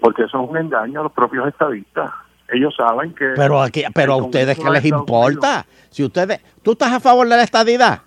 [0.00, 2.10] Porque eso es un engaño a los propios estadistas.
[2.50, 3.32] Ellos saben que...
[3.36, 5.66] Pero aquí, pero a el ustedes qué les importa?
[5.90, 8.00] Si ustedes, ¿tú estás a favor de la estadidad?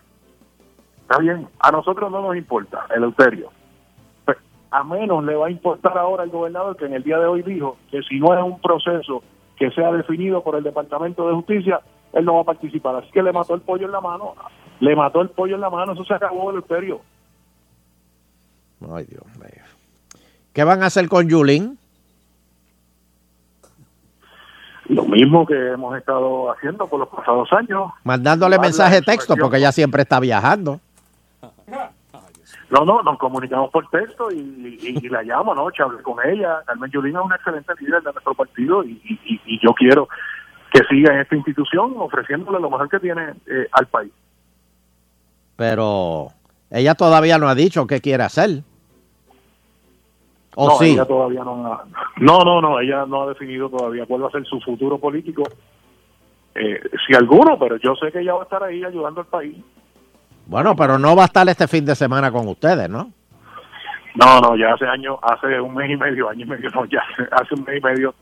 [1.02, 3.48] Está bien, a nosotros no nos importa, Eleuterio.
[3.48, 3.61] Pues,
[4.72, 7.44] A menos le va a importar ahora al gobernador que en el día de hoy
[7.44, 9.22] dijo que si no es un proceso
[9.58, 11.82] que sea definido por el Departamento de Justicia,
[12.14, 12.96] él no va a participar.
[12.96, 14.34] Así que le mató el pollo en la mano.
[14.80, 17.02] Le mató el pollo en la mano, eso se acabó, Eleuterio.
[18.90, 19.64] Ay, Dios mío.
[20.54, 21.78] ¿Qué van a hacer con Yulín?
[24.86, 27.92] Lo mismo que hemos estado haciendo por los pasados años.
[28.04, 30.80] Mandándole mensaje de texto, porque ella siempre está viajando.
[32.72, 34.38] No, no, nos comunicamos por texto y,
[34.82, 36.62] y- y la llamo anoche, hablé con ella.
[36.66, 40.08] Carmen Yulín es una excelente líder de nuestro partido y, y- y- y yo quiero
[40.72, 44.12] que siga en esta institución ofreciéndole lo mejor que tiene eh, al país.
[45.58, 46.30] Pero
[46.70, 48.64] ella todavía no ha dicho qué quiere hacer.
[50.56, 50.92] ¿O no, sí?
[50.94, 51.86] ella todavía no ha-
[52.18, 55.44] No, no, no, ella no ha definido todavía cuál va a ser su futuro político.
[56.56, 59.58] Eh, si alguno, pero yo sé que ella va a estar ahí ayudando al país.
[60.52, 63.10] Bueno, pero no va a estar este fin de semana con ustedes, ¿no?
[64.16, 67.00] No, no, ya hace años, hace un mes y medio, año y medio, no, ya
[67.32, 68.14] hace un mes y medio,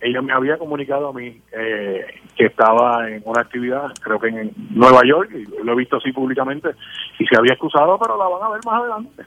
[0.00, 4.50] ella me había comunicado a mí eh, que estaba en una actividad, creo que en
[4.70, 6.70] Nueva York, y lo he visto así públicamente,
[7.18, 9.24] y se había excusado, pero la van a ver más adelante.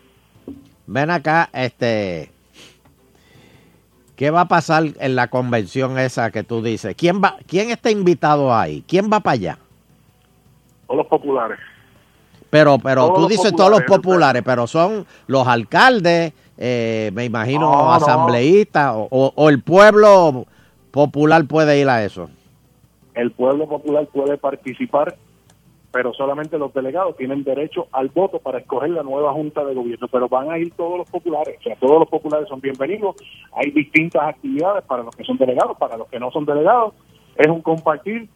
[0.88, 2.32] Ven acá, este...
[4.16, 6.96] ¿Qué va a pasar en la convención esa que tú dices?
[6.96, 8.84] ¿Quién va, quién está invitado ahí?
[8.88, 9.58] ¿Quién va para allá?
[10.88, 11.60] Todos los populares.
[12.49, 17.69] Pero, pero Todos tú dices todos los populares, pero son los alcaldes, eh, me imagino
[17.72, 20.45] No, asambleístas, o- o el pueblo
[20.91, 22.30] popular puede ir a eso.
[23.14, 25.15] El pueblo popular puede participar,
[25.91, 30.07] pero solamente los delegados tienen derecho al voto para escoger la nueva junta de gobierno,
[30.07, 33.15] pero van a ir todos los populares, o sea, todos los populares son bienvenidos,
[33.53, 36.94] hay distintas actividades para los que son delegados, para los que no son delegados,
[37.36, 38.30] es un compartir,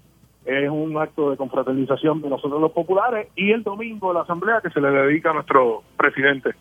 [0.52, 4.70] es un acto de confraternización de nosotros los populares, y el domingo la asamblea que
[4.70, 6.52] se le dedica a nuestro presidente,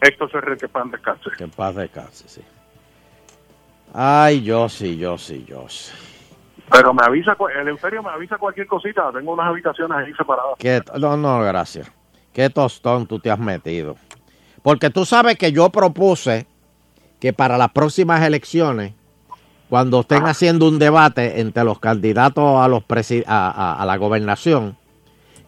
[0.00, 1.30] Héctor Ferrer, que pan descanse.
[1.36, 2.42] Que en paz descanse, sí.
[3.94, 5.92] Ay, yo sí, yo sí, yo sí.
[6.70, 10.52] Pero me avisa, el Euterio me avisa cualquier cosita, tengo unas habitaciones ahí separadas.
[10.58, 11.90] Qué- no, no, gracias.
[12.32, 13.96] Qué tostón tú te has metido.
[14.62, 16.46] Porque tú sabes que yo propuse
[17.20, 18.92] que para las próximas elecciones,
[19.68, 23.96] cuando estén haciendo un debate entre los candidatos a, los presi- a, a- a la
[23.96, 24.76] gobernación,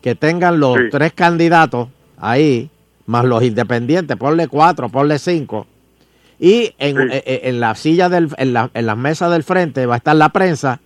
[0.02, 0.82] que tengan los Sí.
[0.90, 1.88] tres candidatos
[2.18, 2.70] ahí,
[3.06, 5.66] más los independientes, ponle cuatro, ponle cinco,
[6.38, 7.02] y en, Sí.
[7.12, 9.98] eh, eh, en la silla, del, en, la, en las mesas del frente va a
[9.98, 10.80] estar la prensa,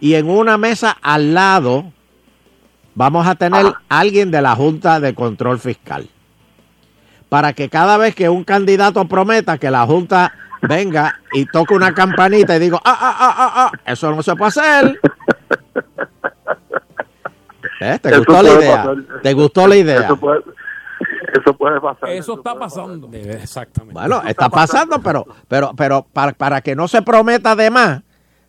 [0.00, 1.92] y en una mesa al lado
[2.94, 6.08] vamos a tener alguien de la Junta de Control Fiscal.
[7.28, 10.32] Para que cada vez que un candidato prometa que la Junta
[10.68, 14.34] venga y toque una campanita y digo, ah, ah, ah, ah, ah, eso no se
[14.36, 15.00] puede hacer.
[17.80, 17.98] ¿Eh?
[18.00, 18.76] ¿Te gustó la idea?
[18.76, 18.96] pasar.
[19.22, 20.00] ¿Te gustó la idea?
[20.00, 20.40] Eso puede,
[21.32, 22.10] eso puede pasar.
[22.10, 23.10] Eso está pasando.
[23.12, 23.94] Exactamente.
[23.94, 28.02] Bueno, está pasando, pero, pero, pero para, para que no se prometa de más,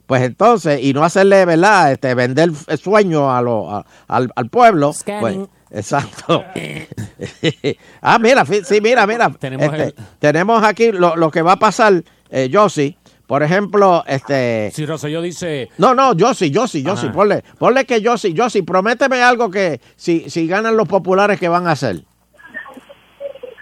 [0.05, 1.91] pues entonces, y no hacerle, ¿verdad?
[1.93, 4.87] Este, vender el sueño a lo, a- al, al pueblo.
[4.87, 5.47] Pues, Scanning.
[5.71, 6.43] exacto.
[8.01, 9.29] ah, mira, sí, mira, mira.
[9.31, 12.97] Tenemos Este, el- tenemos aquí lo, lo que va a pasar, eh, Yossi.
[13.27, 14.69] Por ejemplo, este.
[14.71, 17.15] Si Rosselló dice, No, no, Yossi, Yossi, Yossi, Ajá.
[17.15, 21.65] ponle, ponle que Yossi, Yossi, prométeme algo que si, si ganan los populares, ¿qué van
[21.67, 22.03] a hacer?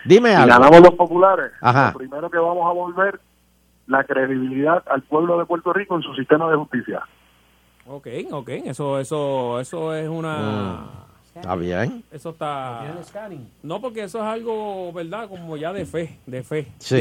[0.05, 0.47] Dime Si algo.
[0.49, 1.91] ganamos los populares, Ajá.
[1.93, 3.21] lo primero que vamos a volver
[3.87, 7.01] la credibilidad al pueblo de Puerto Rico en su sistema de justicia.
[7.85, 10.85] Ok, ok, eso, eso, eso es una...
[11.35, 12.03] Está bien.
[12.11, 12.81] Eso está...
[13.63, 15.27] No, porque eso es algo, ¿verdad?
[15.27, 16.67] Como ya de fe, de fe.
[16.77, 16.95] Sí.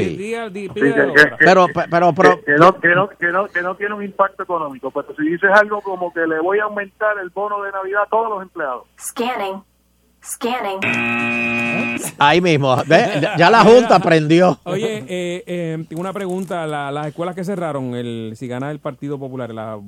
[0.73, 1.13] Que- que- hora.
[1.37, 4.41] que- Pero- pero- pero- que no, que, no, que, no, que no tiene un impacto
[4.41, 4.89] económico.
[4.89, 8.09] Pero si dices algo como que le voy a aumentar el bono de Navidad a
[8.09, 8.85] todos los empleados.
[8.99, 9.61] Scanning.
[10.23, 10.79] Scanning.
[12.17, 12.75] Ahí mismo.
[12.87, 14.57] Ve, ya- la Junta aprendió.
[14.63, 16.65] Oye, eh, eh, tengo una pregunta.
[16.65, 19.79] La- las escuelas que cerraron, el, si gana el Partido Popular, ¿la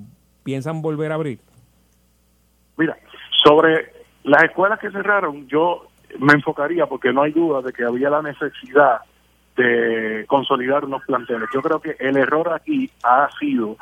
[0.43, 1.39] piensan volver a abrir?
[2.77, 2.97] Mira,
[3.43, 3.93] sobre
[4.23, 5.87] las escuelas que cerraron, yo
[6.19, 8.99] me enfocaría porque no hay duda de que había la necesidad
[9.55, 11.47] de consolidar unos planteles.
[11.53, 13.77] Yo creo que el error aquí ha sido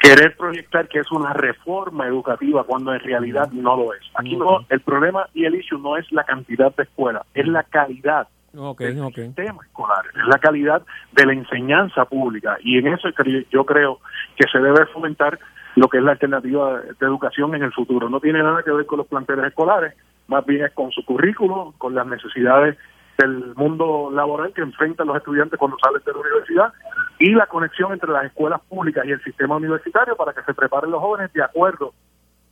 [0.00, 4.00] querer proyectar que es una reforma educativa cuando en realidad no lo es.
[4.14, 7.62] Aquí no, el problema y el issue no es la cantidad de escuelas, es la
[7.64, 9.14] calidad Ok, ok.
[9.14, 10.82] sistema escolar, es la calidad
[11.12, 13.08] de la enseñanza pública y en eso
[13.50, 14.00] yo creo
[14.36, 15.38] que se debe fomentar
[15.76, 18.08] lo que es la alternativa de educación en el futuro.
[18.08, 19.94] No tiene nada que ver con los planteles escolares,
[20.26, 22.76] más bien es con su currículo, con las necesidades
[23.20, 26.72] del mundo laboral que enfrentan los estudiantes cuando salen de la universidad
[27.18, 30.90] y la conexión entre las escuelas públicas y el sistema universitario para que se preparen
[30.90, 31.92] los jóvenes de acuerdo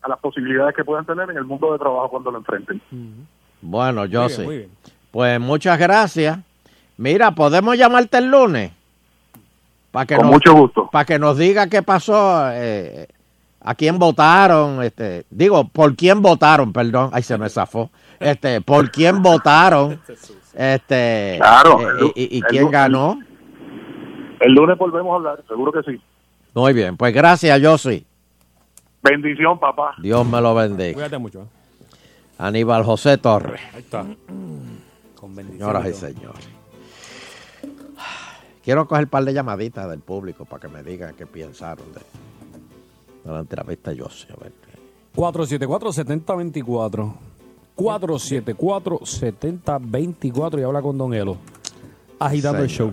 [0.03, 2.81] a las posibilidades que puedan tener en el mundo de trabajo cuando lo enfrenten.
[3.61, 4.69] Bueno, yo sí.
[5.11, 6.39] Pues muchas gracias.
[6.97, 8.73] Mira, podemos llamarte el lunes.
[9.91, 10.89] Para que Con nos, mucho gusto.
[10.93, 13.09] Para que nos diga qué pasó, eh,
[13.61, 17.91] a quién votaron, este, digo, por quién votaron, perdón, ay se me zafó,
[18.21, 20.01] este, por quién votaron,
[20.59, 23.19] este, Claro, eh, el- y, y- y el- quién el- ganó.
[24.41, 26.01] El lunes volvemos a hablar, seguro que sí.
[26.55, 28.05] Muy bien, pues gracias, Yossi.
[29.03, 29.95] Bendición, papá.
[30.03, 30.95] Dios me lo bendiga.
[30.95, 31.43] Cuídate mucho.
[31.43, 31.47] ¿eh?
[32.39, 33.61] Aníbal José Torres.
[33.73, 34.05] Ahí está.
[35.15, 36.49] Con Señoras y señores.
[38.65, 42.01] Quiero coger un par de llamaditas del público para que me digan qué pensaron de,
[43.25, 43.91] de la entrevista.
[43.91, 44.53] A ver.
[45.17, 47.15] 474-7024.
[47.79, 51.37] 474-7024 y habla con Don Elo.
[52.19, 52.93] Agitando el show.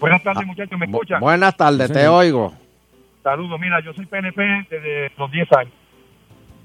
[0.00, 1.20] Buenas tardes, muchachos, ¿me Bu- escuchan?
[1.20, 2.14] buenas tardes, Sí, te señor.
[2.20, 2.52] oigo.
[3.22, 5.72] Saludos, mira, yo soy PNP desde los 10 años.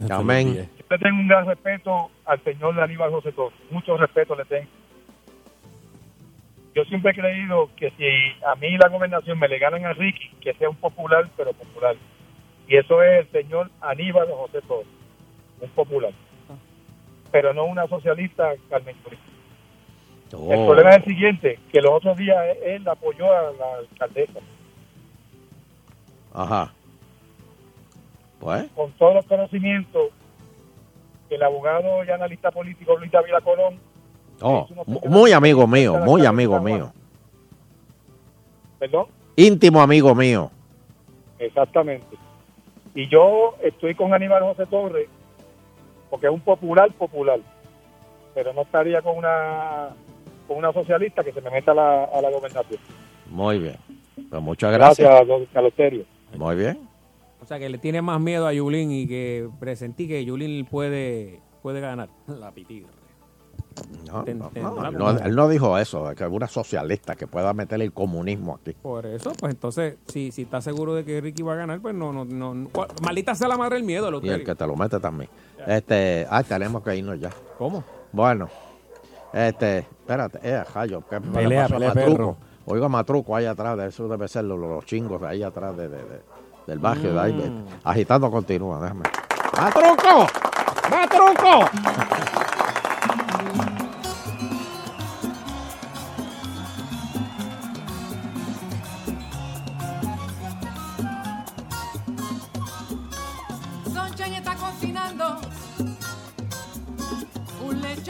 [0.09, 0.55] Amén.
[0.55, 4.67] Yo le tengo un gran respeto al señor Aníbal José Torres, mucho respeto le tengo.
[6.75, 8.05] Yo siempre he creído que si
[8.45, 11.95] a mí la gobernación me le ganan a Ricky, que sea un popular, pero popular.
[12.67, 14.87] Y eso es el señor Aníbal José Torres,
[15.61, 16.11] un popular.
[17.31, 19.19] Pero no una socialista Carmen Yulín.
[20.51, 20.65] El Oh.
[20.65, 24.39] problema es el siguiente, que los otros días él apoyó a la alcaldesa.
[26.33, 26.73] Ajá.
[28.39, 30.09] Pues, con todos los conocimientos
[31.29, 33.77] que el abogado y analista político Luis David Colón,
[34.41, 36.91] oh, mu- muy amigo mío, muy amigo mío.
[38.79, 40.49] perdón, Íntimo amigo mío.
[41.39, 42.17] exactamente.
[42.95, 45.07] Y yo estoy con Aníbal José Torres
[46.11, 47.39] porque es un popular popular,
[48.35, 49.95] pero no estaría con una
[50.47, 52.79] con una socialista que se me meta a la, a la gobernación.
[53.29, 53.77] Muy bien.
[54.29, 55.07] Pues muchas gracias.
[55.07, 56.05] Gracias, don Caloterio.
[56.37, 56.87] Muy bien.
[57.41, 61.39] O sea, que le tiene más miedo a Yulín y que presentí que Yulín puede,
[61.63, 62.09] puede ganar.
[62.27, 63.00] La pitirre.
[64.11, 67.81] No, Ten- no, no, él no dijo eso, que es una socialista que pueda meter
[67.81, 68.73] el comunismo aquí.
[68.73, 71.95] Por eso, pues entonces, si, si está seguro de que Ricky va a ganar, pues
[71.95, 72.53] no, no, no.
[72.53, 75.29] no- ¿cuál- Maldita sea la madre del miedo, Y el que te lo mete también.
[75.65, 77.29] Este, ah, tenemos que irnos ya.
[77.57, 77.83] ¿Cómo?
[78.11, 78.49] Bueno,
[79.31, 82.11] este, espérate, eh, Jayo, ¿qué me Pelea, pelea, Matruco?
[82.17, 82.37] perro.
[82.65, 85.75] Oigo a Matruco ahí atrás, de eso debe ser los, los chingos de ahí atrás
[85.77, 86.21] de, de- de-
[86.67, 87.33] del barrio de ahí.
[87.33, 87.65] de- Mm.
[87.85, 89.03] agitando continúa, déjame.
[89.57, 90.27] ¡Matruco!
[90.89, 92.40] ¡Matruco!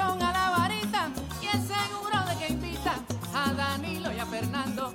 [0.02, 1.10] A la varita
[1.42, 2.96] y es seguro de que invita
[3.36, 4.94] a Danilo y a Fernando.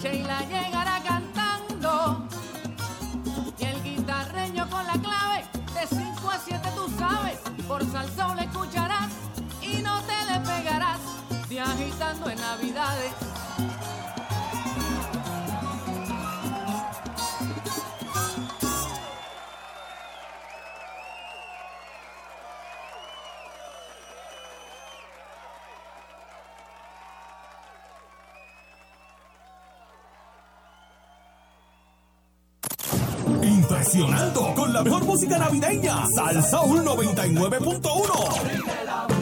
[0.00, 2.28] Sheila llegará cantando
[3.58, 5.44] y el guitarreño con la clave
[5.74, 9.10] de 5 a 7 tú sabes, por salsa le escucharás
[9.60, 11.00] y no te le pegarás
[11.48, 13.12] de agitando en navidades.
[33.76, 36.06] Impresionando con la mejor música navideña.
[36.06, 39.15] Salsa 99.1.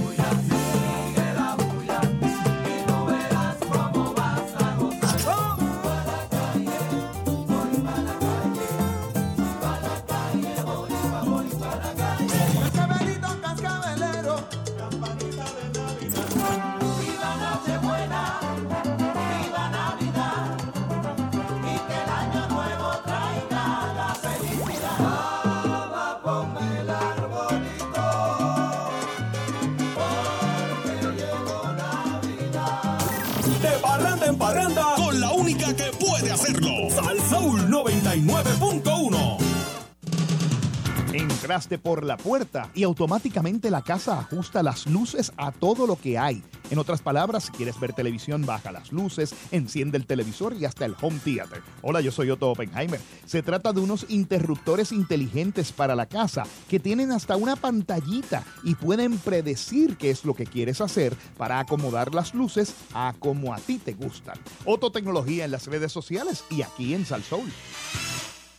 [41.55, 46.19] entraste por la puerta y automáticamente la casa ajusta las luces a todo lo que
[46.19, 46.43] hay.
[46.69, 50.85] En otras palabras, si quieres ver televisión, baja las luces, enciende el televisor y hasta
[50.85, 51.63] el home theater.
[51.81, 53.01] Hola, yo soy Otto Oppenheimer.
[53.25, 58.75] Se trata de unos interruptores inteligentes para la casa que tienen hasta una pantallita y
[58.75, 63.59] pueden predecir qué es lo que quieres hacer para acomodar las luces a como a
[63.59, 64.35] ti te gustan.
[64.65, 67.49] Otto Tecnología en las redes sociales y aquí en Salsoul.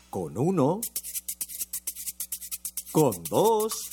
[0.09, 0.79] Con uno,
[2.95, 3.89] con dos,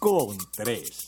[0.00, 1.04] con tres.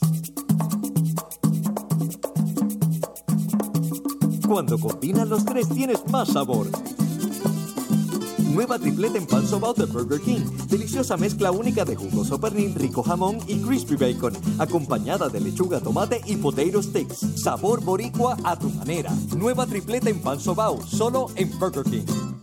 [4.47, 6.69] Cuando combinas los tres tienes más sabor.
[8.51, 10.45] Nueva tripleta en pan sobao de Burger King.
[10.69, 14.35] Deliciosa mezcla única de jugoso pernil, rico jamón y crispy bacon.
[14.59, 17.41] Acompañada de lechuga, tomate y potato sticks.
[17.43, 19.11] Sabor boricua a tu manera.
[19.35, 22.36] Nueva tripleta en pan sobao, solo en Burger King.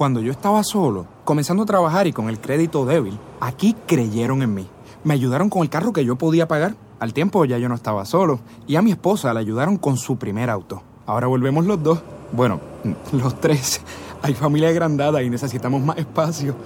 [0.00, 4.54] Cuando yo estaba solo, comenzando a trabajar y con el crédito débil, aquí creyeron en
[4.54, 4.66] mí.
[5.04, 6.74] Me ayudaron con el carro que yo podía pagar.
[7.00, 8.40] Al tiempo ya yo no estaba solo.
[8.66, 10.82] Y a mi esposa la ayudaron con su primer auto.
[11.04, 12.00] Ahora volvemos los dos.
[12.32, 12.60] Bueno,
[13.12, 13.82] los tres.
[14.22, 16.56] Hay familia agrandada y necesitamos más espacio.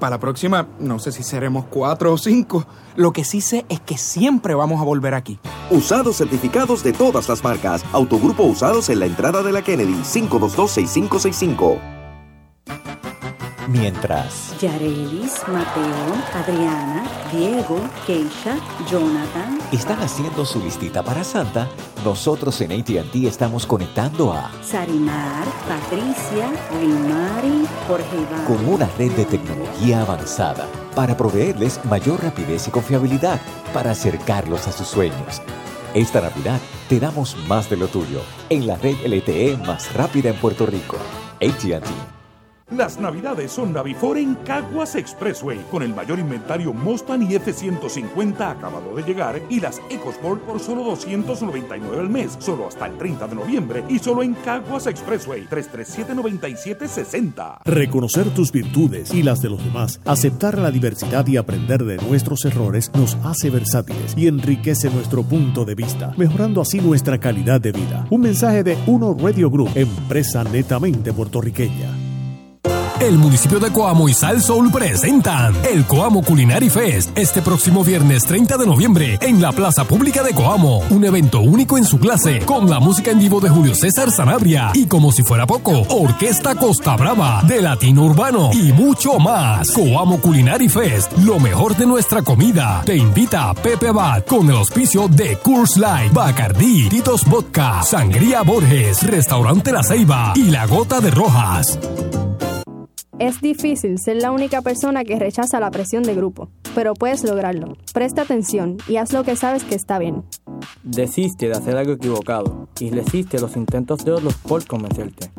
[0.00, 2.66] Para la próxima, no sé si seremos cuatro o cinco.
[2.96, 5.38] Lo que sí sé es que siempre vamos a volver aquí.
[5.70, 7.84] Usados certificados de todas las marcas.
[7.92, 11.99] Autogrupo Usados en la entrada de la Kennedy 522-6565.
[13.72, 18.58] Mientras, Yarelis, Mateo, Adriana, Diego, Keisha,
[18.90, 19.60] Jonathan.
[19.70, 21.68] están haciendo su listita para Santa,
[22.04, 28.44] nosotros en ATT estamos conectando a Sarimar, Patricia, Limari, Jorge Iván.
[28.44, 30.66] con una red de tecnología avanzada
[30.96, 33.40] para proveerles mayor rapidez y confiabilidad
[33.72, 35.42] para acercarlos a sus sueños.
[35.94, 40.36] Esta Navidad te damos más de lo tuyo en la red LTE más rápida en
[40.40, 40.96] Puerto Rico.
[41.40, 42.19] ATT.
[42.70, 48.94] Las navidades son Navifore en Caguas Expressway, con el mayor inventario Mustang y F-150 acabado
[48.94, 53.34] de llegar y las EcoSport por solo 299 al mes, solo hasta el 30 de
[53.34, 57.62] noviembre y solo en Caguas Expressway, 337-9760.
[57.64, 62.44] Reconocer tus virtudes y las de los demás, aceptar la diversidad y aprender de nuestros
[62.44, 67.72] errores nos hace versátiles y enriquece nuestro punto de vista, mejorando así nuestra calidad de
[67.72, 68.06] vida.
[68.10, 72.09] Un mensaje de Uno Radio Group, empresa netamente puertorriqueña.
[73.00, 78.24] El municipio de Coamo y Sal Soul presentan el Coamo Culinary Fest este próximo viernes
[78.24, 80.80] 30 de noviembre en la Plaza Pública de Coamo.
[80.90, 84.72] Un evento único en su clase con la música en vivo de Julio César Sanabria
[84.74, 89.70] y como si fuera poco, Orquesta Costa Brava de Latino Urbano y mucho más.
[89.70, 92.82] Coamo Culinary Fest, lo mejor de nuestra comida.
[92.84, 99.02] Te invita Pepe Abad con el auspicio de Coors Light, Bacardí, Titos Vodka, Sangría Borges,
[99.04, 101.78] Restaurante La Ceiba y La Gota de Rojas.
[103.20, 107.76] Es difícil ser la única persona que rechaza la presión de grupo, pero puedes lograrlo.
[107.92, 110.24] Presta atención y haz lo que sabes que está bien.
[110.82, 115.30] Desiste de hacer algo equivocado y resiste los intentos de otros por convencerte.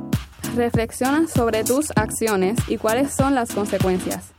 [0.56, 4.32] Reflexiona sobre tus acciones y cuáles son las consecuencias.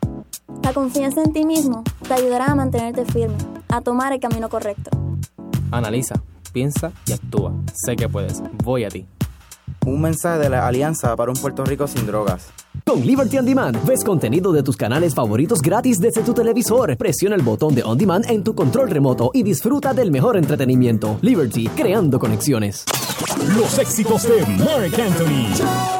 [0.62, 3.38] La confianza en ti mismo te ayudará a mantenerte firme,
[3.68, 4.90] a tomar el camino correcto.
[5.72, 6.14] Analiza,
[6.52, 7.52] piensa y actúa.
[7.74, 8.40] Sé que puedes.
[8.62, 9.04] Voy a ti.
[9.84, 12.52] Un mensaje de la Alianza para un Puerto Rico sin drogas.
[12.84, 16.96] Con Liberty On Demand, ves contenido de tus canales favoritos gratis desde tu televisor.
[16.96, 21.18] Presiona el botón de On Demand en tu control remoto y disfruta del mejor entretenimiento.
[21.22, 22.84] Liberty, creando conexiones.
[23.56, 25.91] Los éxitos de Mark Anthony.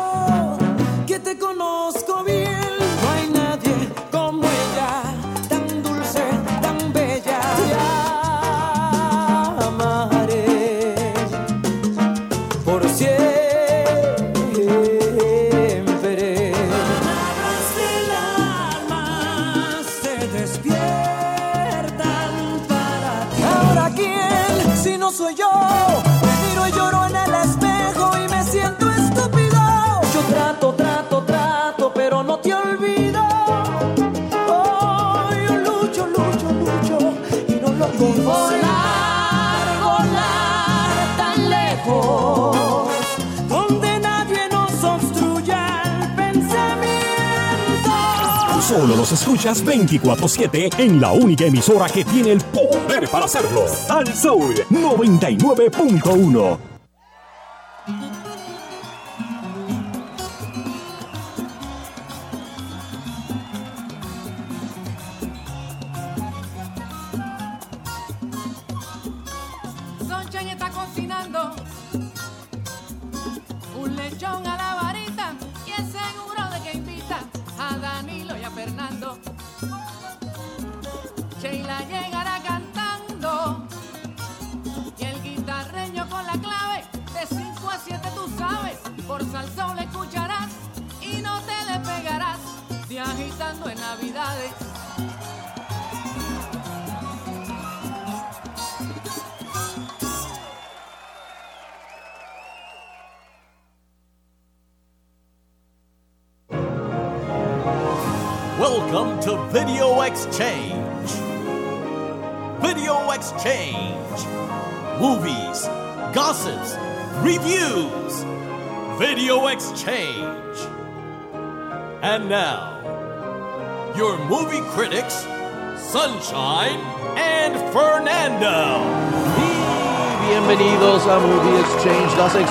[48.73, 53.67] Solo los escuchas 24-7 en la única emisora que tiene el poder para hacerlo.
[53.91, 56.72] Al Soul 99.1.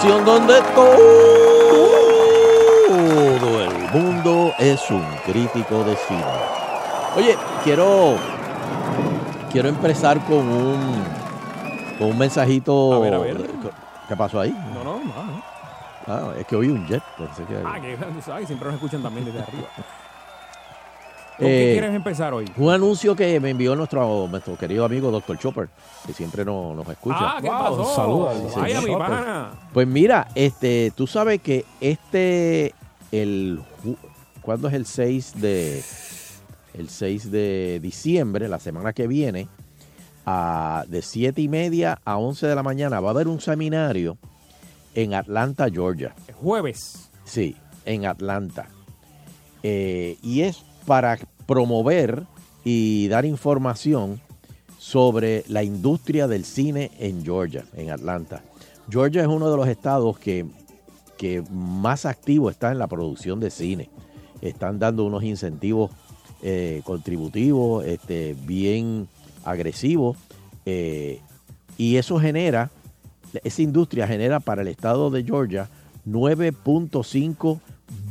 [0.02, 0.56] sección donde
[2.88, 6.26] todo el mundo es un crítico de cine.
[7.16, 8.16] Oye, quiero
[9.52, 11.04] quiero empezar con un
[12.00, 12.94] con un mensajito.
[12.96, 13.38] A ver, a ver.
[14.08, 14.52] ¿Qué pasó ahí?
[14.74, 15.04] No, no, no.
[15.04, 15.44] no.
[16.08, 17.04] Ah, es que oí un jet.
[17.16, 17.62] Pensé que...
[17.64, 19.68] Ah, que sabes, siempre nos escuchan también desde arriba.
[21.42, 22.46] ¿Con Eh, qué quieres empezar hoy?
[22.58, 25.38] Un anuncio que me envió nuestro, nuestro querido amigo Dr.
[25.40, 25.70] Chopper,
[26.06, 27.18] que siempre no- nos escucha.
[27.20, 27.96] Ah, ¿qué Wow, pasó?
[27.96, 28.56] saludos.
[28.56, 29.52] Vaya, mi pana.
[29.74, 32.76] Pues mira, este, tú sabes que este,
[33.12, 33.60] el,
[34.42, 35.84] ¿cuándo es el 6 de,
[36.76, 39.48] el 6 de diciembre, la semana que viene,
[40.28, 44.18] a, de 7 y media a 11 de la mañana, va a haber un seminario
[44.94, 46.14] en Atlanta, Georgia.
[46.40, 47.10] Jueves.
[47.24, 47.56] Sí,
[47.86, 48.68] en Atlanta.
[49.64, 52.24] Eh, y es para promover
[52.64, 54.22] y dar información
[54.78, 58.42] sobre la industria del cine en Georgia, en Atlanta.
[58.90, 60.46] Georgia es uno de los estados que,
[61.18, 63.90] que más activo está en la producción de cine.
[64.42, 65.92] Están dando unos incentivos
[66.42, 69.08] eh, contributivos, este, bien
[69.46, 70.18] agresivos,
[70.66, 71.22] eh,
[71.78, 72.72] y eso genera,
[73.44, 75.70] esa industria genera para el estado de Georgia
[76.08, 77.60] 9.5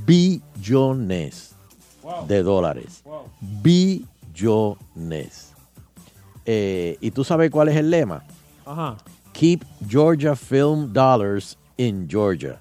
[0.06, 1.49] billones
[2.28, 3.02] de dólares.
[4.34, 5.52] Billones.
[6.46, 8.24] Eh, ¿Y tú sabes cuál es el lema?
[8.64, 8.96] Ajá.
[9.32, 12.60] Keep Georgia Film Dollars in Georgia.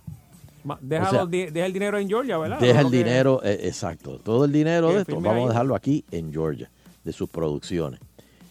[0.82, 2.60] Deja, O sea, los di- deja el dinero en Georgia, ¿verdad?
[2.60, 4.20] Deja el dinero, eh, exacto.
[4.20, 5.44] Todo el dinero de esto, vamos ahí.
[5.46, 6.70] a dejarlo aquí en Georgia,
[7.04, 8.00] de sus producciones.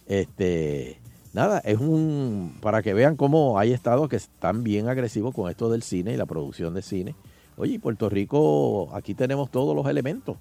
[0.07, 0.99] Este,
[1.33, 5.69] nada, es un, para que vean cómo hay estados que están bien agresivos con esto
[5.71, 7.15] del cine y la producción de cine.
[7.57, 10.37] Oye, Puerto Rico, aquí tenemos todos los elementos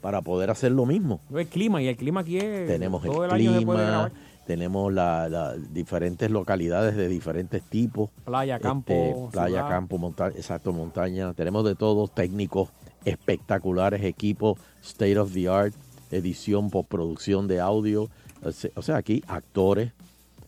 [0.00, 1.20] para poder hacer lo mismo.
[1.30, 2.66] No, el clima, y el clima aquí es.
[2.66, 4.12] Tenemos todo el el año se puede clima, grabar.
[4.46, 8.10] tenemos la- la- diferentes localidades de diferentes tipos.
[8.24, 9.68] Playa, campo, Este, playa, ciudad.
[9.68, 11.32] campo, montaña, exacto, montaña.
[11.34, 12.70] Tenemos de todo, técnicos
[13.04, 15.74] espectaculares, equipos state of the art,
[16.10, 18.08] edición, postproducción de audio.
[18.42, 19.92] O se- O sea, aquí actores.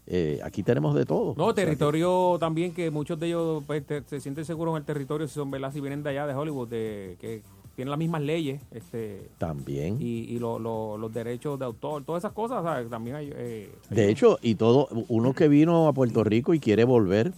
[0.08, 1.34] eh, aquí tenemos de todo.
[1.36, 4.78] No, O sea, territorio también que muchos de ellos pues, te- se sienten seguros en
[4.78, 5.72] el territorio si son, ¿verdad?
[5.72, 7.40] Si vienen de allá, de Hollywood, de, que
[7.76, 9.96] tienen las mismas leyes este También.
[10.00, 12.88] y, y lo- lo- los derechos de autor, todas esas cosas, ¿sabes?
[12.90, 13.30] También hay...
[13.34, 17.32] eh, De hecho, y todo, uno que vino a Puerto Rico y quiere volver,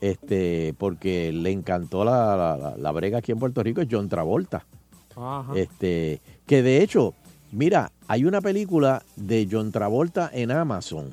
[0.00, 4.08] este, porque le encantó la, la- la- la brega aquí en Puerto Rico, es John
[4.08, 4.64] Travolta.
[5.16, 5.52] Ajá.
[5.56, 7.14] Este, que de hecho,
[7.52, 11.10] mira, hay una película de John Travolta en Amazon.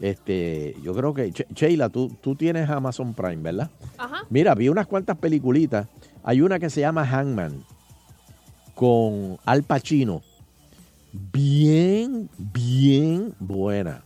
[0.00, 3.70] Este, yo creo que, Sheila, tú, tú tienes Amazon Prime, ¿verdad?
[3.98, 4.24] Ajá.
[4.30, 5.88] Mira, vi unas cuantas peliculitas.
[6.22, 7.64] Hay una que se llama Hangman
[8.78, 10.22] con Al Pacino.
[11.32, 14.04] Bien, bien buena.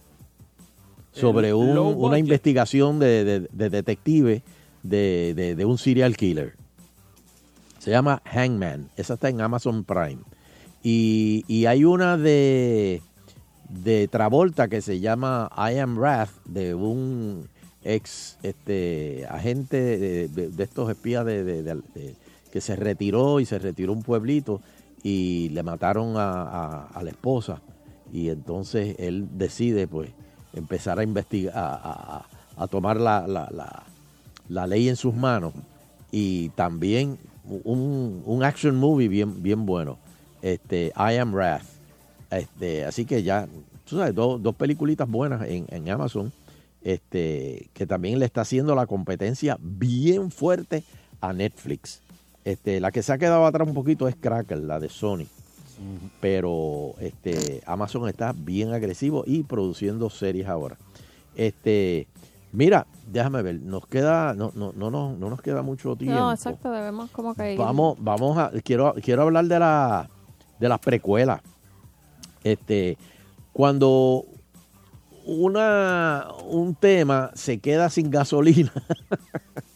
[1.12, 1.74] Sobre un-
[2.06, 4.42] una investigación de, de- de detective
[4.82, 6.54] de, un serial killer.
[7.80, 8.88] Se llama Hangman.
[8.96, 10.22] Esa está en Amazon Prime.
[10.82, 13.02] Y, y hay una de,
[13.68, 17.46] de Travolta que se llama I Am Wrath, de un
[17.84, 21.62] ex este, agente de, de- de estos espías de-
[22.52, 24.60] que se retiró y se retiró un pueblito
[25.02, 27.62] y le mataron a, la esposa.
[28.12, 30.10] Y entonces él decide pues
[30.52, 35.54] empezar a investigar, a, tomar la, ley en sus manos.
[36.10, 37.18] Y también
[37.64, 39.98] un, action movie bien, bien bueno.
[40.42, 41.64] Este, I Am Wrath.
[42.30, 43.48] Este, así que ya,
[43.88, 46.32] tú sabes, dos, dos peliculitas buenas en, en Amazon,
[46.82, 50.84] este, que también le está haciendo la competencia bien fuerte
[51.22, 52.02] a Netflix.
[52.44, 55.26] Este, la que se ha quedado atrás un poquito es Cracker, la de Sony.
[56.20, 60.76] Pero este, Amazon está bien agresivo y produciendo series ahora.
[61.34, 62.06] Este,
[62.52, 66.18] mira, déjame ver, nos queda, no, no, no, no, no nos queda mucho tiempo.
[66.20, 70.08] No, exacto, debemos como que ir- Vamos, vamos a, quiero, quiero hablar de la,
[70.60, 71.40] de las precuelas.
[72.44, 72.96] Este,
[73.52, 74.24] cuando
[75.24, 78.72] una, un tema se queda sin gasolina,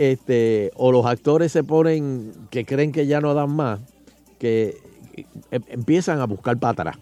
[0.00, 3.80] este, o los actores se ponen que creen que ya no dan más,
[4.38, 4.78] que
[5.50, 6.96] em- empiezan a buscar para atrás.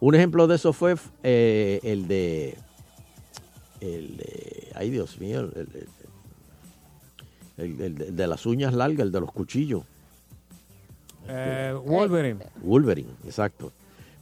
[0.00, 2.56] Un ejemplo de eso fue eh, el de,
[3.80, 5.88] el de, ay Dios mío, el,
[7.56, 9.82] el- el- de las uñas largas, el de los cuchillos.
[11.26, 12.44] Eh, Wolverine.
[12.62, 13.72] Wolverine, exacto.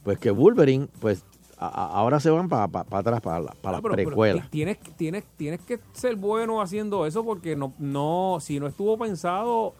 [0.03, 1.23] Pues que Wolverine, pues
[1.67, 4.49] a- ahora se van para atrás, para, la- para Ah, pero precuelas.
[4.49, 9.73] tienes, tienes, tienes que ser bueno haciendo eso porque no, no si no estuvo pensado,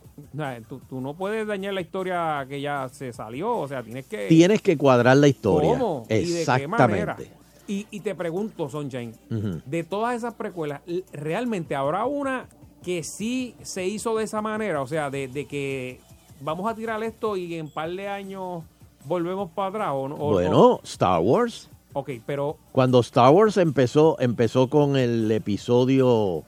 [0.68, 3.57] tú, tú no puedes dañar la historia que ya se salió.
[3.57, 4.27] O sea, tienes que.
[4.27, 5.72] Tienes que cuadrar la historia.
[5.72, 6.03] ¿Cómo?
[6.10, 7.14] ¿Y de qué manera?
[7.14, 7.43] Exactamente.
[7.68, 9.61] Y, y te pregunto, Sunshine, Ujú.
[9.65, 10.81] de todas esas precuelas,
[11.14, 12.47] ¿realmente habrá una
[12.84, 14.81] que sí se hizo de esa manera?
[14.81, 16.01] O sea, de, de que
[16.41, 18.64] vamos a tirar esto y en par de años
[19.05, 19.89] volvemos para atrás.
[19.93, 20.15] ¿o, no?
[20.15, 21.69] O- Bueno, Star Wars.
[21.94, 26.44] O- ok, pero Cuando Star Wars empezó, empezó con el episodio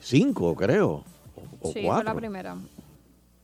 [0.00, 1.04] 5, creo.
[1.60, 2.04] O Sí, fue 4.
[2.04, 2.56] la primera.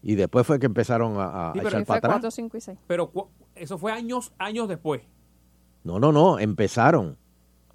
[0.03, 2.13] Y después fue que empezaron a, a Sí, pero echar Sí, para fue atrás.
[2.15, 2.79] 4, 5 y 6.
[2.87, 3.13] Pero
[3.55, 5.03] eso fue años, años después.
[5.85, 7.17] No, no, no, empezaron.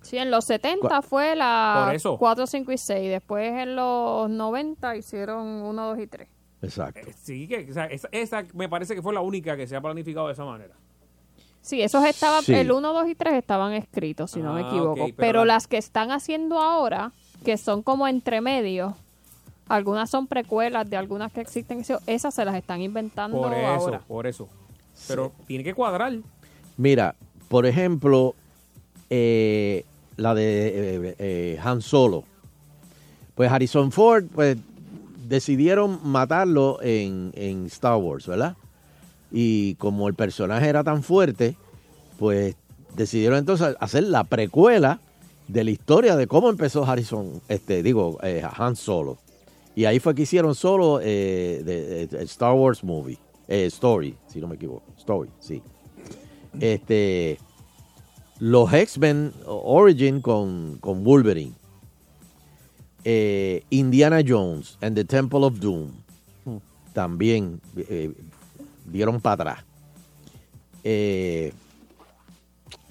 [0.02, 2.18] Sí, en los 70 Cua- fue la Por eso.
[2.18, 3.10] 4, 5 y 6.
[3.10, 6.28] Después en los 90 hicieron 1, 2 y 3.
[6.62, 7.00] Exacto.
[7.02, 9.76] Eh, Sí, que o sea, esa, esa me parece que fue la única que se
[9.76, 10.76] ha planificado de esa manera.
[11.64, 12.54] Sí, esos estaban, Sí.
[12.54, 14.96] el 1, 2 y 3 estaban escritos, si no me Ah, equivoco.
[14.96, 17.12] pero pero la- las que están haciendo ahora,
[17.46, 18.96] que son como entre medio,
[19.70, 23.66] algunas son precuelas de algunas que existen, eso- esas se las están inventando Por eso,
[23.68, 24.00] ahora.
[24.08, 24.50] por eso.
[25.08, 26.14] Pero tiene que cuadrar.
[26.76, 27.16] Mira,
[27.48, 28.36] por ejemplo,
[29.10, 29.86] eh,
[30.18, 30.68] la de
[31.08, 32.26] eh, eh, Han Solo.
[33.36, 34.58] Pues Harrison Ford, pues
[35.28, 38.56] decidieron matarlo en, en Star Wars, ¿verdad?
[39.34, 41.58] Y como el personaje era tan fuerte,
[42.20, 42.56] pues
[42.96, 45.02] decidieron entonces hacer la precuela
[45.48, 49.18] de la historia de cómo empezó Harrison, este, digo, eh, Han Solo.
[49.76, 54.40] Y ahí fue que hicieron solo eh, de, de- Star Wars Movie, eh, Story, si
[54.40, 55.64] no me equivoco, Story, sí.
[56.60, 57.40] Este,
[58.40, 61.54] los X-Men Origin con, con Wolverine,
[63.06, 65.90] Eh, Indiana Jones and the Temple of Doom,
[66.94, 68.14] también eh,
[68.94, 69.66] dieron para atrás.
[70.84, 71.52] Eh,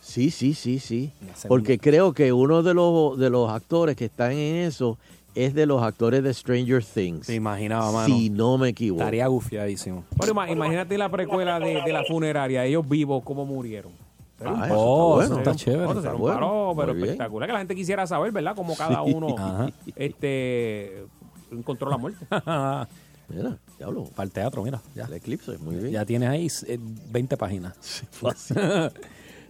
[0.00, 1.12] Sí, sí, sí, sí.
[1.48, 4.96] Porque creo que uno de los de los actores que están en eso
[5.34, 7.26] es de los actores de Stranger Things.
[7.26, 8.14] Te imaginaba, mano.
[8.14, 9.02] Si no me equivoco.
[9.02, 10.04] Estaría gufiadísimo.
[10.16, 13.92] Bueno, ima- imagínate la precuela de, de la funeraria, ellos vivos, cómo murieron.
[14.40, 15.22] Un Ah, eso está bueno.
[15.22, 15.86] Eso está chévere.
[15.86, 16.34] Un bueno.
[16.34, 17.04] paro, pero Muy bien.
[17.10, 17.46] espectacular.
[17.48, 18.54] Que la gente quisiera saber, ¿verdad?
[18.56, 19.12] Cómo cada Sí.
[19.14, 19.68] uno Ajá.
[19.96, 21.04] este
[21.52, 22.24] encontró la muerte.
[23.28, 24.04] Mira, diablo.
[24.16, 24.80] Para el teatro, mira.
[24.94, 25.04] Ya.
[25.04, 25.92] El eclipse, muy bien.
[25.92, 26.78] Ya tienes ahí eh,
[27.12, 27.76] 20 páginas.
[28.10, 28.56] fácil.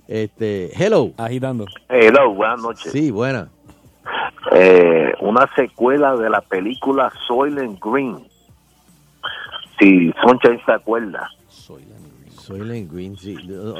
[0.07, 1.13] Este, hello.
[1.17, 1.65] Agitando.
[1.89, 2.93] Hello, buenas noches.
[2.93, 3.49] Sí, buena.
[4.53, 8.19] Eh, una secuela de la película Soylent Green.
[9.79, 11.31] Si Sunshine se acuerda.
[12.31, 13.37] Soylent Green, sí.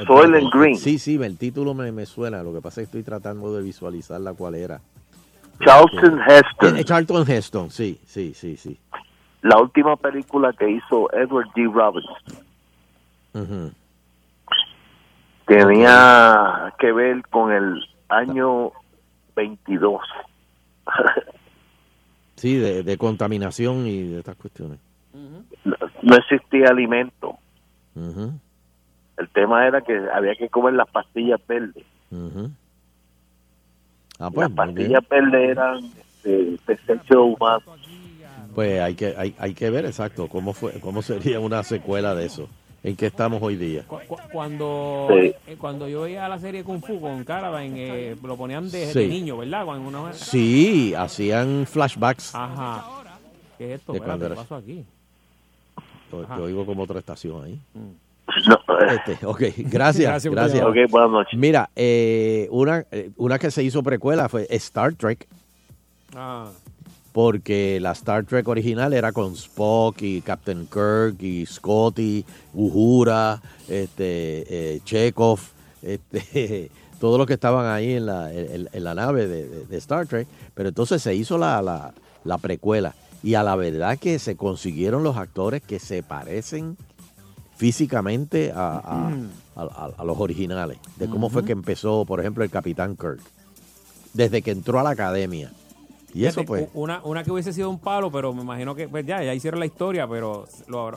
[0.07, 0.75] Soylent Green.
[0.77, 2.43] Sí, sí, el título me, me suena.
[2.43, 4.81] Lo que pasa es que estoy tratando de visualizarla cuál era.
[5.63, 6.77] Charlton Heston.
[6.77, 8.79] Eh, Charlton Heston, sí, sí, sí, sí.
[9.41, 11.63] La última película que hizo Edward D.
[11.65, 12.15] Robinson.
[13.33, 13.71] Ujú.
[15.45, 18.71] tenía que ver con el año
[19.35, 20.01] 22.
[22.35, 24.79] Sí, de, de contaminación y de estas cuestiones.
[25.13, 27.37] no, no existía alimento.
[27.95, 28.33] Ujú,
[29.17, 31.83] El tema era que había que comer las pastillas verdes.
[34.19, 35.81] Ah, pues, las pastillas verdes eran
[36.23, 37.63] de desecho humano.
[38.53, 42.25] Pues hay que, hay, hay que ver exacto cómo fue, cómo sería una secuela de
[42.25, 42.49] eso.
[42.83, 43.83] ¿En qué estamos hoy día?
[43.87, 45.33] Cu- cu- Cuando, Sí.
[45.47, 48.99] eh, cuando yo veía la serie Kung Fu con Caravan, eh, lo ponían de, Sí.
[48.99, 49.65] de niño, ¿verdad?
[49.65, 52.33] Cuando una- Sí, hacían flashbacks.
[52.33, 52.83] Ajá.
[53.59, 53.93] ¿Qué es esto?
[53.93, 54.83] ¿qué pasó aquí?
[56.11, 56.37] Yo, Ajá.
[56.37, 57.59] yo oigo como otra estación ahí.
[57.75, 59.39] No, Este, ok,
[59.69, 60.09] gracias.
[60.09, 60.61] Gracias gracias.
[60.63, 60.85] por llamar.
[60.85, 61.39] Ok, buenas noches.
[61.39, 65.27] Mira, eh, una, eh, una que se hizo precuela fue Star Trek,
[66.15, 66.49] Ah.
[67.13, 74.75] porque la Star Trek original era con Spock y Captain Kirk y Scotty, Uhura, este,
[74.75, 75.39] eh, Chekhov,
[75.81, 76.69] este,
[76.99, 80.05] todos los que estaban ahí en la, en, en la nave de, de- de Star
[80.07, 80.27] Trek.
[80.53, 81.93] Pero entonces se hizo la, la,
[82.23, 82.93] la precuela.
[83.23, 86.77] Y a la verdad que se consiguieron los actores que se parecen
[87.55, 89.07] físicamente a, a-
[89.55, 90.79] a- a- a los originales.
[90.97, 93.19] De cómo fue que empezó, por ejemplo, el Capitán Kirk.
[94.13, 95.51] Desde que entró a la academia.
[96.13, 96.67] Y eso pues...
[96.73, 99.59] Una, una que hubiese sido un palo, pero me imagino que pues ya, ya hicieron
[99.59, 100.91] la historia, pero lo-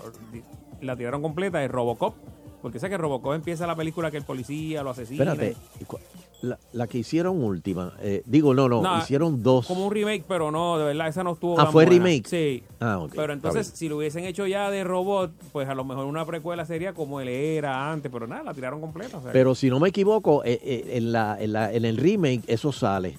[0.80, 2.14] la tiraron completa de Robocop.
[2.62, 5.32] Porque sé que Robocop empieza la película que el policía lo asesina.
[5.32, 5.98] Espérate, ¿y cu-
[6.44, 9.66] la, la que hicieron última, eh, digo, no, no, No, hicieron dos.
[9.66, 11.58] Como un remake, pero no, de verdad, esa no estuvo.
[11.58, 12.04] Ah, tan ¿fue buena.
[12.04, 12.26] remake?
[12.28, 12.62] Sí.
[12.80, 16.06] Ah, ok, Pero entonces, si lo hubiesen hecho ya de robot, pues a lo mejor
[16.06, 19.18] una precuela sería como él era antes, pero nada, la tiraron completa.
[19.18, 21.96] o sea, Pero si no me equivoco, eh, eh, en, la, en, la, en el
[21.96, 23.16] remake eso sale.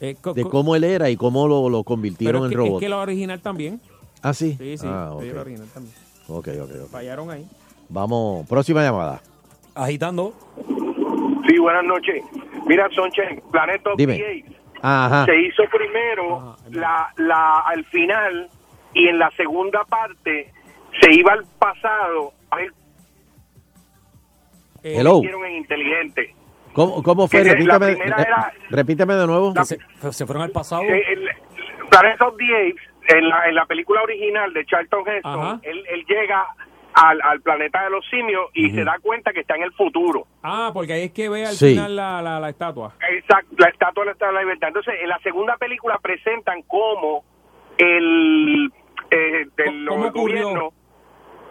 [0.00, 2.56] eh, co- De cómo él era y cómo lo, lo pero convirtieron es en que,
[2.56, 2.74] robot.
[2.74, 3.80] es que la original también.
[4.22, 4.56] Ah, sí.
[4.58, 5.34] Sí, sí, Ah, sí, ok.
[5.34, 5.94] la original también.
[6.28, 6.90] ok, ok, ok.
[6.90, 7.46] Fallaron ahí.
[7.88, 9.22] Vamos, próxima llamada.
[9.74, 10.34] Agitando.
[11.48, 12.22] Sí, buenas noches.
[12.66, 14.16] Mira, Sonche, Planet of Dime.
[14.16, 15.24] the Apes Ajá.
[15.24, 18.48] se hizo primero la, la, al final
[18.94, 20.52] y en la segunda parte
[21.00, 22.72] se iba al pasado a ver
[24.82, 25.18] Hello.
[25.18, 26.34] hicieron en Inteligente.
[26.74, 27.40] ¿Cómo, cómo fue?
[27.42, 29.52] Que la Repíteme, era- de nuevo.
[29.64, 29.78] Se,
[30.12, 30.82] se fueron al pasado.
[30.82, 31.28] Eh, el-
[31.90, 32.82] Planet of the Apes,
[33.16, 35.58] en la, en la película original de Charlton Heston, Ajá.
[35.62, 36.46] él, él llega
[37.00, 40.26] al, al planeta de los simios y se da cuenta que está en el futuro.
[40.42, 41.70] Ah, porque ahí es que ve al Sí.
[41.70, 42.94] final la, la, la estatua.
[43.10, 44.68] Exacto, la estatua de la Estatua de la libertad.
[44.68, 47.24] Entonces, en la segunda película presentan cómo
[47.78, 48.72] el,
[49.10, 50.72] eh, del- ¿Cómo gobierno,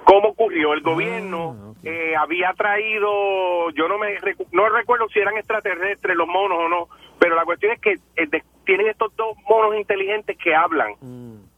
[0.03, 0.73] cómo ocurrió.
[0.73, 6.27] El gobierno eh, había traído, yo no me recu- no recuerdo si eran extraterrestres los
[6.27, 6.87] monos o no,
[7.19, 10.93] pero la cuestión es que eh, de- tienen estos dos monos inteligentes que hablan.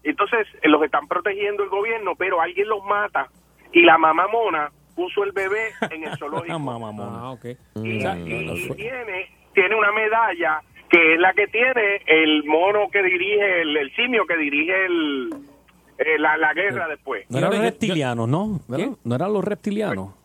[0.04, 3.28] Entonces, eh, los están protegiendo el gobierno, pero alguien los mata
[3.74, 6.60] y la mamá mona puso el bebé en el zoológico.
[6.60, 6.92] Mamá
[7.22, 7.46] Ah, ok.
[7.84, 12.02] y, sea, y- no y fue- tiene, tiene una medalla que es la que tiene
[12.08, 15.30] el mono que dirige, el, el simio que dirige el,
[16.00, 17.26] eh, la, la guerra después.
[17.30, 18.60] No eran los reptilianos, ¿no?
[19.04, 20.16] No eran los reptilianos.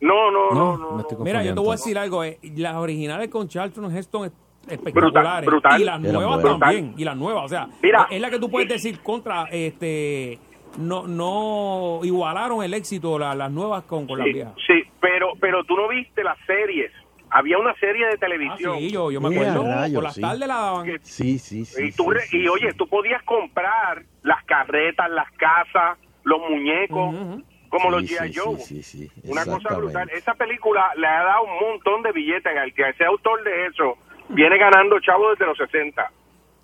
[0.00, 2.24] No, no, No, no, Mira, yo te voy a decir algo.
[2.24, 4.32] eh, las originales con Charlton Heston es-
[4.72, 5.44] espectaculares.
[5.46, 5.80] brutal.
[5.80, 6.94] Y las nuevas también.
[6.96, 7.44] Y las nuevas.
[7.44, 8.06] O sea, Mira.
[8.10, 9.44] es la que tú puedes decir contra.
[9.50, 10.38] este
[10.78, 14.54] No no igualaron el éxito la- las nuevas con, con las Sí, viejas.
[14.66, 16.92] sí, pero, pero tú no viste las series.
[17.32, 18.74] Había una serie de televisión.
[18.74, 19.62] Ah, sí, yo, yo me acuerdo.
[19.64, 20.20] rayos, por las sí.
[20.20, 20.86] tardes la daban.
[21.02, 21.84] Sí, sí, sí.
[21.86, 27.14] y, tú re- y oye, tú podías comprar las carretas, las casas, los muñecos,
[27.68, 28.32] como Sí, los sí, G.I.
[28.32, 28.56] sí, Joe.
[28.58, 30.10] sí, sí, Una cosa brutal.
[30.10, 32.56] Esa película le ha dado un montón de billetes.
[32.56, 33.96] Al que sea autor de eso
[34.28, 36.10] viene ganando chavo desde los 60.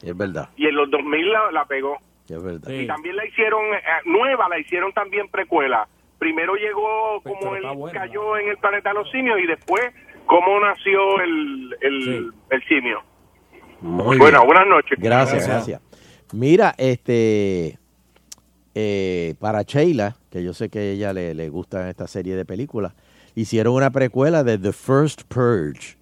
[0.03, 1.97] Es verdad, Y en los 2000 la, la pegó.
[2.35, 2.71] Es verdad.
[2.71, 5.89] Y también la hicieron eh, nueva, la hicieron también precuela.
[6.19, 9.83] Primero llegó como él cayó en el planeta de los simios y después
[10.27, 13.03] cómo nació el, el, el simio.
[13.81, 14.47] Muy bueno, bien.
[14.47, 14.99] buenas noches.
[14.99, 15.81] Gracias, gracias.
[16.33, 17.79] Mira, este,
[18.75, 22.45] eh, para Sheila, que yo sé que a ella le, le gusta esta serie de
[22.45, 22.95] películas,
[23.35, 25.97] hicieron una precuela de The First Purge.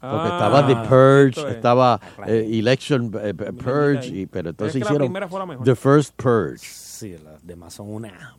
[0.00, 1.56] Porque Ah, estaba The Purge, es.
[1.56, 5.46] estaba eh, Election eh, Purge, y, pero entonces es que la hicieron primera fue la
[5.46, 5.64] mejor.
[5.64, 6.58] The First Purge.
[6.60, 8.34] Sí, las demás son una.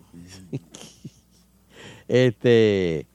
[2.07, 3.07] Este,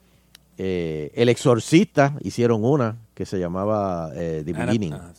[0.57, 4.93] eh, El Exorcista hicieron una que se llamaba eh, The Beginning.
[4.95, 5.13] ah,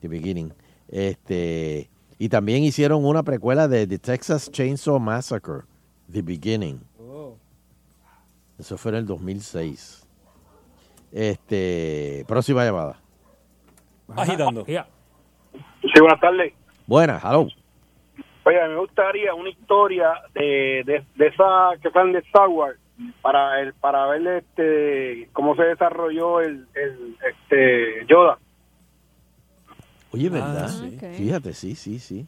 [0.00, 0.52] The Beginning.
[0.88, 5.62] Este, y también hicieron una precuela de The Texas Chainsaw Massacre,
[6.12, 6.80] The Beginning.
[8.58, 10.04] Eso fue en el 2006.
[11.12, 12.98] Este, próxima llamada.
[14.16, 14.64] Agitando.
[14.64, 16.52] Sí, buenas tardes.
[16.86, 17.48] Buenas, hello.
[18.44, 22.78] Oye, me gustaría una historia de, de, de esa que salen de Star Wars,
[23.20, 28.38] para el para ver este cómo se desarrolló el, el este Yoda.
[30.12, 30.64] Oye, ¿verdad?
[30.64, 30.98] Ah, sí.
[30.98, 32.26] Fíjate, sí, sí, sí.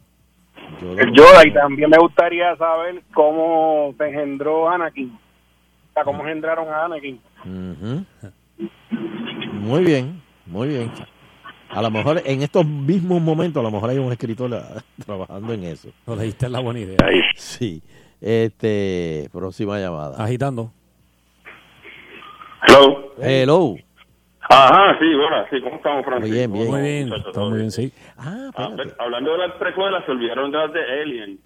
[0.83, 5.11] El Yoda y también me gustaría saber cómo se engendró Anakin.
[5.11, 7.21] O sea, cómo engendraron a Anakin.
[7.45, 8.05] Ujú.
[9.53, 10.91] Muy bien, muy bien.
[11.71, 15.53] A lo mejor en estos mismos momentos, a lo mejor hay un escritor ah, trabajando
[15.53, 15.91] en eso.
[16.07, 16.99] Lo leíste la buena idea.
[17.37, 17.83] Sí.
[18.21, 20.23] Este, próxima llamada.
[20.23, 20.73] Agitando.
[22.67, 23.13] Hello.
[23.19, 23.77] Hello.
[24.53, 26.33] Ajá, sí, bueno, sí, ¿cómo estamos, Francis?
[26.33, 26.67] Bien, bien.
[26.67, 27.13] ¿Cómo Muy bien?
[27.13, 27.93] Estamos muy bien, sí.
[28.19, 31.39] Ah, Ah, hablando de las precuelas, se olvidaron de las de Alien.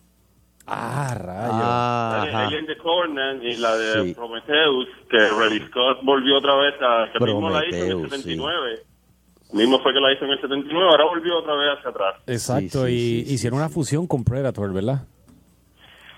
[0.67, 1.59] Ah, rayos.
[1.59, 2.47] La de Ajá.
[2.47, 4.15] Alien de Covenant y la de Sí.
[4.15, 7.09] Prometheus, que Ridley Scott volvió otra vez a...
[7.13, 8.79] Que mismo la hizo en el Prometheus, 79.
[9.53, 12.15] Mismo fue que la hizo en el 79, ahora volvió otra vez hacia atrás.
[12.27, 15.07] Exacto, y hicieron una fusión con Predator, ¿verdad?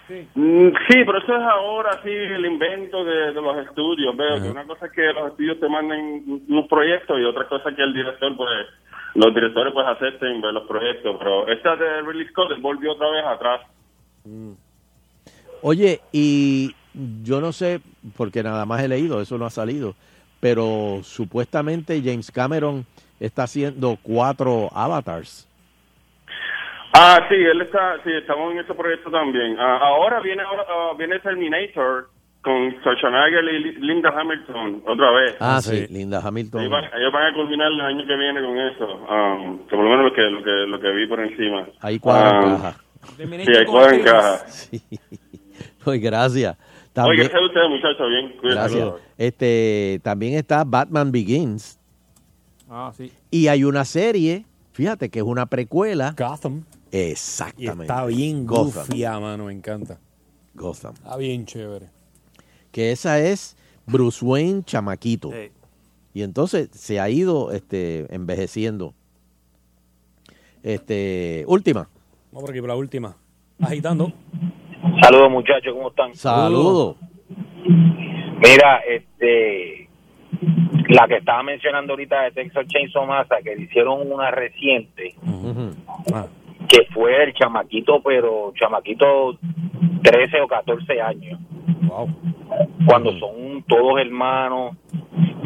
[0.08, 4.16] Mm, Sí, pero eso es ahora sí el invento de, de los estudios.
[4.16, 7.70] Veo que una cosa es que los estudios te manden unos proyectos y otra cosa
[7.70, 8.66] es que el director, pues,
[9.16, 11.16] los directores pues acepten ver los proyectos.
[11.18, 13.60] Pero esta de Ridley Scott volvió otra vez atrás.
[15.62, 16.74] Oye, y
[17.22, 17.80] yo no sé,
[18.16, 19.94] porque nada más he leído, eso no ha salido,
[20.40, 22.84] pero supuestamente James Cameron
[23.20, 25.48] está haciendo cuatro avatars.
[26.98, 29.56] Ah, sí, él está, sí, estamos en ese proyecto también.
[29.58, 32.08] Ah, ahora viene ahora ah, viene Terminator
[32.42, 35.36] con Schwarzenegger y Li- Linda Hamilton otra vez.
[35.40, 36.60] Ah, sí, Linda Hamilton.
[36.60, 38.86] Ellos van, ellos van a culminar el año que viene con eso.
[39.10, 41.66] Um, que por lo menos lo que, lo que, lo que vi por encima.
[41.82, 42.76] Ahí cuadra Ah, caja.
[43.16, 43.22] Sí,
[43.56, 44.46] ahí cuadra en caja.
[45.84, 46.56] Oye, gracias.
[46.56, 48.08] Oye, También, ¿qué tal ustedes, muchachos?
[48.08, 48.78] Bien, cuídense.
[48.78, 48.94] gracias.
[49.18, 51.78] Este, también está Batman Begins
[52.68, 53.12] Ah, sí.
[53.30, 56.14] y hay una serie, fíjate que es una precuela.
[56.16, 56.64] Gotham.
[56.90, 57.82] Y Exactamente.
[57.84, 58.86] está bien Gotham.
[58.88, 59.98] gufia, mano, me encanta.
[60.54, 60.94] Gotham.
[60.94, 61.90] Está bien chévere.
[62.72, 63.56] que esa es
[63.86, 65.30] Bruce Wayne chamaquito.
[65.30, 65.50] Sí.
[66.14, 68.94] Y entonces se ha ido este, envejeciendo.
[70.62, 71.88] Este, última.
[72.36, 73.16] Vamos por aquí por la última.
[73.62, 74.12] Agitando.
[75.00, 76.14] Saludos muchachos, ¿cómo están?
[76.14, 76.96] Saludos.
[77.66, 79.88] Mira, este,
[80.90, 85.14] la que estaba mencionando ahorita de Texas Chainsaw Massacre, que hicieron una reciente,
[86.68, 89.38] que fue el chamaquito, pero chamaquito
[90.02, 91.40] 13 o 14 años.
[92.84, 94.76] Cuando son todos hermanos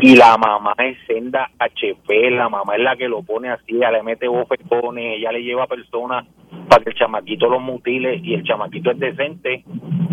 [0.00, 3.90] y la mamá es senda HP, la mamá es la que lo pone así, ella
[3.92, 6.26] le mete bofetones, ella le lleva personas
[6.68, 9.64] para que el chamaquito los mutile y el chamaquito es decente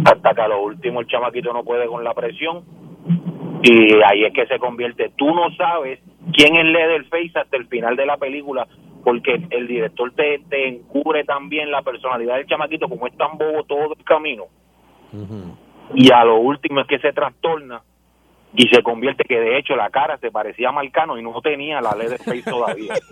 [0.05, 2.63] hasta que a lo último el chamaquito no puede con la presión
[3.63, 5.11] y ahí es que se convierte.
[5.15, 5.99] Tú no sabes
[6.33, 8.67] quién es Leatherface hasta el final de la película
[9.03, 13.63] porque el director te, te encubre también la personalidad del chamaquito como es tan bobo
[13.63, 14.45] todo el camino
[15.93, 17.81] y a lo último es que se trastorna
[18.55, 21.81] y se convierte que de hecho la cara se parecía a Marcano y no tenía
[21.81, 22.93] la Leatherface todavía.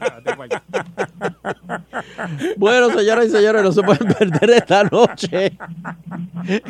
[2.57, 5.51] Bueno, señoras y señores, no se pueden perder esta noche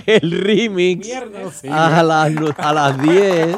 [0.05, 1.09] el remix
[1.69, 3.57] a las, a las 10.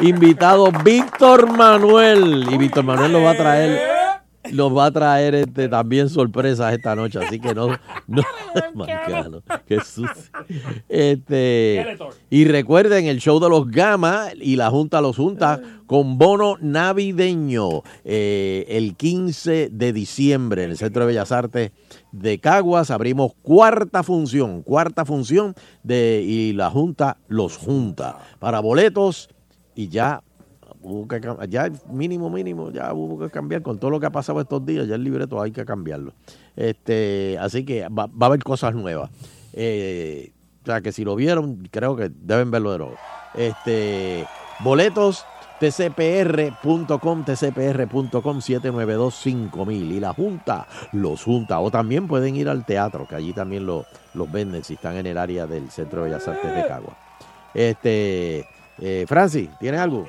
[0.00, 2.46] Invitado Víctor Manuel.
[2.50, 4.05] Y Víctor Manuel nos va a traer.
[4.52, 7.68] Nos va a traer este también sorpresas esta noche, así que no,
[8.06, 8.22] no,
[8.74, 10.30] Marcano, qué sucio.
[10.88, 11.96] Este,
[12.30, 17.82] y recuerden el show de los Gama y la Junta los Junta con bono navideño
[18.04, 21.72] eh, el 15 de diciembre en el Centro de Bellas Artes
[22.12, 22.90] de Caguas.
[22.90, 28.18] Abrimos cuarta función, cuarta función de y la Junta los Junta.
[28.38, 29.28] Para boletos
[29.74, 30.22] y ya
[30.88, 34.40] hubo que ya mínimo, mínimo, ya hubo que cambiar con todo lo que ha pasado
[34.40, 36.12] estos días, ya el libreto hay que cambiarlo.
[36.54, 39.10] Este, así que va, va a haber cosas nuevas.
[39.52, 40.32] Eh,
[40.62, 42.94] o sea que si lo vieron, creo que deben verlo de nuevo.
[43.34, 44.26] Este,
[44.60, 45.24] boletos
[45.60, 53.14] tcpr.com, tcpr.com 792-5000 y la Junta los junta o también pueden ir al teatro que
[53.14, 56.54] allí también lo- los venden si están en el área del Centro de Bellas Artes
[56.54, 56.96] de Cagua.
[57.54, 58.46] Este,
[58.78, 60.04] eh, Francis, ¿tienes algo?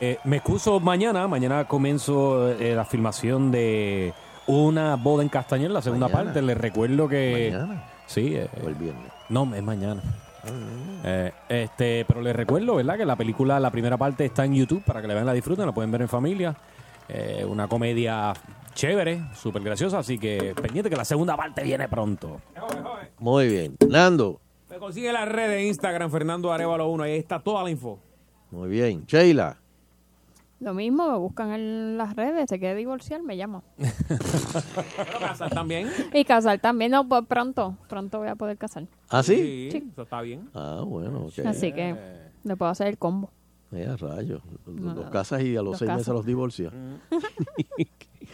[0.00, 1.26] Eh, me excuso mañana.
[1.28, 4.12] Mañana comienzo eh, la filmación de
[4.46, 6.24] una boda en Castañer, la segunda Mañana.
[6.24, 6.42] parte.
[6.42, 7.50] Les recuerdo que.
[7.52, 7.84] Mañana.
[8.06, 8.34] Sí.
[8.36, 9.10] eh, O el viernes.
[9.28, 10.02] No, es mañana.
[11.04, 12.96] Eh, este, pero les recuerdo, ¿verdad?
[12.96, 15.66] Que la película, la primera parte está en YouTube para que la vean, la disfruten,
[15.66, 16.54] la pueden ver en familia.
[17.08, 18.32] Eh, una comedia
[18.74, 22.40] chévere, súper graciosa, así que pendiente que la segunda parte viene pronto.
[23.18, 23.76] Muy bien.
[23.88, 24.40] Nando,
[24.70, 27.02] Me consigue la red de Instagram, Fernando Arevalo 1.
[27.04, 27.98] Ahí está toda la info.
[28.52, 29.04] muy bien.
[29.06, 29.56] Sheila,
[30.58, 33.62] Lo mismo, me buscan en las redes, se quiere divorciar, me llama.
[33.76, 35.88] Pero casar también.
[36.14, 38.86] Y casar también, no, pues pronto, pronto voy a poder casar.
[39.10, 39.68] ¿ah sí?
[39.70, 40.48] Eso está bien.
[40.54, 41.46] Ah, bueno, ok.
[41.46, 41.94] Así que
[42.42, 43.30] Le puedo hacer el combo.
[43.72, 44.40] Eh, a rayos.
[44.66, 46.14] No, los casas y a los, Los seis meses casas.
[46.14, 46.72] los divorcias.
[47.10, 47.22] pues